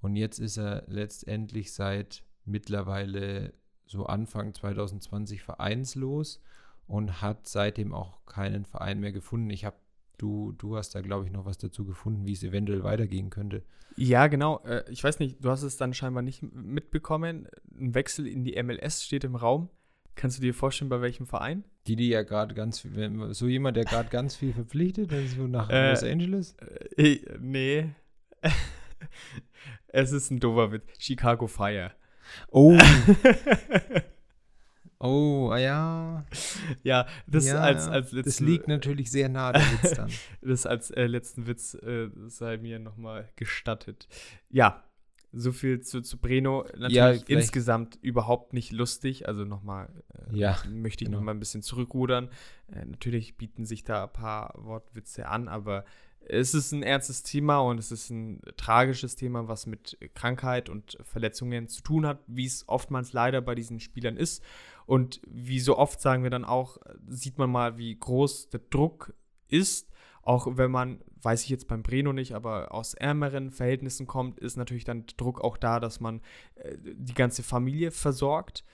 Und 0.00 0.16
jetzt 0.16 0.38
ist 0.38 0.56
er 0.56 0.84
letztendlich 0.88 1.72
seit 1.72 2.24
mittlerweile 2.44 3.52
so 3.92 4.06
Anfang 4.06 4.52
2020 4.52 5.42
vereinslos 5.42 6.40
und 6.86 7.22
hat 7.22 7.46
seitdem 7.46 7.94
auch 7.94 8.26
keinen 8.26 8.64
Verein 8.64 8.98
mehr 8.98 9.12
gefunden. 9.12 9.50
Ich 9.50 9.64
habe 9.64 9.76
Du, 10.22 10.52
du 10.52 10.76
hast 10.76 10.94
da, 10.94 11.00
glaube 11.00 11.26
ich, 11.26 11.32
noch 11.32 11.46
was 11.46 11.58
dazu 11.58 11.84
gefunden, 11.84 12.26
wie 12.26 12.32
es 12.32 12.44
eventuell 12.44 12.84
weitergehen 12.84 13.28
könnte. 13.28 13.64
Ja, 13.96 14.28
genau. 14.28 14.60
Äh, 14.64 14.84
ich 14.88 15.02
weiß 15.02 15.18
nicht, 15.18 15.44
du 15.44 15.50
hast 15.50 15.64
es 15.64 15.76
dann 15.76 15.94
scheinbar 15.94 16.22
nicht 16.22 16.44
mitbekommen. 16.44 17.48
Ein 17.76 17.92
Wechsel 17.96 18.28
in 18.28 18.44
die 18.44 18.62
MLS 18.62 19.04
steht 19.04 19.24
im 19.24 19.34
Raum. 19.34 19.68
Kannst 20.14 20.38
du 20.38 20.42
dir 20.42 20.54
vorstellen, 20.54 20.90
bei 20.90 21.00
welchem 21.00 21.26
Verein? 21.26 21.64
Die, 21.88 21.96
die 21.96 22.08
ja 22.08 22.22
gerade 22.22 22.54
ganz 22.54 22.78
viel, 22.78 23.34
so 23.34 23.48
jemand, 23.48 23.76
der 23.76 23.84
gerade 23.84 24.10
ganz 24.10 24.36
viel 24.36 24.52
verpflichtet, 24.52 25.10
ist 25.10 25.34
so 25.34 25.48
nach 25.48 25.68
äh, 25.70 25.90
Los 25.90 26.04
Angeles? 26.04 26.54
Äh, 26.96 27.18
nee. 27.40 27.90
es 29.88 30.12
ist 30.12 30.30
ein 30.30 30.38
doofer 30.38 30.70
Witz. 30.70 30.84
Chicago 30.98 31.48
Fire. 31.48 31.90
Oh. 32.48 32.78
oh, 34.98 35.50
ah 35.50 35.58
ja. 35.58 36.26
Ja, 36.82 37.06
das 37.26 37.46
ja, 37.46 37.60
als, 37.60 37.88
als 37.88 38.12
letzten, 38.12 38.30
Das 38.30 38.40
liegt 38.40 38.68
natürlich 38.68 39.10
sehr 39.10 39.28
nah, 39.28 39.52
der 39.52 39.62
Witz 39.62 39.94
dann. 39.94 40.10
das 40.42 40.66
als 40.66 40.90
äh, 40.90 41.06
letzten 41.06 41.46
Witz 41.46 41.74
äh, 41.74 42.08
sei 42.26 42.58
mir 42.58 42.78
nochmal 42.78 43.28
gestattet. 43.36 44.08
Ja, 44.50 44.84
So 45.32 45.52
viel 45.52 45.80
zu, 45.80 46.02
zu 46.02 46.18
Breno. 46.18 46.64
Natürlich 46.76 46.94
ja, 46.94 47.10
insgesamt 47.26 47.98
überhaupt 48.02 48.52
nicht 48.52 48.72
lustig. 48.72 49.28
Also 49.28 49.44
nochmal, 49.44 50.02
äh, 50.30 50.36
ja, 50.36 50.58
möchte 50.68 51.04
ich 51.04 51.08
genau. 51.08 51.18
nochmal 51.18 51.34
ein 51.34 51.40
bisschen 51.40 51.62
zurückrudern. 51.62 52.28
Äh, 52.72 52.84
natürlich 52.84 53.36
bieten 53.36 53.64
sich 53.64 53.84
da 53.84 54.04
ein 54.04 54.12
paar 54.12 54.54
Wortwitze 54.56 55.28
an, 55.28 55.48
aber 55.48 55.84
es 56.28 56.54
ist 56.54 56.72
ein 56.72 56.82
ernstes 56.82 57.22
Thema 57.22 57.58
und 57.58 57.78
es 57.78 57.90
ist 57.92 58.10
ein 58.10 58.40
tragisches 58.56 59.16
Thema, 59.16 59.48
was 59.48 59.66
mit 59.66 59.98
Krankheit 60.14 60.68
und 60.68 60.98
Verletzungen 61.02 61.68
zu 61.68 61.82
tun 61.82 62.06
hat, 62.06 62.20
wie 62.26 62.46
es 62.46 62.68
oftmals 62.68 63.12
leider 63.12 63.40
bei 63.40 63.54
diesen 63.54 63.80
Spielern 63.80 64.16
ist. 64.16 64.42
Und 64.86 65.20
wie 65.26 65.60
so 65.60 65.78
oft 65.78 66.00
sagen 66.00 66.22
wir 66.22 66.30
dann 66.30 66.44
auch, 66.44 66.78
sieht 67.08 67.38
man 67.38 67.50
mal, 67.50 67.76
wie 67.78 67.96
groß 67.98 68.50
der 68.50 68.60
Druck 68.70 69.14
ist. 69.48 69.90
Auch 70.22 70.56
wenn 70.56 70.70
man, 70.70 71.02
weiß 71.22 71.42
ich 71.42 71.48
jetzt 71.48 71.66
beim 71.66 71.82
Breno 71.82 72.12
nicht, 72.12 72.34
aber 72.34 72.72
aus 72.72 72.94
ärmeren 72.94 73.50
Verhältnissen 73.50 74.06
kommt, 74.06 74.38
ist 74.38 74.56
natürlich 74.56 74.84
dann 74.84 75.04
Druck 75.16 75.40
auch 75.40 75.56
da, 75.56 75.80
dass 75.80 76.00
man 76.00 76.20
äh, 76.54 76.76
die 76.80 77.14
ganze 77.14 77.42
Familie 77.42 77.90
versorgt. 77.90 78.64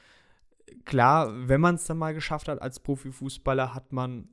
Klar, 0.85 1.49
wenn 1.49 1.63
man 1.63 1.77
es 1.77 1.87
dann 1.87 1.97
mal 1.97 2.13
geschafft 2.13 2.49
hat 2.49 2.61
als 2.61 2.81
Profifußballer, 2.81 3.75
hat 3.75 3.93
man 3.93 4.29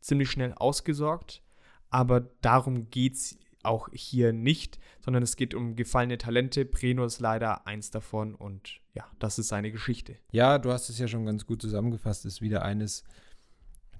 ziemlich 0.00 0.30
schnell 0.30 0.52
ausgesorgt 0.54 1.42
aber 1.90 2.20
darum 2.40 2.90
geht 2.90 3.14
es 3.14 3.38
auch 3.62 3.88
hier 3.92 4.32
nicht, 4.32 4.78
sondern 5.00 5.22
es 5.22 5.36
geht 5.36 5.54
um 5.54 5.76
gefallene 5.76 6.18
Talente. 6.18 6.64
Breno 6.64 7.04
ist 7.04 7.20
leider 7.20 7.66
eins 7.66 7.90
davon 7.90 8.34
und 8.34 8.80
ja, 8.94 9.04
das 9.18 9.38
ist 9.38 9.48
seine 9.48 9.72
Geschichte. 9.72 10.16
Ja, 10.32 10.58
du 10.58 10.72
hast 10.72 10.88
es 10.88 10.98
ja 10.98 11.08
schon 11.08 11.26
ganz 11.26 11.46
gut 11.46 11.62
zusammengefasst. 11.62 12.24
Ist 12.24 12.40
wieder 12.40 12.62
eines 12.62 13.04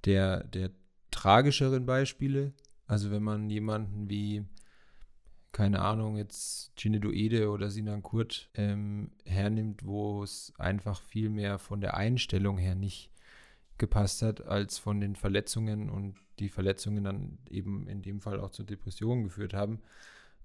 der, 0.04 0.44
der 0.44 0.70
tragischeren 1.10 1.86
Beispiele. 1.86 2.52
Also 2.86 3.10
wenn 3.10 3.22
man 3.22 3.50
jemanden 3.50 4.08
wie, 4.08 4.44
keine 5.52 5.80
Ahnung, 5.80 6.16
jetzt 6.16 6.74
Gine 6.76 6.98
Ede 7.12 7.50
oder 7.50 7.70
Sinan 7.70 8.02
Kurt 8.02 8.50
ähm, 8.54 9.10
hernimmt, 9.24 9.84
wo 9.84 10.22
es 10.22 10.52
einfach 10.58 11.02
viel 11.02 11.28
mehr 11.30 11.58
von 11.58 11.80
der 11.80 11.96
Einstellung 11.96 12.58
her 12.58 12.74
nicht 12.74 13.10
gepasst 13.78 14.22
hat, 14.22 14.46
als 14.46 14.78
von 14.78 15.00
den 15.00 15.16
Verletzungen 15.16 15.90
und 15.90 16.16
die 16.38 16.48
Verletzungen 16.48 17.04
dann 17.04 17.38
eben 17.50 17.88
in 17.88 18.02
dem 18.02 18.20
Fall 18.20 18.40
auch 18.40 18.50
zu 18.50 18.62
Depressionen 18.62 19.24
geführt 19.24 19.54
haben 19.54 19.80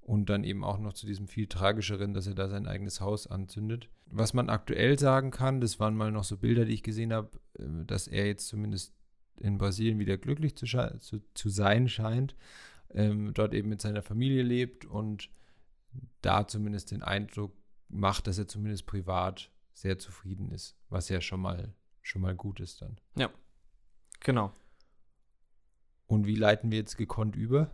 und 0.02 0.30
dann 0.30 0.44
eben 0.44 0.64
auch 0.64 0.80
noch 0.80 0.94
zu 0.94 1.06
diesem 1.06 1.28
viel 1.28 1.48
tragischeren, 1.48 2.14
dass 2.14 2.28
er 2.28 2.36
da 2.36 2.50
sein 2.50 2.68
eigenes 2.68 3.00
Haus 3.00 3.28
anzündet. 3.28 3.90
Was 4.06 4.34
man 4.34 4.50
aktuell 4.50 5.00
sagen 5.00 5.32
kann, 5.32 5.62
das 5.62 5.80
waren 5.80 5.96
mal 5.96 6.12
noch 6.12 6.24
so 6.24 6.38
Bilder, 6.38 6.66
die 6.66 6.74
ich 6.74 6.84
gesehen 6.84 7.14
habe, 7.14 7.40
äh, 7.58 7.86
dass 7.86 8.08
er 8.08 8.28
jetzt 8.28 8.48
zumindest 8.48 8.94
in 9.40 9.58
Brasilien 9.58 10.00
wieder 10.00 10.18
glücklich 10.18 10.56
zu, 10.56 10.66
zu, 10.66 11.22
zu 11.34 11.50
sein 11.50 11.90
scheint, 11.90 12.36
ähm, 12.94 13.34
dort 13.34 13.54
eben 13.54 13.70
mit 13.70 13.82
seiner 13.82 14.04
Familie 14.04 14.44
lebt 14.44 14.86
und 14.86 15.30
da 16.22 16.48
zumindest 16.48 16.92
den 16.92 17.02
Eindruck 17.02 17.54
macht, 17.90 18.28
dass 18.28 18.38
er 18.38 18.48
zumindest 18.48 18.86
privat 18.86 19.52
sehr 19.74 19.98
zufrieden 19.98 20.52
ist, 20.52 20.76
was 20.90 21.10
ja 21.10 21.22
schon 21.22 21.42
mal 21.42 21.74
schon 22.04 22.22
mal 22.22 22.36
gut 22.36 22.60
ist 22.60 22.82
dann. 22.82 23.00
Ja, 23.16 23.32
genau. 24.20 24.54
Und 26.06 26.28
wie 26.28 26.36
leiten 26.36 26.70
wir 26.70 26.78
jetzt 26.78 26.98
gekonnt 26.98 27.36
über? 27.36 27.72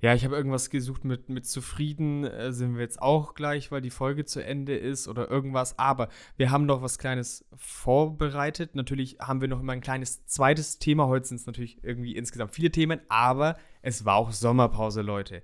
Ja, 0.00 0.14
ich 0.14 0.24
habe 0.24 0.36
irgendwas 0.36 0.70
gesucht 0.70 1.04
mit, 1.04 1.28
mit 1.28 1.46
zufrieden 1.46 2.24
äh, 2.24 2.52
sind 2.52 2.74
wir 2.74 2.82
jetzt 2.82 3.00
auch 3.00 3.34
gleich, 3.34 3.70
weil 3.70 3.80
die 3.80 3.90
Folge 3.90 4.24
zu 4.24 4.44
Ende 4.44 4.76
ist 4.76 5.08
oder 5.08 5.30
irgendwas. 5.30 5.78
Aber 5.78 6.08
wir 6.36 6.50
haben 6.50 6.66
noch 6.66 6.82
was 6.82 6.98
Kleines 6.98 7.44
vorbereitet. 7.56 8.74
Natürlich 8.74 9.18
haben 9.20 9.40
wir 9.40 9.48
noch 9.48 9.60
immer 9.60 9.72
ein 9.72 9.80
kleines 9.80 10.24
zweites 10.26 10.78
Thema. 10.78 11.06
Heute 11.06 11.28
sind 11.28 11.40
es 11.40 11.46
natürlich 11.46 11.82
irgendwie 11.82 12.16
insgesamt 12.16 12.52
viele 12.52 12.70
Themen, 12.70 13.00
aber 13.08 13.56
es 13.82 14.04
war 14.04 14.16
auch 14.16 14.32
Sommerpause, 14.32 15.02
Leute. 15.02 15.42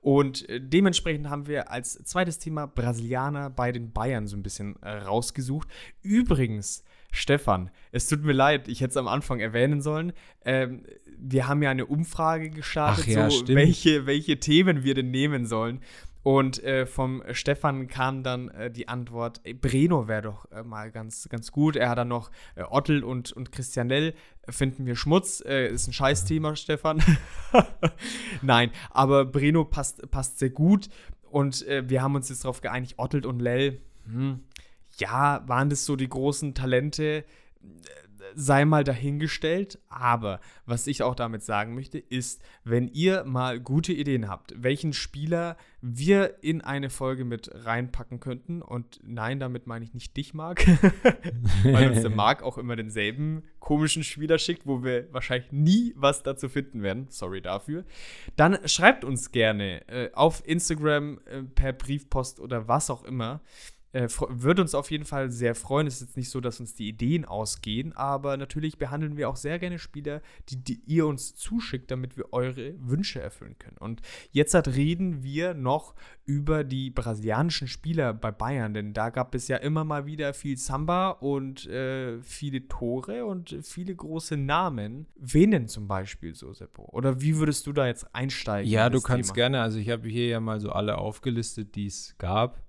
Und 0.00 0.48
äh, 0.48 0.60
dementsprechend 0.60 1.28
haben 1.28 1.46
wir 1.46 1.70
als 1.70 1.94
zweites 2.04 2.38
Thema 2.38 2.66
Brasilianer 2.66 3.50
bei 3.50 3.72
den 3.72 3.92
Bayern 3.92 4.26
so 4.26 4.36
ein 4.36 4.42
bisschen 4.42 4.80
äh, 4.82 4.90
rausgesucht. 4.90 5.68
Übrigens, 6.02 6.84
Stefan, 7.12 7.70
es 7.92 8.08
tut 8.08 8.24
mir 8.24 8.32
leid, 8.32 8.68
ich 8.68 8.80
hätte 8.80 8.90
es 8.90 8.96
am 8.96 9.06
Anfang 9.06 9.38
erwähnen 9.38 9.82
sollen. 9.82 10.12
Ähm, 10.44 10.84
wir 11.18 11.46
haben 11.46 11.62
ja 11.62 11.70
eine 11.70 11.86
Umfrage 11.86 12.50
gestartet, 12.50 13.06
ja, 13.06 13.30
so, 13.30 13.46
welche, 13.48 14.06
welche 14.06 14.40
Themen 14.40 14.82
wir 14.82 14.94
denn 14.94 15.10
nehmen 15.10 15.46
sollen. 15.46 15.80
Und 16.22 16.62
äh, 16.62 16.86
vom 16.86 17.22
Stefan 17.32 17.88
kam 17.88 18.22
dann 18.22 18.48
äh, 18.48 18.70
die 18.70 18.88
Antwort, 18.88 19.40
ey, 19.42 19.54
Breno 19.54 20.06
wäre 20.06 20.22
doch 20.22 20.50
äh, 20.52 20.62
mal 20.62 20.90
ganz, 20.90 21.28
ganz 21.28 21.50
gut. 21.50 21.76
Er 21.76 21.90
hat 21.90 21.98
dann 21.98 22.08
noch 22.08 22.30
äh, 22.54 22.62
Ottel 22.62 23.02
und, 23.02 23.32
und 23.32 23.52
Christianell 23.52 24.14
finden 24.48 24.86
wir 24.86 24.94
Schmutz. 24.94 25.42
Äh, 25.44 25.68
ist 25.68 25.88
ein 25.88 25.92
Scheißthema, 25.92 26.54
Stefan. 26.54 27.02
Nein, 28.42 28.70
aber 28.90 29.24
Breno 29.24 29.64
passt, 29.64 30.10
passt 30.10 30.38
sehr 30.38 30.50
gut. 30.50 30.88
Und 31.28 31.66
äh, 31.66 31.88
wir 31.88 32.02
haben 32.02 32.14
uns 32.14 32.28
jetzt 32.28 32.44
darauf 32.44 32.60
geeinigt, 32.60 32.94
Ottel 32.98 33.26
und 33.26 33.40
Lell, 33.40 33.80
hm, 34.04 34.40
ja, 34.98 35.42
waren 35.46 35.70
das 35.70 35.84
so 35.84 35.96
die 35.96 36.08
großen 36.08 36.54
Talente? 36.54 37.24
sei 38.34 38.64
mal 38.64 38.84
dahingestellt. 38.84 39.78
Aber 39.88 40.40
was 40.66 40.86
ich 40.86 41.02
auch 41.02 41.14
damit 41.14 41.42
sagen 41.42 41.74
möchte, 41.74 41.98
ist, 41.98 42.42
wenn 42.64 42.88
ihr 42.88 43.24
mal 43.24 43.60
gute 43.60 43.92
Ideen 43.92 44.28
habt, 44.28 44.54
welchen 44.56 44.92
Spieler 44.92 45.56
wir 45.80 46.42
in 46.42 46.60
eine 46.60 46.90
Folge 46.90 47.24
mit 47.24 47.50
reinpacken 47.52 48.20
könnten. 48.20 48.62
Und 48.62 49.00
nein, 49.02 49.40
damit 49.40 49.66
meine 49.66 49.84
ich 49.84 49.94
nicht 49.94 50.16
dich, 50.16 50.34
Marc, 50.34 50.66
weil 51.64 51.90
uns 51.90 52.00
der 52.00 52.10
Marc 52.10 52.42
auch 52.42 52.58
immer 52.58 52.76
denselben 52.76 53.42
komischen 53.58 54.04
Spieler 54.04 54.38
schickt, 54.38 54.66
wo 54.66 54.82
wir 54.82 55.12
wahrscheinlich 55.12 55.52
nie 55.52 55.92
was 55.96 56.22
dazu 56.22 56.48
finden 56.48 56.82
werden. 56.82 57.06
Sorry 57.10 57.40
dafür. 57.40 57.84
Dann 58.36 58.58
schreibt 58.66 59.04
uns 59.04 59.30
gerne 59.30 59.86
äh, 59.88 60.10
auf 60.14 60.46
Instagram, 60.46 61.20
äh, 61.26 61.42
per 61.42 61.72
Briefpost 61.72 62.40
oder 62.40 62.68
was 62.68 62.90
auch 62.90 63.04
immer 63.04 63.40
äh, 63.92 64.08
würde 64.28 64.62
uns 64.62 64.74
auf 64.74 64.90
jeden 64.90 65.04
Fall 65.04 65.30
sehr 65.30 65.54
freuen. 65.54 65.86
Es 65.86 65.96
ist 65.96 66.00
jetzt 66.00 66.16
nicht 66.16 66.30
so, 66.30 66.40
dass 66.40 66.60
uns 66.60 66.74
die 66.74 66.88
Ideen 66.88 67.24
ausgehen, 67.24 67.92
aber 67.92 68.36
natürlich 68.36 68.78
behandeln 68.78 69.16
wir 69.16 69.28
auch 69.28 69.36
sehr 69.36 69.58
gerne 69.58 69.78
Spieler, 69.78 70.22
die, 70.48 70.56
die 70.56 70.82
ihr 70.86 71.06
uns 71.06 71.34
zuschickt, 71.34 71.90
damit 71.90 72.16
wir 72.16 72.32
eure 72.32 72.74
Wünsche 72.78 73.20
erfüllen 73.20 73.56
können. 73.58 73.76
Und 73.78 74.00
jetzt 74.30 74.54
halt 74.54 74.68
reden 74.68 75.22
wir 75.22 75.54
noch 75.54 75.94
über 76.24 76.64
die 76.64 76.90
brasilianischen 76.90 77.68
Spieler 77.68 78.14
bei 78.14 78.30
Bayern, 78.30 78.74
denn 78.74 78.94
da 78.94 79.10
gab 79.10 79.34
es 79.34 79.48
ja 79.48 79.58
immer 79.58 79.84
mal 79.84 80.06
wieder 80.06 80.32
viel 80.34 80.56
Samba 80.56 81.10
und 81.10 81.66
äh, 81.66 82.20
viele 82.22 82.68
Tore 82.68 83.26
und 83.26 83.58
viele 83.62 83.94
große 83.94 84.36
Namen. 84.36 85.06
Wen 85.16 85.50
denn 85.50 85.68
zum 85.68 85.88
Beispiel 85.88 86.34
so, 86.34 86.52
Seppo? 86.52 86.88
Oder 86.92 87.20
wie 87.20 87.36
würdest 87.36 87.66
du 87.66 87.72
da 87.72 87.86
jetzt 87.86 88.14
einsteigen? 88.14 88.70
Ja, 88.70 88.88
du 88.88 89.00
kannst 89.00 89.30
Thema? 89.30 89.34
gerne. 89.34 89.60
Also 89.60 89.78
ich 89.78 89.90
habe 89.90 90.08
hier 90.08 90.28
ja 90.28 90.40
mal 90.40 90.60
so 90.60 90.70
alle 90.70 90.96
aufgelistet, 90.96 91.74
die 91.74 91.86
es 91.86 92.14
gab. 92.18 92.62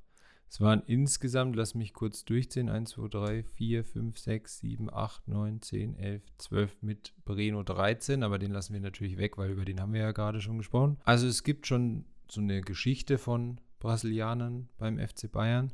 Es 0.53 0.61
waren 0.61 0.83
insgesamt, 0.85 1.55
lass 1.55 1.73
mich 1.73 1.93
kurz 1.93 2.25
durchzählen, 2.25 2.69
1, 2.69 2.91
2, 2.91 3.07
3, 3.07 3.43
4, 3.43 3.83
5, 3.83 4.19
6, 4.19 4.59
7, 4.59 4.93
8, 4.93 5.27
9, 5.27 5.61
10, 5.63 5.95
11, 5.95 6.21
12 6.37 6.77
mit 6.83 7.13
Breno 7.25 7.63
13, 7.63 8.21
aber 8.21 8.37
den 8.37 8.51
lassen 8.51 8.73
wir 8.73 8.79
natürlich 8.79 9.17
weg, 9.17 9.39
weil 9.39 9.49
über 9.49 9.65
den 9.65 9.81
haben 9.81 9.93
wir 9.93 10.01
ja 10.01 10.11
gerade 10.11 10.41
schon 10.41 10.59
gesprochen. 10.59 10.99
Also 11.05 11.25
es 11.25 11.41
gibt 11.41 11.65
schon 11.65 12.05
so 12.29 12.39
eine 12.39 12.61
Geschichte 12.61 13.17
von 13.17 13.61
Brasilianern 13.79 14.69
beim 14.77 14.99
FC 14.99 15.31
Bayern 15.31 15.73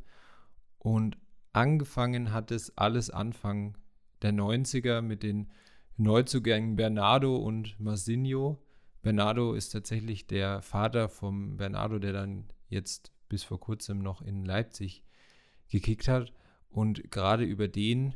und 0.77 1.17
angefangen 1.51 2.31
hat 2.31 2.49
es 2.49 2.77
alles 2.77 3.09
Anfang 3.09 3.77
der 4.21 4.31
90er 4.31 5.01
mit 5.01 5.23
den 5.23 5.51
Neuzugängen 5.97 6.77
Bernardo 6.77 7.35
und 7.35 7.77
Marcinho. 7.81 8.63
Bernardo 9.01 9.55
ist 9.55 9.71
tatsächlich 9.71 10.25
der 10.27 10.61
Vater 10.61 11.09
vom 11.09 11.57
Bernardo, 11.57 11.99
der 11.99 12.13
dann 12.13 12.45
jetzt 12.69 13.11
bis 13.29 13.43
vor 13.43 13.59
kurzem 13.59 13.99
noch 13.99 14.21
in 14.21 14.43
Leipzig 14.43 15.03
gekickt 15.69 16.07
hat. 16.07 16.33
Und 16.69 17.11
gerade 17.11 17.43
über 17.43 17.67
den, 17.67 18.15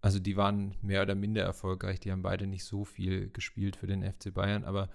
also 0.00 0.18
die 0.18 0.36
waren 0.36 0.74
mehr 0.82 1.02
oder 1.02 1.14
minder 1.14 1.42
erfolgreich, 1.42 2.00
die 2.00 2.12
haben 2.12 2.22
beide 2.22 2.46
nicht 2.46 2.64
so 2.64 2.84
viel 2.84 3.30
gespielt 3.30 3.76
für 3.76 3.86
den 3.86 4.02
FC 4.02 4.32
Bayern, 4.34 4.64
aber 4.64 4.90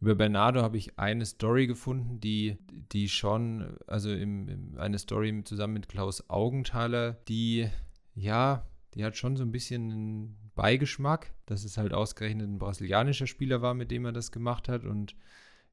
über 0.00 0.14
Bernardo 0.14 0.62
habe 0.62 0.78
ich 0.78 0.98
eine 0.98 1.26
Story 1.26 1.66
gefunden, 1.66 2.20
die, 2.20 2.56
die 2.92 3.08
schon, 3.10 3.76
also 3.86 4.10
im, 4.10 4.48
im, 4.48 4.78
eine 4.78 4.98
Story 4.98 5.42
zusammen 5.44 5.74
mit 5.74 5.88
Klaus 5.90 6.30
Augenthaler, 6.30 7.12
die, 7.28 7.68
ja, 8.14 8.64
die 8.94 9.04
hat 9.04 9.16
schon 9.16 9.36
so 9.36 9.44
ein 9.44 9.52
bisschen 9.52 9.90
einen 9.90 10.50
Beigeschmack, 10.54 11.32
dass 11.44 11.64
es 11.64 11.76
halt 11.76 11.92
ausgerechnet 11.92 12.48
ein 12.48 12.58
brasilianischer 12.58 13.26
Spieler 13.26 13.60
war, 13.60 13.74
mit 13.74 13.90
dem 13.90 14.06
er 14.06 14.12
das 14.12 14.32
gemacht 14.32 14.68
hat 14.68 14.84
und 14.84 15.14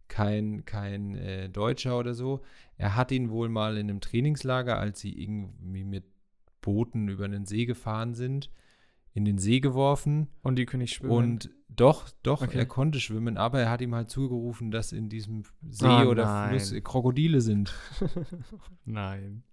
kein, 0.07 0.65
kein 0.65 1.15
äh, 1.15 1.49
Deutscher 1.49 1.97
oder 1.97 2.13
so. 2.13 2.41
Er 2.77 2.95
hat 2.95 3.11
ihn 3.11 3.29
wohl 3.29 3.49
mal 3.49 3.77
in 3.77 3.89
einem 3.89 4.01
Trainingslager, 4.01 4.77
als 4.77 4.99
sie 4.99 5.11
irgendwie 5.21 5.83
mit 5.83 6.05
Booten 6.61 7.07
über 7.07 7.25
einen 7.25 7.45
See 7.45 7.65
gefahren 7.65 8.13
sind, 8.13 8.51
in 9.13 9.25
den 9.25 9.37
See 9.37 9.59
geworfen. 9.59 10.27
Und 10.43 10.57
die 10.57 10.65
können 10.65 10.81
nicht 10.81 10.95
schwimmen. 10.95 11.13
Und 11.13 11.49
doch, 11.69 12.09
doch, 12.23 12.41
okay. 12.41 12.57
er 12.57 12.65
konnte 12.65 12.99
schwimmen, 12.99 13.37
aber 13.37 13.61
er 13.61 13.69
hat 13.69 13.81
ihm 13.81 13.93
halt 13.93 14.09
zugerufen, 14.09 14.71
dass 14.71 14.91
in 14.91 15.09
diesem 15.09 15.43
See 15.69 15.85
oh, 15.85 16.09
oder 16.09 16.25
nein. 16.25 16.49
Fluss 16.49 16.73
Krokodile 16.83 17.41
sind. 17.41 17.73
nein. 18.85 19.43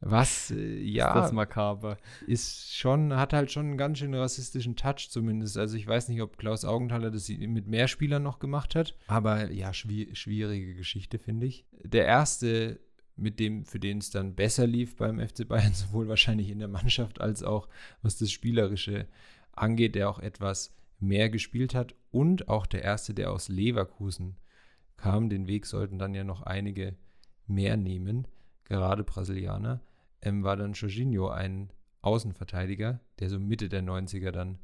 Was, 0.00 0.50
äh, 0.50 0.78
ja. 0.80 1.08
Ist 1.08 1.24
das 1.24 1.32
makaber. 1.32 1.98
Ist 2.26 2.74
schon, 2.74 3.14
hat 3.14 3.32
halt 3.32 3.52
schon 3.52 3.66
einen 3.66 3.78
ganz 3.78 3.98
schön 3.98 4.14
rassistischen 4.14 4.76
Touch 4.76 5.08
zumindest. 5.10 5.58
Also 5.58 5.76
ich 5.76 5.86
weiß 5.86 6.08
nicht, 6.08 6.22
ob 6.22 6.38
Klaus 6.38 6.64
Augenthaler 6.64 7.10
das 7.10 7.28
mit 7.28 7.66
mehr 7.66 7.86
Spielern 7.86 8.22
noch 8.22 8.38
gemacht 8.38 8.74
hat. 8.74 8.96
Aber 9.08 9.50
ja, 9.50 9.74
schwi 9.74 10.14
schwierige 10.14 10.74
Geschichte, 10.74 11.18
finde 11.18 11.46
ich. 11.46 11.66
Der 11.84 12.06
erste 12.06 12.80
mit 13.16 13.38
dem, 13.38 13.66
für 13.66 13.78
den 13.78 13.98
es 13.98 14.10
dann 14.10 14.34
besser 14.34 14.66
lief 14.66 14.96
beim 14.96 15.20
FC 15.20 15.46
Bayern, 15.46 15.72
sowohl 15.74 16.08
wahrscheinlich 16.08 16.48
in 16.48 16.58
der 16.58 16.68
Mannschaft 16.68 17.20
als 17.20 17.42
auch 17.42 17.68
was 18.02 18.16
das 18.16 18.30
Spielerische 18.30 19.06
angeht, 19.52 19.94
der 19.94 20.08
auch 20.08 20.18
etwas 20.18 20.74
mehr 20.98 21.28
gespielt 21.28 21.74
hat 21.74 21.94
und 22.10 22.48
auch 22.48 22.66
der 22.66 22.82
erste, 22.82 23.12
der 23.12 23.32
aus 23.32 23.48
Leverkusen 23.48 24.36
kam. 24.96 25.28
Den 25.28 25.46
Weg 25.46 25.66
sollten 25.66 25.98
dann 25.98 26.14
ja 26.14 26.24
noch 26.24 26.42
einige 26.42 26.96
mehr 27.46 27.76
nehmen, 27.76 28.26
gerade 28.64 29.04
Brasilianer, 29.04 29.80
ähm, 30.22 30.42
war 30.42 30.56
dann 30.56 30.72
Jorginho 30.72 31.28
ein 31.28 31.72
Außenverteidiger, 32.02 33.00
der 33.18 33.28
so 33.28 33.38
Mitte 33.38 33.68
der 33.68 33.82
90er 33.82 34.30
dann 34.30 34.58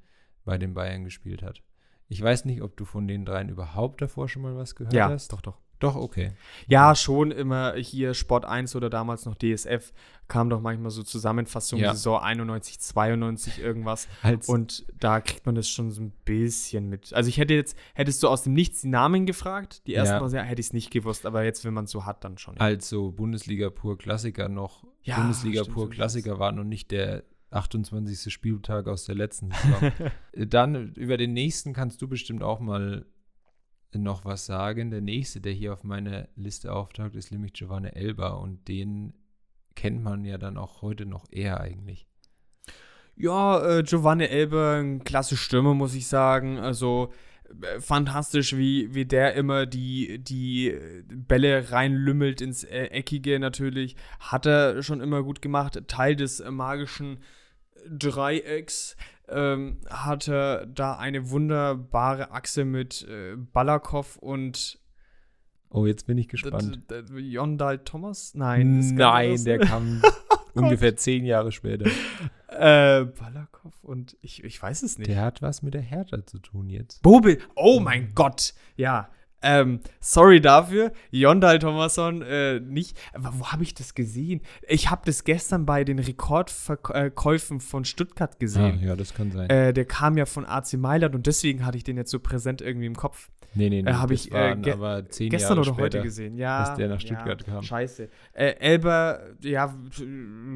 bei 0.45 0.59
den 0.59 0.75
Bayern 0.75 1.05
gespielt 1.05 1.43
hat. 1.43 1.63
Ich 2.09 2.23
weiß 2.23 2.45
nicht, 2.45 2.63
ob 2.63 2.77
du 2.77 2.85
von 2.85 3.09
den 3.09 3.25
dreien 3.25 3.49
überhaupt 3.49 4.01
davor 4.01 4.29
schon 4.29 4.43
mal 4.43 4.57
was 4.57 4.75
gehört 4.75 4.95
ja, 4.95 5.09
hast. 5.09 5.33
Ja, 5.33 5.37
doch, 5.37 5.43
doch. 5.43 5.59
Doch, 5.79 5.95
okay. 5.95 6.33
Ja, 6.67 6.95
schon 6.95 7.31
immer 7.31 7.75
hier 7.75 8.15
Sport 8.15 8.47
1 8.47 8.75
oder 8.77 8.89
damals 8.89 9.27
noch 9.27 9.35
DSF 9.35 9.93
kam 10.27 10.49
doch 10.49 10.61
manchmal 10.61 10.91
so 10.91 11.03
Zusammenfassungen, 11.03 11.85
ja. 11.85 11.95
Saison 11.95 12.19
91, 12.21 12.81
92 12.81 13.61
irgendwas. 13.61 14.09
Als 14.23 14.49
und 14.49 14.87
da 14.99 15.21
kriegt 15.21 15.45
man 15.45 15.55
das 15.55 15.69
schon 15.69 15.91
so 15.91 16.01
ein 16.01 16.13
bisschen 16.25 16.89
mit. 16.89 17.13
Also 17.13 17.29
ich 17.29 17.37
hätte 17.37 17.55
jetzt, 17.55 17.77
hättest 17.95 18.23
du 18.23 18.29
aus 18.29 18.43
dem 18.43 18.55
Nichts 18.55 18.81
die 18.81 18.89
Namen 18.89 19.27
gefragt, 19.27 19.87
die 19.87 19.95
ersten 19.95 20.15
ja. 20.15 20.21
Mal, 20.21 20.47
hätte 20.47 20.61
ich 20.61 20.69
es 20.69 20.73
nicht 20.73 20.91
gewusst, 20.91 21.27
aber 21.27 21.45
jetzt, 21.45 21.65
wenn 21.65 21.75
man 21.75 21.85
es 21.85 21.91
so 21.91 22.07
hat, 22.07 22.25
dann 22.25 22.39
schon. 22.39 22.55
Ja. 22.55 22.63
Also 22.63 23.13
Bundesliga 23.13 23.69
pur 23.69 23.99
Klassiker 23.99 24.49
noch, 24.49 24.85
ja, 25.07 25.17
Bundesliga 25.17 25.65
pur 25.65 25.85
so 25.85 25.91
Klassiker 25.91 26.39
war 26.39 26.53
noch 26.53 26.65
nicht 26.65 26.91
der 26.91 27.25
28. 27.51 28.33
Spieltag 28.33 28.89
aus 28.89 29.05
der 29.05 29.15
letzten 29.15 29.51
Saison. 29.53 29.93
dann 30.51 30.93
über 30.95 31.17
den 31.17 31.33
nächsten 31.33 31.73
kannst 31.73 32.03
du 32.03 32.09
bestimmt 32.09 32.43
auch 32.43 32.61
mal 32.61 33.07
noch 33.93 34.25
was 34.25 34.47
sagen. 34.47 34.91
Der 34.91 35.01
nächste, 35.01 35.41
der 35.41 35.53
hier 35.53 35.73
auf 35.73 35.85
meiner 35.85 36.29
Liste 36.35 36.73
auftaucht, 36.73 37.15
ist 37.15 37.31
nämlich 37.31 37.53
Giovanni 37.53 37.89
Elba 37.89 38.31
und 38.31 38.67
den 38.69 39.15
kennt 39.75 40.03
man 40.03 40.25
ja 40.25 40.39
dann 40.39 40.57
auch 40.57 40.83
heute 40.83 41.07
noch 41.07 41.25
eher 41.31 41.61
eigentlich. 41.61 42.07
Ja, 43.15 43.79
äh, 43.79 43.83
Giovanni 43.83 44.25
Elba, 44.25 44.81
ein 44.81 45.05
klasse 45.05 45.37
Stürmer, 45.37 45.73
muss 45.73 45.95
ich 45.95 46.09
sagen. 46.09 46.59
Also 46.59 47.13
fantastisch, 47.81 48.57
wie, 48.57 48.95
wie 48.95 49.05
der 49.05 49.35
immer 49.35 49.67
die, 49.67 50.19
die 50.19 50.75
Bälle 51.09 51.71
reinlümmelt 51.71 52.41
ins 52.41 52.65
äh, 52.65 52.87
Eckige 52.87 53.39
natürlich. 53.39 53.97
Hat 54.21 54.47
er 54.47 54.83
schon 54.83 55.01
immer 55.01 55.23
gut 55.23 55.43
gemacht. 55.43 55.81
Teil 55.89 56.17
des 56.17 56.41
äh, 56.41 56.51
magischen 56.51 57.19
Dreiecks 57.89 58.97
ähm, 59.29 59.79
hatte 59.89 60.69
da 60.73 60.97
eine 60.97 61.31
wunderbare 61.31 62.31
Achse 62.31 62.65
mit 62.65 63.07
äh, 63.09 63.37
Balakow 63.37 64.17
und 64.19 64.79
Oh, 65.69 65.85
jetzt 65.85 66.07
bin 66.07 66.17
ich 66.17 66.29
gespannt. 66.29 66.81
Jondal 67.13 67.79
Thomas? 67.79 68.35
Nein. 68.35 68.95
Nein, 68.95 69.45
der 69.45 69.59
kam 69.59 70.01
ungefähr 70.57 70.97
zehn 70.97 71.25
Jahre 71.25 71.53
später. 71.53 71.91
Äh, 72.49 73.05
Balakow 73.05 73.75
und 73.83 74.17
ich, 74.23 74.43
ich 74.43 74.63
weiß 74.63 74.83
es 74.83 74.97
nicht. 74.99 75.11
Der 75.11 75.21
hat 75.21 75.43
was 75.43 75.63
mit 75.63 75.75
der 75.75 75.83
Hertha 75.83 76.25
zu 76.25 76.39
tun 76.39 76.71
jetzt. 76.71 77.03
Bobel. 77.03 77.39
Oh 77.55 77.81
mein 77.81 78.15
Gott. 78.15 78.55
Ja, 78.77 79.11
ähm, 79.43 79.80
sorry 80.01 80.41
dafür, 80.41 80.93
Jondal 81.11 81.59
Thomasson 81.59 82.22
äh, 82.22 82.61
nicht. 82.61 82.99
Aber 83.12 83.32
wo 83.39 83.47
habe 83.49 83.62
ich 83.62 83.74
das 83.74 83.95
gesehen? 83.95 84.41
Ich 84.66 84.91
habe 84.91 85.03
das 85.05 85.24
gestern 85.24 85.66
bei 85.66 85.84
den 85.84 85.99
Rekordverkäufen 85.99 87.61
von 87.61 87.84
Stuttgart 87.84 88.39
gesehen. 88.41 88.80
Ah, 88.82 88.87
ja, 88.87 88.97
das 88.97 89.14
kann 89.14 89.30
sein. 89.30 89.51
Äh, 89.51 89.72
der 89.72 89.84
kam 89.84 90.16
ja 90.16 90.26
von 90.26 90.45
AC 90.45 90.74
Mailand 90.74 91.14
und 91.14 91.26
deswegen 91.26 91.64
hatte 91.64 91.76
ich 91.76 91.84
den 91.84 91.97
jetzt 91.97 92.11
so 92.11 92.18
präsent 92.18 92.61
irgendwie 92.62 92.87
im 92.87 92.97
Kopf. 92.97 93.30
Nee, 93.55 93.70
nee, 93.70 93.82
nee. 93.82 93.91
Äh, 93.91 93.95
habe 93.95 94.14
ich 94.14 94.32
äh, 94.32 94.57
ge 94.57 94.72
aber 94.72 95.09
zehn 95.09 95.30
gestern 95.30 95.57
Jahre 95.57 95.70
oder 95.70 95.82
heute 95.82 96.03
gesehen. 96.03 96.37
Ja, 96.37 96.66
dass 96.66 96.76
der 96.76 96.89
nach 96.89 97.01
Stuttgart 97.01 97.43
ja, 97.47 97.55
kam. 97.55 97.62
Scheiße. 97.62 98.09
Äh, 98.32 98.55
Elber, 98.59 99.20
ja, 99.41 99.74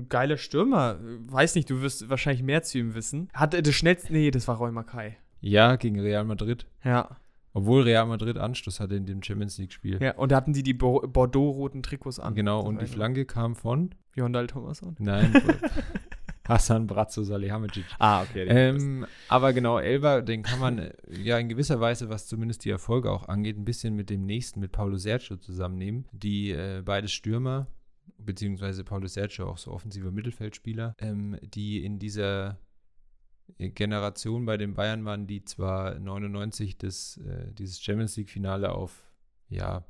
geiler 0.08 0.36
Stürmer. 0.36 0.98
Weiß 1.26 1.54
nicht, 1.54 1.70
du 1.70 1.80
wirst 1.80 2.10
wahrscheinlich 2.10 2.42
mehr 2.42 2.62
zu 2.62 2.78
ihm 2.78 2.94
wissen. 2.94 3.28
Hat 3.32 3.54
das 3.54 3.74
schnellste. 3.74 4.12
Nee, 4.12 4.30
das 4.30 4.46
war 4.48 4.56
Roy 4.56 4.70
Mackay. 4.70 5.16
Ja, 5.40 5.76
gegen 5.76 5.98
Real 5.98 6.24
Madrid. 6.24 6.66
Ja. 6.84 7.16
Obwohl 7.52 7.82
Real 7.82 8.06
Madrid 8.06 8.38
Anschluss 8.38 8.78
hatte 8.80 8.94
in 8.94 9.06
dem 9.06 9.22
Champions 9.22 9.58
League-Spiel. 9.58 9.98
Ja, 10.00 10.14
und 10.16 10.30
da 10.30 10.36
hatten 10.36 10.54
sie 10.54 10.62
die 10.62 10.74
Bo 10.74 11.00
Bordeaux-roten 11.00 11.82
Trikots 11.82 12.20
an. 12.20 12.34
Genau, 12.34 12.60
und 12.60 12.80
die 12.80 12.86
Flanke 12.86 13.24
kam 13.24 13.56
von? 13.56 13.94
Jondal 14.14 14.46
Thomasson. 14.46 14.96
Nein, 14.98 15.32
Hassan 16.50 16.86
Brazzo 16.86 17.22
Salihamidzic. 17.22 17.84
Ah, 17.98 18.22
okay. 18.22 18.46
Ähm, 18.48 19.06
aber 19.28 19.52
genau, 19.52 19.78
Elba, 19.78 20.20
den 20.20 20.42
kann 20.42 20.58
man 20.58 20.78
äh, 20.78 20.92
ja 21.22 21.38
in 21.38 21.48
gewisser 21.48 21.80
Weise, 21.80 22.08
was 22.08 22.26
zumindest 22.26 22.64
die 22.64 22.70
Erfolge 22.70 23.10
auch 23.10 23.28
angeht, 23.28 23.56
ein 23.56 23.64
bisschen 23.64 23.94
mit 23.94 24.10
dem 24.10 24.26
nächsten, 24.26 24.60
mit 24.60 24.72
Paulo 24.72 24.96
Sergio 24.96 25.36
zusammennehmen. 25.36 26.06
Die 26.12 26.50
äh, 26.50 26.82
beide 26.84 27.08
Stürmer, 27.08 27.68
beziehungsweise 28.18 28.84
Paulo 28.84 29.06
Sergio 29.06 29.48
auch 29.48 29.58
so 29.58 29.70
offensiver 29.70 30.10
Mittelfeldspieler, 30.10 30.96
ähm, 30.98 31.36
die 31.42 31.84
in 31.84 31.98
dieser 31.98 32.58
Generation 33.58 34.46
bei 34.46 34.56
den 34.56 34.74
Bayern 34.74 35.04
waren, 35.04 35.26
die 35.26 35.44
zwar 35.44 35.98
99 35.98 36.78
das, 36.78 37.18
äh, 37.18 37.52
dieses 37.52 37.82
Champions 37.82 38.16
League-Finale 38.16 38.72
auf, 38.72 39.04
ja, 39.48 39.84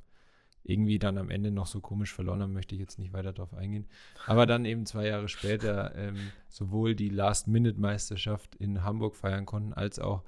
irgendwie 0.62 0.98
dann 0.98 1.18
am 1.18 1.30
Ende 1.30 1.50
noch 1.50 1.66
so 1.66 1.80
komisch 1.80 2.12
verloren 2.12 2.42
haben, 2.42 2.52
möchte 2.52 2.74
ich 2.74 2.80
jetzt 2.80 2.98
nicht 2.98 3.12
weiter 3.12 3.32
darauf 3.32 3.54
eingehen. 3.54 3.86
Aber 4.26 4.46
dann 4.46 4.64
eben 4.64 4.84
zwei 4.86 5.06
Jahre 5.06 5.28
später 5.28 5.94
ähm, 5.96 6.16
sowohl 6.48 6.94
die 6.94 7.08
Last-Minute-Meisterschaft 7.08 8.56
in 8.56 8.84
Hamburg 8.84 9.16
feiern 9.16 9.46
konnten, 9.46 9.72
als 9.72 9.98
auch 9.98 10.22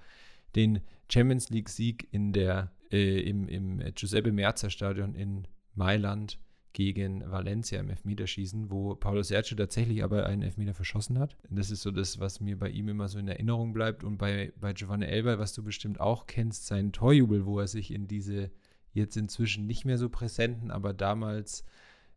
den 0.57 0.81
Champions 1.11 1.51
League-Sieg 1.51 2.09
äh, 2.13 3.21
im, 3.21 3.49
im 3.49 3.79
Giuseppe 3.95 4.33
Merzer 4.33 4.71
Stadion 4.71 5.15
in 5.15 5.47
Mailand 5.75 6.39
gegen 6.73 7.31
Valencia 7.31 7.81
im 7.81 7.91
Elfmeterschießen, 7.91 8.71
wo 8.71 8.95
Paulo 8.95 9.23
Sergio 9.23 9.57
tatsächlich 9.57 10.03
aber 10.03 10.27
einen 10.27 10.43
Elfmeter 10.43 10.75
verschossen 10.75 11.19
hat. 11.19 11.37
Das 11.51 11.71
ist 11.71 11.83
so 11.83 11.91
das, 11.91 12.19
was 12.19 12.41
mir 12.41 12.59
bei 12.59 12.71
ihm 12.71 12.89
immer 12.89 13.09
so 13.09 13.19
in 13.19 13.29
Erinnerung 13.29 13.73
bleibt. 13.73 14.05
Und 14.05 14.19
bei, 14.19 14.53
bei 14.61 14.73
Giovanni 14.73 15.07
Elber, 15.07 15.39
was 15.39 15.53
du 15.53 15.63
bestimmt 15.63 16.01
auch 16.01 16.27
kennst, 16.27 16.67
sein 16.67 16.93
Torjubel, 16.93 17.45
wo 17.47 17.59
er 17.59 17.67
sich 17.67 17.93
in 17.93 18.09
diese 18.09 18.51
jetzt 18.93 19.17
inzwischen 19.17 19.67
nicht 19.67 19.85
mehr 19.85 19.99
so 19.99 20.09
präsenten, 20.09 20.71
aber 20.71 20.93
damals 20.93 21.65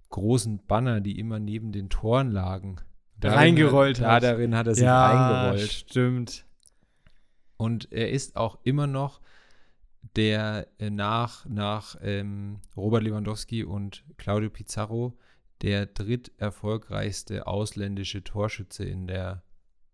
großen 0.10 0.66
Banner, 0.68 1.02
die 1.02 1.20
immer 1.20 1.40
neben 1.40 1.72
den 1.72 1.90
Toren 1.90 2.32
lagen, 2.32 2.78
reingerollt 3.24 4.00
hat. 4.00 4.24
Da 4.24 4.32
darin 4.32 4.56
hat 4.56 4.68
er 4.68 4.76
sich 4.76 4.84
ja, 4.84 5.48
eingerollt. 5.48 5.72
Stimmt. 5.72 6.46
Und 7.58 7.92
er 7.92 8.12
ist 8.12 8.36
auch 8.36 8.60
immer 8.64 8.88
noch 8.88 9.22
der 10.16 10.68
äh, 10.80 10.90
nach, 10.90 11.46
nach 11.46 11.98
ähm, 12.02 12.60
Robert 12.76 13.04
Lewandowski 13.04 13.64
und 13.64 14.04
Claudio 14.18 14.50
Pizarro 14.50 15.18
der 15.62 15.86
dritterfolgreichste 15.86 17.48
ausländische 17.48 18.24
Torschütze 18.24 18.84
in 18.84 19.08
der 19.08 19.44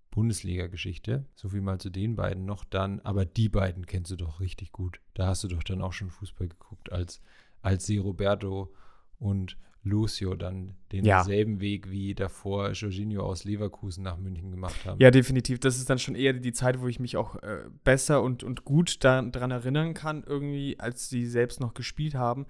Bundesliga-Geschichte. 0.09 1.25
So 1.35 1.49
viel 1.49 1.61
mal 1.61 1.79
zu 1.79 1.89
den 1.89 2.15
beiden 2.15 2.45
noch 2.45 2.63
dann. 2.65 2.99
Aber 3.01 3.25
die 3.25 3.49
beiden 3.49 3.85
kennst 3.85 4.11
du 4.11 4.15
doch 4.15 4.39
richtig 4.39 4.71
gut. 4.71 4.99
Da 5.13 5.27
hast 5.27 5.43
du 5.43 5.47
doch 5.47 5.63
dann 5.63 5.81
auch 5.81 5.93
schon 5.93 6.09
Fußball 6.09 6.49
geguckt, 6.49 6.91
als, 6.91 7.21
als 7.61 7.85
sie 7.85 7.97
Roberto 7.97 8.73
und 9.19 9.57
Lucio 9.83 10.35
dann 10.35 10.75
denselben 10.91 11.55
ja. 11.55 11.61
Weg 11.61 11.89
wie 11.89 12.13
davor 12.13 12.71
Jorginho 12.71 13.23
aus 13.23 13.43
Leverkusen 13.45 14.03
nach 14.03 14.17
München 14.17 14.51
gemacht 14.51 14.85
haben. 14.85 14.99
Ja, 15.01 15.09
definitiv. 15.09 15.59
Das 15.59 15.77
ist 15.77 15.89
dann 15.89 15.97
schon 15.97 16.13
eher 16.13 16.33
die 16.33 16.53
Zeit, 16.53 16.81
wo 16.81 16.87
ich 16.87 16.99
mich 16.99 17.17
auch 17.17 17.35
äh, 17.37 17.63
besser 17.83 18.21
und, 18.21 18.43
und 18.43 18.63
gut 18.63 19.03
daran 19.03 19.51
erinnern 19.51 19.93
kann, 19.93 20.23
irgendwie, 20.25 20.79
als 20.79 21.09
sie 21.09 21.25
selbst 21.25 21.59
noch 21.59 21.73
gespielt 21.73 22.13
haben. 22.13 22.45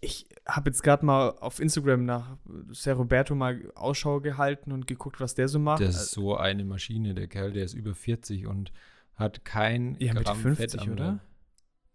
Ich 0.00 0.26
habe 0.46 0.70
jetzt 0.70 0.82
gerade 0.82 1.04
mal 1.04 1.30
auf 1.40 1.60
Instagram 1.60 2.06
nach 2.06 2.38
Ser 2.70 2.94
Roberto 2.94 3.34
mal 3.34 3.70
Ausschau 3.74 4.20
gehalten 4.20 4.72
und 4.72 4.86
geguckt, 4.86 5.20
was 5.20 5.34
der 5.34 5.48
so 5.48 5.58
macht. 5.58 5.82
Das 5.82 5.96
ist 5.96 6.12
so 6.12 6.36
eine 6.36 6.64
Maschine, 6.64 7.12
der 7.12 7.26
Kerl, 7.26 7.52
der 7.52 7.64
ist 7.64 7.74
über 7.74 7.94
40 7.94 8.46
und 8.46 8.72
hat 9.14 9.44
kein 9.44 9.96
ja, 9.98 10.14
Gramm 10.14 10.38
50, 10.38 10.56
Fett 10.56 10.80
am 10.80 10.92
oder? 10.92 11.20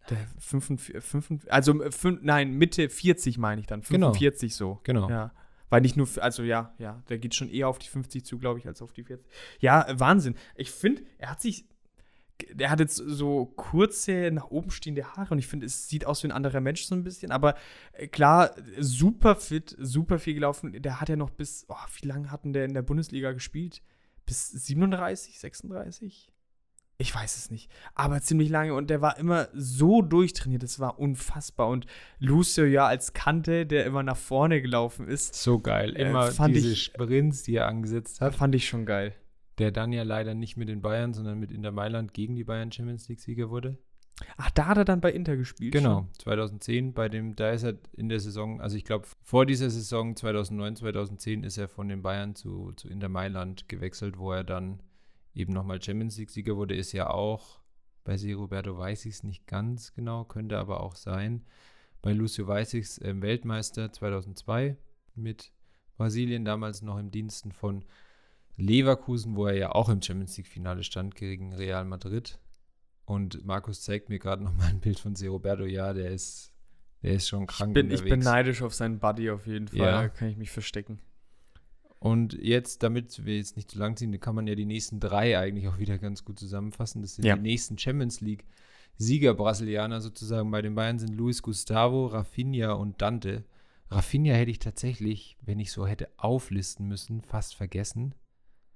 Der 0.10 0.18
45, 0.40 1.04
45 1.04 1.52
also 1.52 1.74
5, 1.90 2.20
nein, 2.22 2.52
Mitte 2.52 2.90
40 2.90 3.38
meine 3.38 3.62
ich 3.62 3.68
dann. 3.68 3.82
45 3.82 4.58
genau. 4.58 4.74
so. 4.74 4.80
Genau. 4.84 5.10
Ja. 5.10 5.32
Weil 5.70 5.82
nicht 5.82 5.98
nur, 5.98 6.08
also 6.20 6.44
ja, 6.44 6.74
ja, 6.78 7.02
der 7.10 7.18
geht 7.18 7.34
schon 7.34 7.50
eher 7.50 7.68
auf 7.68 7.80
die 7.80 7.88
50 7.88 8.24
zu, 8.24 8.38
glaube 8.38 8.60
ich, 8.60 8.68
als 8.68 8.82
auf 8.82 8.94
die 8.94 9.04
40. 9.04 9.26
Ja, 9.60 9.86
Wahnsinn. 9.92 10.36
Ich 10.56 10.72
finde, 10.72 11.02
er 11.18 11.32
hat 11.32 11.42
sich, 11.42 11.66
der 12.52 12.70
hat 12.70 12.80
jetzt 12.80 12.98
so 12.98 13.46
kurze, 13.46 14.30
nach 14.32 14.46
oben 14.46 14.70
stehende 14.70 15.16
Haare 15.16 15.34
und 15.34 15.40
ich 15.40 15.48
finde, 15.48 15.66
es 15.66 15.88
sieht 15.88 16.06
aus 16.06 16.24
wie 16.24 16.28
ein 16.28 16.32
anderer 16.32 16.62
Mensch 16.62 16.84
so 16.84 16.94
ein 16.94 17.04
bisschen, 17.04 17.32
aber 17.32 17.56
äh, 17.94 18.08
klar, 18.08 18.56
super 18.78 19.36
fit, 19.36 19.76
super 19.80 20.20
viel 20.20 20.36
gelaufen. 20.36 20.82
Der 20.82 21.02
hat 21.02 21.10
ja 21.10 21.16
noch 21.16 21.32
bis, 21.32 21.66
oh, 21.68 21.76
wie 22.00 22.08
lange 22.08 22.30
hat 22.30 22.46
denn 22.46 22.54
der 22.54 22.66
in 22.66 22.74
der 22.74 22.84
Bundesliga 22.84 23.32
gespielt? 23.32 23.82
Bis 24.26 24.52
37, 24.52 25.40
36? 25.40 26.32
Ich 26.98 27.14
weiß 27.14 27.38
es 27.38 27.52
nicht. 27.52 27.70
Aber 27.94 28.22
ziemlich 28.22 28.50
lange 28.50 28.74
und 28.74 28.90
der 28.90 29.02
war 29.02 29.18
immer 29.18 29.50
so 29.54 30.02
durchtrainiert. 30.02 30.64
Das 30.64 30.80
war 30.80 30.98
unfassbar. 30.98 31.68
Und 31.68 31.88
Lucio 32.20 32.64
ja 32.64 32.88
als 32.88 33.14
Kante, 33.14 33.66
der 33.66 33.86
immer 33.86 34.02
nach 34.02 34.16
vorne 34.16 34.62
gelaufen 34.62 35.08
ist. 35.08 35.36
So 35.36 35.60
geil. 35.60 35.96
Äh, 35.96 36.10
immer 36.10 36.30
äh, 36.30 36.52
diese 36.52 36.72
ich, 36.72 36.84
Sprints, 36.84 37.44
die 37.44 37.56
er 37.56 37.68
angesetzt 37.68 38.22
hat. 38.22 38.36
Fand 38.36 38.56
ich 38.56 38.68
schon 38.68 38.86
geil. 38.86 39.14
Der 39.58 39.72
dann 39.72 39.92
ja 39.92 40.04
leider 40.04 40.34
nicht 40.34 40.56
mit 40.56 40.70
den 40.70 40.82
Bayern, 40.82 41.14
sondern 41.14 41.40
mit 41.40 41.52
Inter 41.52 41.72
Mailand 41.72 42.14
gegen 42.14 42.36
die 42.36 42.44
Bayern 42.44 42.72
Champions 42.72 43.10
League-Sieger 43.10 43.50
wurde. 43.50 43.78
Ach, 44.38 44.50
da 44.52 44.68
hat 44.68 44.78
er 44.78 44.86
dann 44.86 45.02
bei 45.02 45.12
Inter 45.12 45.36
gespielt. 45.36 45.74
Genau, 45.74 46.00
schon? 46.00 46.14
2010 46.20 46.94
bei 46.94 47.10
dem, 47.10 47.36
da 47.36 47.52
ist 47.52 47.64
er 47.64 47.76
in 47.94 48.08
der 48.08 48.22
Saison, 48.22 48.62
also 48.62 48.78
ich 48.78 48.86
glaube 48.86 49.06
vor 49.22 49.46
dieser 49.46 49.70
Saison 49.70 50.16
2009, 50.16 50.78
2010 50.78 51.44
ist 51.44 51.58
er 51.58 51.68
von 51.68 51.90
den 51.90 52.02
Bayern 52.02 52.34
zu, 52.34 52.72
zu 52.78 52.88
Inter 52.88 53.10
Mailand 53.10 53.68
gewechselt, 53.68 54.18
wo 54.18 54.32
er 54.32 54.46
dann 54.46 54.80
eben 55.36 55.54
nochmal 55.54 55.82
Champions 55.82 56.18
League-Sieger 56.18 56.56
wurde, 56.56 56.76
ist 56.76 56.92
ja 56.94 57.10
auch 57.10 57.60
bei 58.06 58.18
Si 58.18 58.32
Roberto 58.32 58.78
weiß 58.78 59.06
ich 59.06 59.16
es 59.16 59.24
nicht 59.24 59.48
ganz 59.48 59.94
genau, 59.94 60.24
könnte 60.24 60.58
aber 60.58 60.82
auch 60.82 60.96
sein. 60.96 61.44
Bei 62.02 62.14
Lucio 62.14 62.48
weiß 62.48 62.76
ich 62.76 62.86
es 62.86 62.98
äh, 63.00 63.20
Weltmeister 63.20 63.92
2002 63.92 64.78
mit 65.16 65.52
Brasilien, 65.98 66.46
damals 66.46 66.82
noch 66.84 67.00
im 67.00 67.10
Diensten 67.10 67.52
von 67.52 67.84
Leverkusen, 68.58 69.36
wo 69.36 69.48
er 69.48 69.58
ja 69.58 69.72
auch 69.72 69.90
im 69.90 70.02
Champions 70.02 70.38
League-Finale 70.38 70.84
stand 70.84 71.16
gegen 71.16 71.54
Real 71.54 71.84
Madrid. 71.84 72.40
Und 73.06 73.44
Markus 73.44 73.82
zeigt 73.82 74.10
mir 74.10 74.20
gerade 74.20 74.44
nochmal 74.46 74.70
ein 74.70 74.80
Bild 74.80 75.00
von 75.00 75.16
Si 75.16 75.26
Roberto. 75.26 75.66
Ja, 75.66 75.94
der 75.94 76.12
ist, 76.12 76.54
der 77.02 77.14
ist 77.14 77.28
schon 77.28 77.48
krank. 77.48 77.72
Ich 77.72 77.74
bin, 77.74 77.92
ich 77.92 78.04
bin 78.04 78.20
neidisch 78.20 78.62
auf 78.62 78.76
seinen 78.76 79.00
Buddy 79.00 79.32
auf 79.32 79.48
jeden 79.48 79.68
Fall. 79.68 79.80
Ja. 79.80 80.02
Da 80.04 80.10
kann 80.10 80.30
ich 80.30 80.38
mich 80.38 80.52
verstecken. 80.52 81.00
Und 82.06 82.34
jetzt, 82.34 82.84
damit 82.84 83.26
wir 83.26 83.38
jetzt 83.38 83.56
nicht 83.56 83.72
zu 83.72 83.80
lang 83.80 83.98
ziehen, 83.98 84.20
kann 84.20 84.36
man 84.36 84.46
ja 84.46 84.54
die 84.54 84.68
nächsten 84.68 85.00
drei 85.00 85.40
eigentlich 85.40 85.68
auch 85.68 85.80
wieder 85.80 85.98
ganz 85.98 86.24
gut 86.24 86.38
zusammenfassen. 86.38 87.02
Das 87.02 87.16
sind 87.16 87.26
ja. 87.26 87.36
die 87.36 87.42
nächsten 87.42 87.80
Champions 87.80 88.22
League 88.22 88.46
Sieger 88.96 89.34
Brasilianer 89.34 90.02
sozusagen. 90.02 90.52
Bei 90.52 90.62
den 90.62 90.76
Bayern 90.76 91.00
sind 91.00 91.16
Luis 91.16 91.42
Gustavo, 91.42 92.06
Rafinha 92.06 92.74
und 92.74 93.02
Dante. 93.02 93.44
Rafinha 93.90 94.36
hätte 94.36 94.52
ich 94.52 94.60
tatsächlich, 94.60 95.36
wenn 95.42 95.60
ich 95.60 95.72
so 95.72 95.88
hätte 95.88 96.10
auflisten 96.18 96.88
müssen, 96.88 97.24
fast 97.24 97.56
vergessen. 97.56 98.14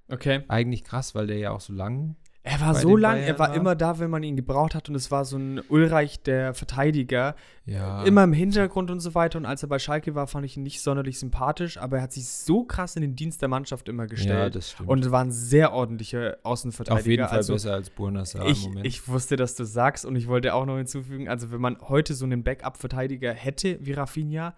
Okay. 0.07 0.41
Eigentlich 0.47 0.83
krass, 0.83 1.13
weil 1.13 1.27
der 1.27 1.37
ja 1.37 1.51
auch 1.51 1.61
so 1.61 1.71
lang 1.71 2.15
er 2.41 2.61
war 2.61 2.73
so 2.73 2.95
lang, 2.95 3.17
er 3.17 3.37
war, 3.37 3.53
immer 3.53 3.75
da, 3.75 3.99
wenn 3.99 4.09
man 4.09 4.23
ihn 4.23 4.37
gebraucht 4.37 4.73
hat 4.73 4.87
und 4.87 4.95
es 4.95 5.11
war 5.11 5.25
so 5.25 5.37
ein 5.37 5.61
Ulreich 5.67 6.23
der 6.23 6.53
Verteidiger. 6.53 7.35
Ja. 7.65 8.03
Immer 8.03 8.23
im 8.23 8.33
Hintergrund 8.33 8.89
und 8.89 9.01
so 9.01 9.13
weiter. 9.13 9.37
Und 9.37 9.45
als 9.45 9.61
er 9.61 9.69
bei 9.69 9.77
Schalke 9.77 10.15
war, 10.15 10.25
fand 10.25 10.45
ich 10.45 10.55
ihn 10.55 10.63
nicht 10.63 10.81
sonderlich 10.81 11.19
sympathisch, 11.19 11.77
aber 11.77 11.97
er 11.97 12.03
hat 12.03 12.13
sich 12.13 12.27
so 12.27 12.63
krass 12.63 12.95
in 12.95 13.01
den 13.01 13.15
Dienst 13.15 13.41
der 13.41 13.49
Mannschaft 13.49 13.89
immer 13.89 14.07
gestellt. 14.07 14.39
Ja, 14.39 14.49
das 14.49 14.71
stimmt. 14.71 14.89
Und 14.89 15.11
war 15.11 15.21
ein 15.21 15.31
sehr 15.31 15.73
ordentlicher 15.73 16.37
Außenverteidiger. 16.43 17.01
Auf 17.01 17.07
jeden 17.07 17.27
Fall 17.27 17.37
also, 17.37 17.53
besser 17.53 17.73
als 17.73 17.89
Burnasar 17.89 18.47
ich, 18.47 18.63
im 18.63 18.69
Moment. 18.69 18.87
Ich 18.87 19.07
wusste, 19.07 19.35
dass 19.35 19.55
du 19.55 19.65
sagst 19.65 20.05
und 20.05 20.15
ich 20.15 20.27
wollte 20.27 20.53
auch 20.53 20.65
noch 20.65 20.77
hinzufügen, 20.77 21.27
also 21.27 21.51
wenn 21.51 21.61
man 21.61 21.77
heute 21.81 22.13
so 22.13 22.25
einen 22.25 22.43
Backup-Verteidiger 22.43 23.33
hätte 23.33 23.77
wie 23.81 23.91
Rafinha, 23.91 24.55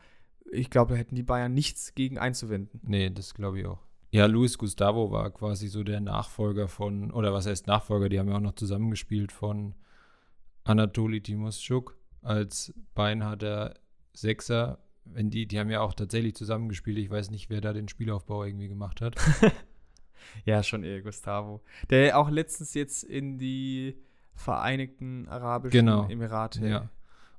ich 0.51 0.69
glaube, 0.69 0.93
da 0.93 0.99
hätten 0.99 1.15
die 1.15 1.23
Bayern 1.23 1.53
nichts 1.53 1.95
gegen 1.95 2.19
einzuwenden. 2.19 2.79
Nee, 2.83 3.09
das 3.09 3.33
glaube 3.33 3.59
ich 3.59 3.65
auch. 3.65 3.79
Ja, 4.11 4.25
Luis 4.25 4.57
Gustavo 4.57 5.11
war 5.11 5.31
quasi 5.31 5.69
so 5.69 5.83
der 5.83 6.01
Nachfolger 6.01 6.67
von, 6.67 7.11
oder 7.11 7.33
was 7.33 7.47
heißt 7.47 7.67
Nachfolger, 7.67 8.09
die 8.09 8.19
haben 8.19 8.27
ja 8.27 8.35
auch 8.35 8.41
noch 8.41 8.55
zusammengespielt 8.55 9.31
von 9.31 9.73
Anatoli 10.65 11.21
Timoschuk 11.21 11.97
als 12.21 12.73
beinharter 12.93 13.73
Sechser. 14.13 14.79
Wenn 15.05 15.29
die, 15.29 15.47
die 15.47 15.59
haben 15.59 15.69
ja 15.69 15.79
auch 15.79 15.93
tatsächlich 15.93 16.35
zusammengespielt. 16.35 16.97
Ich 16.97 17.09
weiß 17.09 17.31
nicht, 17.31 17.49
wer 17.49 17.61
da 17.61 17.71
den 17.71 17.87
Spielaufbau 17.87 18.43
irgendwie 18.43 18.67
gemacht 18.67 18.99
hat. 18.99 19.15
ja, 20.45 20.61
schon 20.61 20.83
eher 20.83 21.01
Gustavo. 21.01 21.61
Der 21.89 22.19
auch 22.19 22.29
letztens 22.29 22.73
jetzt 22.73 23.03
in 23.03 23.39
die 23.39 23.97
Vereinigten 24.33 25.27
Arabischen 25.27 25.85
genau. 25.85 26.07
Emirate 26.09 26.67
ja. 26.67 26.89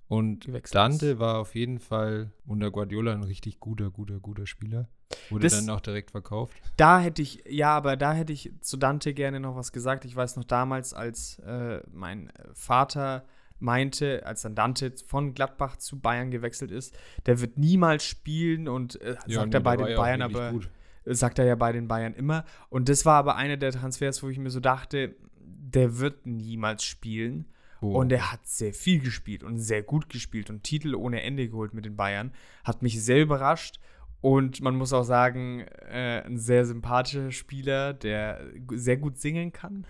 Und 0.08 0.46
Dante 0.72 1.18
war 1.18 1.38
auf 1.38 1.54
jeden 1.54 1.78
Fall 1.78 2.32
unter 2.46 2.70
Guardiola 2.70 3.12
ein 3.12 3.24
richtig 3.24 3.60
guter, 3.60 3.90
guter, 3.90 4.20
guter 4.20 4.46
Spieler. 4.46 4.88
Wurde 5.30 5.44
das, 5.44 5.54
dann 5.54 5.74
auch 5.74 5.80
direkt 5.80 6.10
verkauft? 6.10 6.54
Da 6.76 7.00
hätte 7.00 7.22
ich, 7.22 7.44
ja, 7.48 7.76
aber 7.76 7.96
da 7.96 8.12
hätte 8.12 8.32
ich 8.32 8.52
zu 8.60 8.76
Dante 8.76 9.14
gerne 9.14 9.40
noch 9.40 9.56
was 9.56 9.72
gesagt. 9.72 10.04
Ich 10.04 10.16
weiß 10.16 10.36
noch 10.36 10.44
damals, 10.44 10.94
als 10.94 11.38
äh, 11.40 11.80
mein 11.92 12.32
Vater 12.54 13.24
meinte, 13.62 14.26
als 14.26 14.42
dann 14.42 14.54
Dante 14.54 14.92
von 15.06 15.34
Gladbach 15.34 15.76
zu 15.76 16.00
Bayern 16.00 16.30
gewechselt 16.30 16.70
ist, 16.70 16.94
der 17.26 17.40
wird 17.40 17.56
niemals 17.58 18.04
spielen 18.04 18.68
und 18.68 19.00
äh, 19.00 19.16
ja, 19.26 19.40
sagt 19.40 19.48
nee, 19.50 19.56
er 19.56 19.60
bei 19.60 19.76
den 19.76 19.96
Bayern, 19.96 20.22
aber 20.22 20.50
gut. 20.50 20.68
sagt 21.04 21.38
er 21.38 21.46
ja 21.46 21.54
bei 21.54 21.72
den 21.72 21.88
Bayern 21.88 22.12
immer. 22.12 22.44
Und 22.68 22.88
das 22.88 23.06
war 23.06 23.14
aber 23.14 23.36
einer 23.36 23.56
der 23.56 23.72
Transfers, 23.72 24.22
wo 24.22 24.28
ich 24.28 24.38
mir 24.38 24.50
so 24.50 24.60
dachte, 24.60 25.14
der 25.38 25.98
wird 25.98 26.26
niemals 26.26 26.84
spielen. 26.84 27.46
Oh. 27.80 27.98
Und 27.98 28.12
er 28.12 28.30
hat 28.30 28.46
sehr 28.46 28.72
viel 28.72 29.00
gespielt 29.00 29.42
und 29.42 29.58
sehr 29.58 29.82
gut 29.82 30.08
gespielt 30.08 30.50
und 30.50 30.62
Titel 30.62 30.94
ohne 30.94 31.22
Ende 31.22 31.48
geholt 31.48 31.74
mit 31.74 31.84
den 31.84 31.96
Bayern. 31.96 32.32
Hat 32.62 32.82
mich 32.82 33.02
sehr 33.02 33.20
überrascht. 33.20 33.80
Und 34.22 34.60
man 34.62 34.76
muss 34.76 34.92
auch 34.92 35.02
sagen, 35.02 35.66
äh, 35.90 36.22
ein 36.24 36.38
sehr 36.38 36.64
sympathischer 36.64 37.32
Spieler, 37.32 37.92
der 37.92 38.40
sehr 38.70 38.96
gut 38.96 39.18
singen 39.18 39.52
kann. 39.52 39.84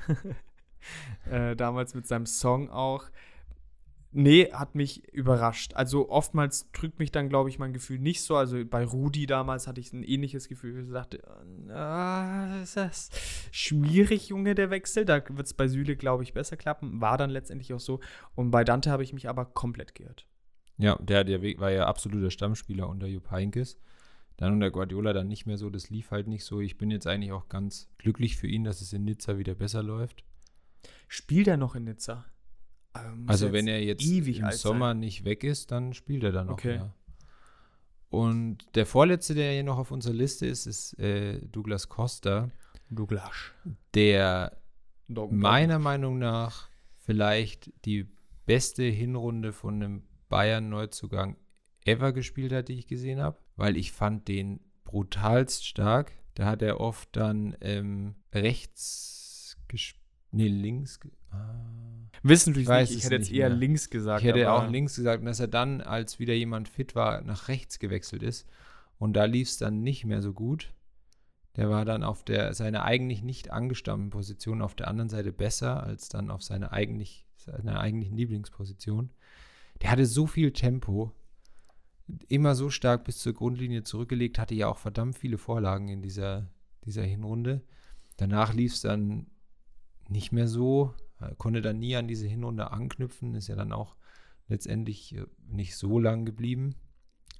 äh, 1.30 1.54
damals 1.54 1.94
mit 1.94 2.06
seinem 2.06 2.24
Song 2.24 2.70
auch. 2.70 3.04
Nee, 4.14 4.50
hat 4.52 4.74
mich 4.74 5.06
überrascht. 5.12 5.74
Also 5.74 6.08
oftmals 6.08 6.70
drückt 6.72 6.98
mich 6.98 7.12
dann, 7.12 7.28
glaube 7.28 7.50
ich, 7.50 7.58
mein 7.58 7.74
Gefühl 7.74 7.98
nicht 7.98 8.22
so. 8.22 8.36
Also 8.36 8.62
bei 8.64 8.84
Rudi 8.84 9.26
damals 9.26 9.66
hatte 9.66 9.80
ich 9.80 9.92
ein 9.92 10.02
ähnliches 10.02 10.48
Gefühl. 10.48 10.84
Ich 10.84 10.92
dachte, 10.92 11.22
ah, 11.70 12.62
ist 12.62 12.76
das 12.78 13.10
schwierig, 13.50 14.28
Junge, 14.28 14.54
der 14.54 14.70
Wechsel. 14.70 15.04
Da 15.04 15.22
wird 15.28 15.46
es 15.46 15.54
bei 15.54 15.68
Süle, 15.68 15.96
glaube 15.96 16.22
ich, 16.22 16.32
besser 16.32 16.56
klappen. 16.56 17.02
War 17.02 17.18
dann 17.18 17.30
letztendlich 17.30 17.72
auch 17.74 17.80
so. 17.80 18.00
Und 18.34 18.50
bei 18.50 18.64
Dante 18.64 18.90
habe 18.90 19.02
ich 19.02 19.12
mich 19.12 19.28
aber 19.28 19.44
komplett 19.44 19.94
geirrt. 19.94 20.26
Ja, 20.78 20.96
der, 20.96 21.24
der 21.24 21.42
war 21.58 21.70
ja 21.70 21.86
absoluter 21.86 22.30
Stammspieler 22.30 22.88
unter 22.88 23.06
Jupp 23.06 23.30
Heynckes. 23.30 23.78
Dann 24.36 24.54
unter 24.54 24.70
Guardiola 24.70 25.12
dann 25.12 25.28
nicht 25.28 25.46
mehr 25.46 25.58
so. 25.58 25.70
Das 25.70 25.90
lief 25.90 26.10
halt 26.10 26.26
nicht 26.26 26.44
so. 26.44 26.60
Ich 26.60 26.78
bin 26.78 26.90
jetzt 26.90 27.06
eigentlich 27.06 27.32
auch 27.32 27.48
ganz 27.48 27.88
glücklich 27.98 28.36
für 28.36 28.46
ihn, 28.46 28.64
dass 28.64 28.80
es 28.80 28.92
in 28.92 29.04
Nizza 29.04 29.38
wieder 29.38 29.54
besser 29.54 29.82
läuft. 29.82 30.24
Spielt 31.08 31.48
er 31.48 31.56
noch 31.56 31.74
in 31.74 31.84
Nizza? 31.84 32.24
Also 33.26 33.52
wenn 33.52 33.68
er 33.68 33.82
jetzt 33.82 34.04
im 34.04 34.50
Sommer 34.52 34.90
sein. 34.90 35.00
nicht 35.00 35.24
weg 35.24 35.44
ist, 35.44 35.70
dann 35.70 35.94
spielt 35.94 36.24
er 36.24 36.32
dann 36.32 36.46
noch. 36.46 36.54
Okay. 36.54 36.76
Ja. 36.76 36.94
Und 38.10 38.74
der 38.74 38.84
vorletzte, 38.84 39.34
der 39.34 39.52
hier 39.52 39.64
noch 39.64 39.78
auf 39.78 39.90
unserer 39.90 40.12
Liste 40.12 40.46
ist, 40.46 40.66
ist 40.66 40.98
äh, 40.98 41.40
Douglas 41.46 41.88
Costa. 41.88 42.50
Douglas. 42.90 43.52
Der 43.94 44.58
Dog 45.08 45.32
meiner 45.32 45.78
Meinung 45.78 46.18
nach 46.18 46.68
vielleicht 46.98 47.72
die 47.86 48.06
beste 48.44 48.82
Hinrunde 48.82 49.52
von 49.52 49.76
einem 49.76 50.02
Bayern-Neuzugang 50.28 51.36
ever 51.84 52.12
gespielt 52.12 52.52
hat, 52.52 52.68
die 52.68 52.78
ich 52.78 52.86
gesehen 52.86 53.20
habe, 53.20 53.38
weil 53.56 53.76
ich 53.76 53.92
fand 53.92 54.28
den 54.28 54.60
brutalst 54.84 55.66
stark. 55.66 56.12
Da 56.34 56.46
hat 56.46 56.62
er 56.62 56.80
oft 56.80 57.08
dann 57.12 57.56
ähm, 57.60 58.14
rechts 58.32 59.58
gespielt, 59.68 60.02
nee, 60.30 60.48
links, 60.48 60.98
Ah. 61.32 62.08
Wissen 62.22 62.56
ich 62.56 62.68
nicht, 62.68 62.90
ich 62.90 63.04
hätte 63.04 63.16
jetzt 63.16 63.32
eher 63.32 63.48
mehr. 63.48 63.58
links 63.58 63.90
gesagt. 63.90 64.22
Ich 64.22 64.28
hätte 64.28 64.52
auch 64.52 64.68
links 64.68 64.96
gesagt, 64.96 65.20
und 65.20 65.26
dass 65.26 65.40
er 65.40 65.48
dann, 65.48 65.80
als 65.80 66.18
wieder 66.18 66.34
jemand 66.34 66.68
fit 66.68 66.94
war, 66.94 67.22
nach 67.22 67.48
rechts 67.48 67.78
gewechselt 67.78 68.22
ist. 68.22 68.46
Und 68.98 69.14
da 69.14 69.24
lief 69.24 69.48
es 69.48 69.58
dann 69.58 69.82
nicht 69.82 70.04
mehr 70.04 70.22
so 70.22 70.32
gut. 70.32 70.72
Der 71.56 71.68
war 71.68 71.84
dann 71.84 72.04
auf 72.04 72.22
der 72.24 72.54
seiner 72.54 72.84
eigentlich 72.84 73.22
nicht 73.22 73.50
angestammten 73.50 74.10
Position 74.10 74.62
auf 74.62 74.74
der 74.74 74.88
anderen 74.88 75.08
Seite 75.08 75.32
besser 75.32 75.82
als 75.82 76.08
dann 76.08 76.30
auf 76.30 76.42
seine 76.42 76.72
eigentlich 76.72 77.26
seiner 77.36 77.80
eigentlichen 77.80 78.16
Lieblingsposition. 78.16 79.10
Der 79.82 79.90
hatte 79.90 80.06
so 80.06 80.26
viel 80.26 80.52
Tempo, 80.52 81.12
immer 82.28 82.54
so 82.54 82.70
stark 82.70 83.04
bis 83.04 83.18
zur 83.18 83.32
Grundlinie 83.32 83.84
zurückgelegt, 83.84 84.38
hatte 84.38 84.54
ja 84.54 84.68
auch 84.68 84.78
verdammt 84.78 85.16
viele 85.16 85.38
Vorlagen 85.38 85.88
in 85.88 86.02
dieser, 86.02 86.48
dieser 86.84 87.02
Hinrunde. 87.02 87.62
Danach 88.16 88.52
lief 88.52 88.74
es 88.74 88.82
dann 88.82 89.26
nicht 90.08 90.32
mehr 90.32 90.48
so, 90.48 90.94
konnte 91.38 91.62
dann 91.62 91.78
nie 91.78 91.96
an 91.96 92.08
diese 92.08 92.26
Hinrunde 92.26 92.70
anknüpfen, 92.70 93.34
ist 93.34 93.48
ja 93.48 93.56
dann 93.56 93.72
auch 93.72 93.96
letztendlich 94.48 95.16
äh, 95.16 95.24
nicht 95.48 95.76
so 95.76 95.98
lang 95.98 96.24
geblieben. 96.24 96.74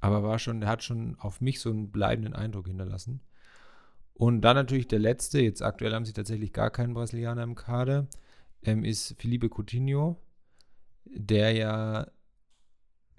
Aber 0.01 0.23
war 0.23 0.39
schon, 0.39 0.67
hat 0.67 0.83
schon 0.83 1.17
auf 1.19 1.41
mich 1.41 1.61
so 1.61 1.71
einen 1.71 1.91
bleibenden 1.93 2.35
Eindruck 2.35 2.67
hinterlassen. 2.67 3.21
Und 4.15 4.41
dann 4.43 4.57
natürlich 4.57 4.89
der 4.89 4.99
letzte, 4.99 5.41
jetzt 5.41 5.63
aktuell 5.63 5.95
haben 5.95 6.05
sie 6.05 6.13
tatsächlich 6.13 6.53
gar 6.53 6.71
keinen 6.71 6.95
Brasilianer 6.95 7.43
im 7.43 7.55
Kader, 7.55 8.09
ähm, 8.63 8.85
ist 8.85 9.15
Felipe 9.21 9.49
Coutinho, 9.49 10.21
der 11.05 11.53
ja 11.53 12.11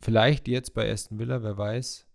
vielleicht 0.03 0.47
jetzt 0.47 0.73
bei 0.73 0.91
Aston 0.91 1.19
Villa, 1.19 1.43
wer 1.43 1.57
weiß. 1.57 2.05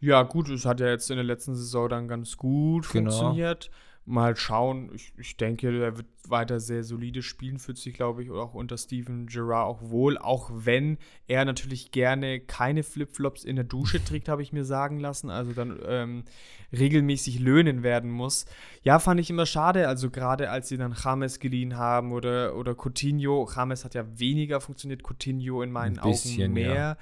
Ja, 0.00 0.22
gut, 0.24 0.48
es 0.48 0.64
hat 0.64 0.80
ja 0.80 0.88
jetzt 0.88 1.10
in 1.10 1.16
der 1.16 1.24
letzten 1.24 1.54
Saison 1.54 1.88
dann 1.88 2.08
ganz 2.08 2.36
gut 2.36 2.90
genau. 2.90 3.10
funktioniert 3.10 3.70
mal 4.08 4.36
schauen. 4.36 4.90
Ich, 4.94 5.12
ich 5.18 5.36
denke, 5.36 5.68
er 5.68 5.96
wird 5.96 6.06
weiter 6.28 6.60
sehr 6.60 6.82
solide 6.82 7.22
spielen, 7.22 7.58
fühlt 7.58 7.78
sich, 7.78 7.94
glaube 7.94 8.22
ich, 8.22 8.30
auch 8.30 8.54
unter 8.54 8.76
Steven 8.78 9.26
Gerrard 9.26 9.66
auch 9.68 9.90
wohl. 9.90 10.18
Auch 10.18 10.50
wenn 10.52 10.98
er 11.26 11.44
natürlich 11.44 11.90
gerne 11.90 12.40
keine 12.40 12.82
Flipflops 12.82 13.44
in 13.44 13.56
der 13.56 13.64
Dusche 13.64 14.02
trägt, 14.04 14.28
habe 14.28 14.42
ich 14.42 14.52
mir 14.52 14.64
sagen 14.64 14.98
lassen. 14.98 15.30
Also 15.30 15.52
dann 15.52 15.78
ähm, 15.86 16.24
regelmäßig 16.72 17.38
löhnen 17.38 17.82
werden 17.82 18.10
muss. 18.10 18.46
Ja, 18.82 18.98
fand 18.98 19.20
ich 19.20 19.30
immer 19.30 19.46
schade. 19.46 19.88
Also 19.88 20.10
gerade 20.10 20.50
als 20.50 20.68
sie 20.68 20.78
dann 20.78 20.96
James 21.02 21.38
geliehen 21.38 21.76
haben 21.76 22.12
oder, 22.12 22.56
oder 22.56 22.74
Coutinho. 22.74 23.48
James 23.54 23.84
hat 23.84 23.94
ja 23.94 24.04
weniger 24.18 24.60
funktioniert, 24.60 25.02
Coutinho 25.02 25.62
in 25.62 25.70
meinen 25.70 26.00
bisschen, 26.00 26.44
Augen 26.44 26.54
mehr. 26.54 26.74
Ja. 26.74 26.96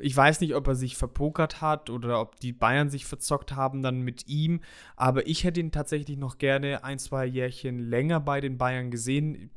Ich 0.00 0.16
weiß 0.16 0.40
nicht, 0.40 0.54
ob 0.54 0.66
er 0.68 0.74
sich 0.74 0.96
verpokert 0.96 1.60
hat 1.60 1.90
oder 1.90 2.20
ob 2.20 2.40
die 2.40 2.52
Bayern 2.52 2.88
sich 2.88 3.04
verzockt 3.04 3.54
haben 3.54 3.82
dann 3.82 4.00
mit 4.00 4.26
ihm. 4.26 4.60
Aber 4.96 5.26
ich 5.26 5.44
hätte 5.44 5.60
ihn 5.60 5.70
tatsächlich 5.70 6.16
noch 6.16 6.38
gerne 6.38 6.82
ein, 6.82 6.98
zwei 6.98 7.26
Jährchen 7.26 7.78
länger 7.78 8.18
bei 8.20 8.40
den 8.40 8.56
Bayern 8.56 8.90
gesehen. 8.90 9.50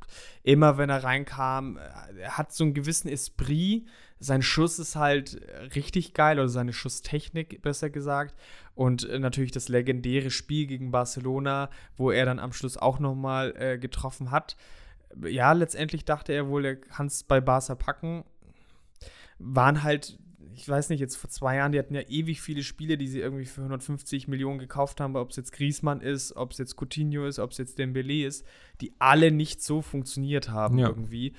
Immer 0.44 0.78
wenn 0.78 0.90
er 0.90 1.04
reinkam, 1.04 1.78
er 1.78 2.38
hat 2.38 2.54
so 2.54 2.66
einen 2.66 2.74
gewissen 2.74 3.08
Esprit. 3.08 3.88
Sein 4.20 4.42
Schuss 4.42 4.80
ist 4.80 4.96
halt 4.96 5.40
richtig 5.76 6.14
geil, 6.14 6.40
oder 6.40 6.50
seine 6.50 6.74
Schusstechnik 6.74 7.62
besser 7.62 7.90
gesagt. 7.90 8.36
Und 8.74 9.08
äh, 9.08 9.20
natürlich 9.20 9.52
das 9.52 9.70
legendäre 9.70 10.32
Spiel 10.32 10.68
gegen 10.68 10.92
Barcelona, 10.92 11.70
wo 11.96 12.12
er 12.12 12.26
dann 12.26 12.40
am 12.40 12.52
Schluss 12.52 12.76
auch 12.78 13.00
nochmal 13.00 13.54
äh, 13.58 13.78
getroffen 13.78 14.32
hat. 14.32 14.58
Ja, 15.24 15.54
letztendlich 15.54 16.04
dachte 16.04 16.34
er 16.34 16.50
wohl, 16.50 16.66
er 16.66 16.76
kann 16.76 17.08
es 17.08 17.24
bei 17.24 17.40
Barca 17.40 17.76
packen. 17.76 18.26
Waren 19.38 19.84
halt 19.84 20.18
ich 20.56 20.68
weiß 20.68 20.90
nicht, 20.90 21.00
jetzt 21.00 21.18
vor 21.18 21.30
zwei 21.30 21.58
Jahren, 21.58 21.72
die 21.72 21.80
hatten 21.80 21.96
ja 21.96 22.02
ewig 22.02 22.42
viele 22.42 22.64
Spiele, 22.64 22.98
die 22.98 23.08
sie 23.08 23.20
irgendwie 23.20 23.46
für 23.46 23.62
150 23.62 24.28
Millionen 24.28 24.58
gekauft 24.58 25.02
haben, 25.02 25.16
ob 25.16 25.32
es 25.32 25.36
jetzt 25.36 25.52
Griezmann 25.52 26.02
ist, 26.02 26.36
ob 26.36 26.52
es 26.52 26.58
jetzt 26.58 26.76
Coutinho 26.78 27.26
ist, 27.26 27.40
ob 27.40 27.52
es 27.52 27.58
jetzt 27.58 27.78
Dembele 27.78 28.26
ist, 28.26 28.46
die 28.80 28.94
alle 29.00 29.32
nicht 29.32 29.62
so 29.62 29.82
funktioniert 29.82 30.50
haben 30.50 30.78
ja. 30.78 30.88
irgendwie. 30.88 31.34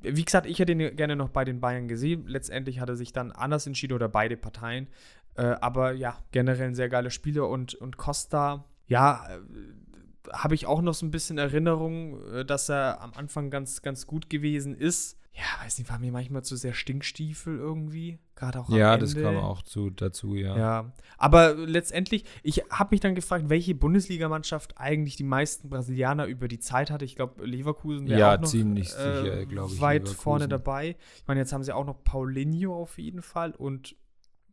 Wie 0.00 0.24
gesagt, 0.24 0.46
ich 0.46 0.58
hätte 0.58 0.72
ihn 0.72 0.96
gerne 0.96 1.16
noch 1.16 1.28
bei 1.28 1.44
den 1.44 1.60
Bayern 1.60 1.88
gesehen. 1.88 2.26
Letztendlich 2.26 2.80
hat 2.80 2.88
er 2.88 2.96
sich 2.96 3.12
dann 3.12 3.32
anders 3.32 3.66
entschieden 3.66 3.94
oder 3.94 4.08
beide 4.08 4.36
Parteien. 4.36 4.88
Äh, 5.34 5.42
aber 5.60 5.92
ja, 5.92 6.18
generell 6.32 6.68
ein 6.68 6.74
sehr 6.74 6.88
geiler 6.88 7.10
Spieler 7.10 7.48
und, 7.48 7.74
und 7.74 7.96
Costa, 7.96 8.64
ja, 8.86 9.26
äh, 9.28 10.32
habe 10.32 10.54
ich 10.54 10.66
auch 10.66 10.82
noch 10.82 10.94
so 10.94 11.04
ein 11.04 11.10
bisschen 11.10 11.38
Erinnerung, 11.38 12.22
äh, 12.32 12.44
dass 12.44 12.68
er 12.68 13.00
am 13.00 13.12
Anfang 13.14 13.50
ganz, 13.50 13.82
ganz 13.82 14.06
gut 14.06 14.30
gewesen 14.30 14.74
ist 14.74 15.18
ja, 15.36 15.64
weiß 15.64 15.78
nicht, 15.78 15.90
war 15.90 15.98
mir 15.98 16.12
manchmal 16.12 16.42
zu 16.42 16.56
sehr 16.56 16.72
Stinkstiefel 16.72 17.58
irgendwie. 17.58 18.18
Gerade 18.36 18.60
auch 18.60 18.70
Ja, 18.70 18.96
das 18.96 19.14
kam 19.14 19.36
auch 19.36 19.60
zu, 19.60 19.90
dazu, 19.90 20.34
ja. 20.34 20.56
Ja, 20.56 20.92
aber 21.18 21.54
letztendlich, 21.54 22.24
ich 22.42 22.62
habe 22.70 22.94
mich 22.94 23.00
dann 23.00 23.14
gefragt, 23.14 23.50
welche 23.50 23.74
Bundesligamannschaft 23.74 24.78
eigentlich 24.78 25.16
die 25.16 25.24
meisten 25.24 25.68
Brasilianer 25.68 26.24
über 26.24 26.48
die 26.48 26.58
Zeit 26.58 26.90
hatte. 26.90 27.04
Ich 27.04 27.16
glaube, 27.16 27.44
Leverkusen 27.44 28.08
wäre 28.08 28.18
ja, 28.18 28.34
auch 28.34 28.40
noch 28.40 28.48
ziemlich 28.48 28.88
äh, 28.88 28.92
sicher, 28.92 29.46
glaube 29.46 29.74
ich. 29.74 29.80
weit 29.80 30.08
vorne 30.08 30.48
dabei. 30.48 30.96
Ich 31.16 31.26
meine, 31.26 31.40
jetzt 31.40 31.52
haben 31.52 31.64
sie 31.64 31.74
auch 31.74 31.84
noch 31.84 32.02
Paulinho 32.02 32.74
auf 32.74 32.98
jeden 32.98 33.20
Fall 33.20 33.50
und 33.52 33.94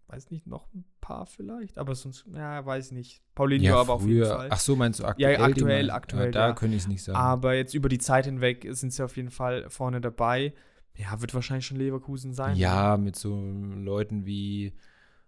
weiß 0.08 0.32
nicht, 0.32 0.48
noch 0.48 0.68
ein 0.74 0.84
paar 1.00 1.26
vielleicht, 1.26 1.78
aber 1.78 1.96
sonst, 1.96 2.26
ja, 2.36 2.66
weiß 2.66 2.92
nicht. 2.92 3.22
Paulinho 3.36 3.64
ja, 3.64 3.78
aber 3.78 3.94
auf 3.94 4.06
jeden 4.06 4.26
Fall. 4.26 4.50
Ach 4.52 4.60
so, 4.60 4.76
meinst 4.76 5.00
du 5.00 5.06
aktuell? 5.06 5.34
Ja, 5.34 5.40
aktuell, 5.40 5.90
aktuell. 5.90 6.26
Ja, 6.26 6.32
da 6.32 6.48
ja. 6.50 6.54
könnte 6.54 6.76
ich 6.76 6.84
es 6.84 6.90
nicht 6.90 7.04
sagen. 7.04 7.18
Aber 7.18 7.54
jetzt 7.54 7.74
über 7.74 7.88
die 7.88 8.00
Zeit 8.00 8.26
hinweg 8.26 8.68
sind 8.72 8.92
sie 8.92 9.02
auf 9.02 9.16
jeden 9.16 9.32
Fall 9.32 9.70
vorne 9.70 10.02
dabei. 10.02 10.54
Ja, 10.96 11.22
wird 11.22 11.34
wahrscheinlich 11.34 11.66
schon 11.66 11.78
Leverkusen 11.78 12.34
sein. 12.34 12.56
Ja, 12.56 12.98
mit 12.98 13.16
so 13.16 13.36
Leuten 13.36 14.26
wie 14.26 14.74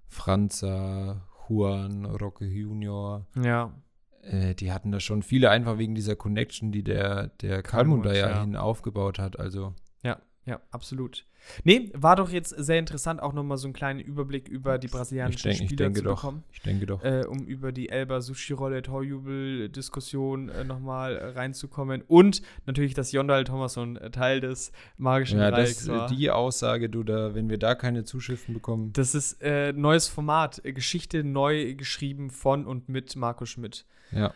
Franza, 0.08 1.22
Juan, 1.48 2.06
Roque 2.06 2.46
Junior. 2.46 3.26
Ja. 3.42 3.74
Äh, 4.22 4.56
die 4.56 4.72
hatten 4.72 4.92
da 4.92 5.00
schon 5.00 5.24
viele 5.24 5.50
einfach 5.50 5.78
wegen 5.78 5.96
dieser 5.96 6.16
Connection, 6.16 6.72
die 6.72 6.84
der, 6.84 7.28
der 7.42 7.64
Kalmund 7.64 8.06
da 8.06 8.14
ja, 8.14 8.30
ja 8.30 8.42
hin 8.42 8.56
aufgebaut 8.56 9.20
hat. 9.20 9.40
Also. 9.40 9.74
Ja, 10.04 10.20
ja, 10.46 10.62
absolut. 10.70 11.26
Nee, 11.64 11.92
war 11.94 12.16
doch 12.16 12.30
jetzt 12.30 12.50
sehr 12.50 12.78
interessant, 12.78 13.22
auch 13.22 13.34
nochmal 13.34 13.58
so 13.58 13.68
einen 13.68 13.74
kleinen 13.74 14.00
Überblick 14.00 14.48
über 14.48 14.78
die 14.78 14.88
brasilianischen 14.88 15.38
ich 15.52 15.58
denk, 15.58 15.70
Spieler 15.70 15.72
ich 15.72 15.94
denke 15.94 16.00
zu 16.00 16.04
doch, 16.06 16.16
bekommen. 16.22 16.44
Ich 16.52 16.62
denke 16.62 16.86
doch. 16.86 17.04
Äh, 17.04 17.26
um 17.28 17.46
über 17.46 17.72
die 17.72 17.90
Elba 17.90 18.22
Sushi-Rolle 18.22 18.84
Torjubel-Diskussion 18.84 20.50
äh, 20.50 20.64
nochmal 20.64 21.16
reinzukommen. 21.16 22.04
Und 22.08 22.44
natürlich, 22.68 22.94
dass 22.94 23.12
Jondal 23.12 23.44
Thomasson 23.44 23.98
äh, 23.98 24.12
Teil 24.12 24.40
des 24.40 24.72
magischen 24.98 25.40
ja, 25.40 25.50
Dreiecks 25.50 25.86
das, 25.86 25.88
war. 25.88 26.10
Die 26.10 26.30
Aussage, 26.30 26.90
du 26.90 27.04
da, 27.04 27.34
wenn 27.34 27.50
wir 27.50 27.58
da 27.58 27.74
keine 27.74 28.04
Zuschriften 28.04 28.54
bekommen. 28.54 28.94
Das 28.94 29.16
ist 29.16 29.42
äh, 29.42 29.74
neues 29.74 30.08
Format. 30.08 30.62
Äh, 30.64 30.74
Geschichte 30.74 31.24
neu 31.24 31.74
geschrieben 31.74 32.30
von 32.30 32.68
und 32.68 32.88
mit 32.88 33.16
Marco 33.16 33.46
Schmidt. 33.46 33.86
Ja. 34.12 34.34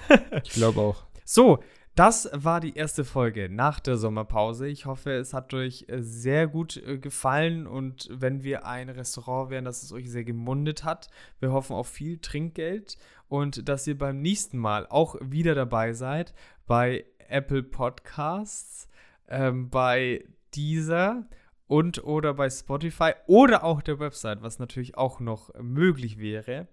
ich 0.42 0.50
glaube 0.50 0.80
auch. 0.80 1.04
So, 1.24 1.62
das 1.94 2.30
war 2.32 2.60
die 2.60 2.74
erste 2.74 3.04
Folge 3.04 3.48
nach 3.50 3.78
der 3.78 3.98
Sommerpause. 3.98 4.66
Ich 4.66 4.86
hoffe, 4.86 5.12
es 5.12 5.34
hat 5.34 5.52
euch 5.52 5.84
äh, 5.88 6.00
sehr 6.00 6.46
gut 6.46 6.78
äh, 6.78 6.98
gefallen 6.98 7.66
und 7.66 8.08
wenn 8.10 8.42
wir 8.42 8.66
ein 8.66 8.88
Restaurant 8.88 9.50
wären, 9.50 9.66
dass 9.66 9.82
es 9.82 9.92
euch 9.92 10.10
sehr 10.10 10.24
gemundet 10.24 10.84
hat. 10.84 11.08
Wir 11.38 11.52
hoffen 11.52 11.76
auf 11.76 11.88
viel 11.88 12.18
Trinkgeld 12.18 12.96
und 13.28 13.68
dass 13.68 13.86
ihr 13.86 13.98
beim 13.98 14.22
nächsten 14.22 14.56
Mal 14.56 14.86
auch 14.88 15.16
wieder 15.20 15.54
dabei 15.54 15.92
seid 15.92 16.32
bei 16.66 17.04
Apple 17.28 17.62
Podcasts, 17.62 18.88
ähm, 19.28 19.68
bei 19.68 20.24
dieser 20.54 21.26
und 21.66 22.04
oder 22.04 22.34
bei 22.34 22.48
Spotify 22.48 23.12
oder 23.26 23.64
auch 23.64 23.82
der 23.82 23.98
Website, 23.98 24.42
was 24.42 24.58
natürlich 24.58 24.96
auch 24.96 25.20
noch 25.20 25.52
möglich 25.60 26.18
wäre. 26.18 26.68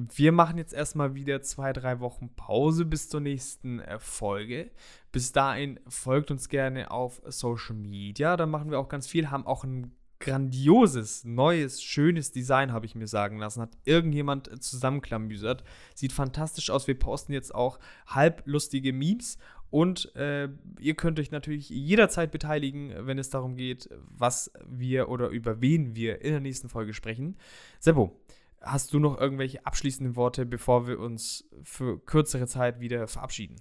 Wir 0.00 0.30
machen 0.30 0.58
jetzt 0.58 0.72
erstmal 0.72 1.16
wieder 1.16 1.42
zwei, 1.42 1.72
drei 1.72 1.98
Wochen 1.98 2.28
Pause 2.36 2.84
bis 2.84 3.08
zur 3.08 3.18
nächsten 3.18 3.80
äh, 3.80 3.98
Folge. 3.98 4.70
Bis 5.10 5.32
dahin 5.32 5.80
folgt 5.88 6.30
uns 6.30 6.48
gerne 6.48 6.92
auf 6.92 7.20
Social 7.26 7.74
Media. 7.74 8.36
Da 8.36 8.46
machen 8.46 8.70
wir 8.70 8.78
auch 8.78 8.88
ganz 8.88 9.08
viel, 9.08 9.32
haben 9.32 9.44
auch 9.44 9.64
ein 9.64 9.90
grandioses, 10.20 11.24
neues, 11.24 11.82
schönes 11.82 12.30
Design, 12.30 12.72
habe 12.72 12.86
ich 12.86 12.94
mir 12.94 13.08
sagen 13.08 13.38
lassen. 13.38 13.60
Hat 13.60 13.76
irgendjemand 13.86 14.46
äh, 14.46 14.60
zusammenklamüsert. 14.60 15.64
Sieht 15.96 16.12
fantastisch 16.12 16.70
aus. 16.70 16.86
Wir 16.86 16.96
posten 16.96 17.32
jetzt 17.32 17.52
auch 17.52 17.80
halblustige 18.06 18.92
Memes. 18.92 19.36
Und 19.70 20.14
äh, 20.14 20.48
ihr 20.78 20.94
könnt 20.94 21.18
euch 21.18 21.32
natürlich 21.32 21.70
jederzeit 21.70 22.30
beteiligen, 22.30 22.94
wenn 23.00 23.18
es 23.18 23.30
darum 23.30 23.56
geht, 23.56 23.90
was 24.08 24.52
wir 24.64 25.08
oder 25.08 25.28
über 25.30 25.60
wen 25.60 25.96
wir 25.96 26.22
in 26.22 26.30
der 26.30 26.40
nächsten 26.40 26.68
Folge 26.68 26.94
sprechen. 26.94 27.36
Seppo, 27.80 28.16
Hast 28.60 28.92
du 28.92 28.98
noch 28.98 29.18
irgendwelche 29.20 29.64
abschließenden 29.64 30.16
Worte, 30.16 30.44
bevor 30.44 30.86
wir 30.86 30.98
uns 30.98 31.48
für 31.62 31.98
kürzere 32.04 32.46
Zeit 32.46 32.80
wieder 32.80 33.06
verabschieden? 33.06 33.56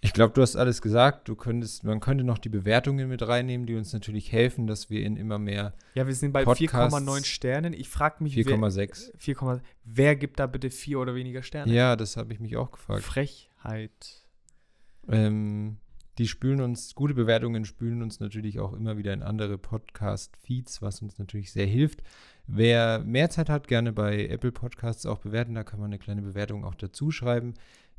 Ich 0.00 0.12
glaube, 0.12 0.32
du 0.32 0.42
hast 0.42 0.54
alles 0.54 0.80
gesagt. 0.80 1.28
Du 1.28 1.34
könntest, 1.34 1.82
man 1.82 1.98
könnte 1.98 2.22
noch 2.22 2.38
die 2.38 2.48
Bewertungen 2.48 3.08
mit 3.08 3.26
reinnehmen, 3.26 3.66
die 3.66 3.74
uns 3.74 3.92
natürlich 3.92 4.30
helfen, 4.30 4.68
dass 4.68 4.90
wir 4.90 5.04
in 5.04 5.16
immer 5.16 5.38
mehr. 5.38 5.74
Ja, 5.94 6.06
wir 6.06 6.14
sind 6.14 6.32
bei 6.32 6.44
4,9 6.44 7.24
Sternen. 7.24 7.72
Ich 7.72 7.88
frage 7.88 8.22
mich, 8.22 8.36
4,6. 8.36 9.60
Wer 9.84 10.16
gibt 10.16 10.38
da 10.38 10.46
bitte 10.46 10.70
vier 10.70 11.00
oder 11.00 11.16
weniger 11.16 11.42
Sterne? 11.42 11.72
Ja, 11.72 11.96
das 11.96 12.16
habe 12.16 12.32
ich 12.32 12.38
mich 12.38 12.56
auch 12.56 12.70
gefragt. 12.70 13.02
Frechheit. 13.02 14.28
Ähm, 15.08 15.78
die 16.18 16.28
spülen 16.28 16.60
uns, 16.60 16.94
gute 16.94 17.14
Bewertungen 17.14 17.64
spülen 17.64 18.02
uns 18.02 18.20
natürlich 18.20 18.60
auch 18.60 18.74
immer 18.74 18.98
wieder 18.98 19.12
in 19.12 19.22
andere 19.22 19.58
Podcast-Feeds, 19.58 20.80
was 20.80 21.02
uns 21.02 21.18
natürlich 21.18 21.50
sehr 21.52 21.66
hilft. 21.66 22.02
Wer 22.50 23.00
mehr 23.00 23.28
Zeit 23.28 23.50
hat, 23.50 23.68
gerne 23.68 23.92
bei 23.92 24.26
Apple 24.26 24.52
Podcasts 24.52 25.04
auch 25.04 25.18
bewerten. 25.18 25.54
Da 25.54 25.64
kann 25.64 25.80
man 25.80 25.90
eine 25.90 25.98
kleine 25.98 26.22
Bewertung 26.22 26.64
auch 26.64 26.74
dazu 26.74 27.10
schreiben. 27.10 27.52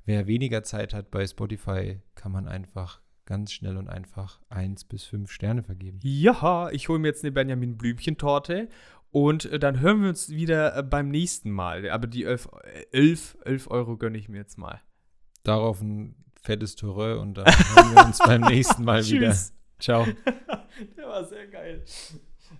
Wer 0.05 0.25
weniger 0.25 0.63
Zeit 0.63 0.95
hat 0.95 1.11
bei 1.11 1.25
Spotify, 1.27 1.99
kann 2.15 2.31
man 2.31 2.47
einfach 2.47 2.99
ganz 3.25 3.53
schnell 3.53 3.77
und 3.77 3.89
einfach 3.89 4.41
eins 4.49 4.85
bis 4.85 5.03
fünf 5.03 5.31
Sterne 5.31 5.61
vergeben. 5.61 5.99
Ja, 6.01 6.71
ich 6.71 6.89
hole 6.89 6.97
mir 6.97 7.09
jetzt 7.09 7.23
eine 7.23 7.31
Benjamin 7.31 7.77
Blümchen-Torte 7.77 8.69
und 9.11 9.45
äh, 9.45 9.59
dann 9.59 9.81
hören 9.81 10.01
wir 10.01 10.09
uns 10.09 10.29
wieder 10.29 10.75
äh, 10.75 10.81
beim 10.81 11.09
nächsten 11.09 11.51
Mal. 11.51 11.87
Aber 11.91 12.07
die 12.07 12.23
11, 12.23 12.49
11, 12.91 13.37
11 13.45 13.69
Euro 13.69 13.97
gönne 13.97 14.17
ich 14.17 14.29
mir 14.29 14.37
jetzt 14.37 14.57
mal. 14.57 14.81
Darauf 15.43 15.79
ein 15.79 16.15
fettes 16.41 16.75
Toureux 16.75 17.19
und 17.21 17.35
dann 17.35 17.45
hören 17.45 17.95
wir 17.95 18.05
uns 18.05 18.17
beim 18.17 18.41
nächsten 18.41 18.83
Mal 18.83 19.05
wieder. 19.07 19.35
Ciao. 19.77 20.07
Der 20.97 21.07
war 21.07 21.23
sehr 21.23 21.45
geil. 21.47 21.83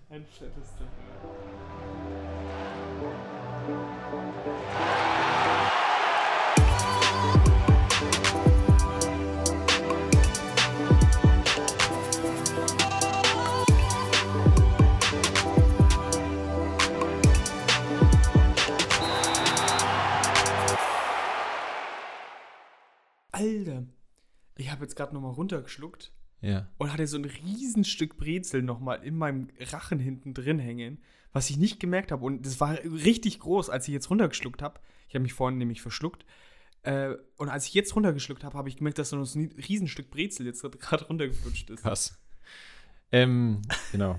Ein 0.08 0.24
fettes 0.24 0.76
Toureux. 0.76 1.59
Alter, 23.32 23.86
ich 24.56 24.70
habe 24.70 24.82
jetzt 24.82 24.96
gerade 24.96 25.14
noch 25.14 25.20
mal 25.20 25.28
runtergeschluckt. 25.28 26.12
Ja. 26.40 26.68
Und 26.78 26.92
hatte 26.92 27.06
so 27.06 27.18
ein 27.18 27.26
Riesenstück 27.26 28.16
Brezel 28.16 28.62
noch 28.62 28.80
mal 28.80 28.94
in 28.94 29.16
meinem 29.16 29.48
Rachen 29.58 29.98
hinten 29.98 30.32
drin 30.32 30.58
hängen, 30.58 31.02
was 31.32 31.50
ich 31.50 31.56
nicht 31.56 31.80
gemerkt 31.80 32.12
habe. 32.12 32.24
Und 32.24 32.44
das 32.44 32.60
war 32.60 32.78
richtig 32.84 33.40
groß, 33.40 33.70
als 33.70 33.86
ich 33.88 33.94
jetzt 33.94 34.10
runtergeschluckt 34.10 34.62
habe. 34.62 34.80
Ich 35.08 35.14
habe 35.14 35.22
mich 35.22 35.32
vorhin 35.32 35.58
nämlich 35.58 35.82
verschluckt. 35.82 36.24
Äh, 36.82 37.14
und 37.36 37.48
als 37.48 37.66
ich 37.66 37.74
jetzt 37.74 37.94
runtergeschluckt 37.94 38.44
habe, 38.44 38.56
habe 38.56 38.68
ich 38.68 38.76
gemerkt, 38.76 38.98
dass 38.98 39.10
so 39.10 39.16
ein 39.16 39.52
Riesenstück 39.68 40.10
Brezel 40.10 40.46
jetzt 40.46 40.62
gerade 40.62 41.04
runtergeflutscht 41.08 41.70
ist. 41.70 41.82
Krass. 41.82 42.18
Ähm, 43.12 43.62
genau. 43.92 44.18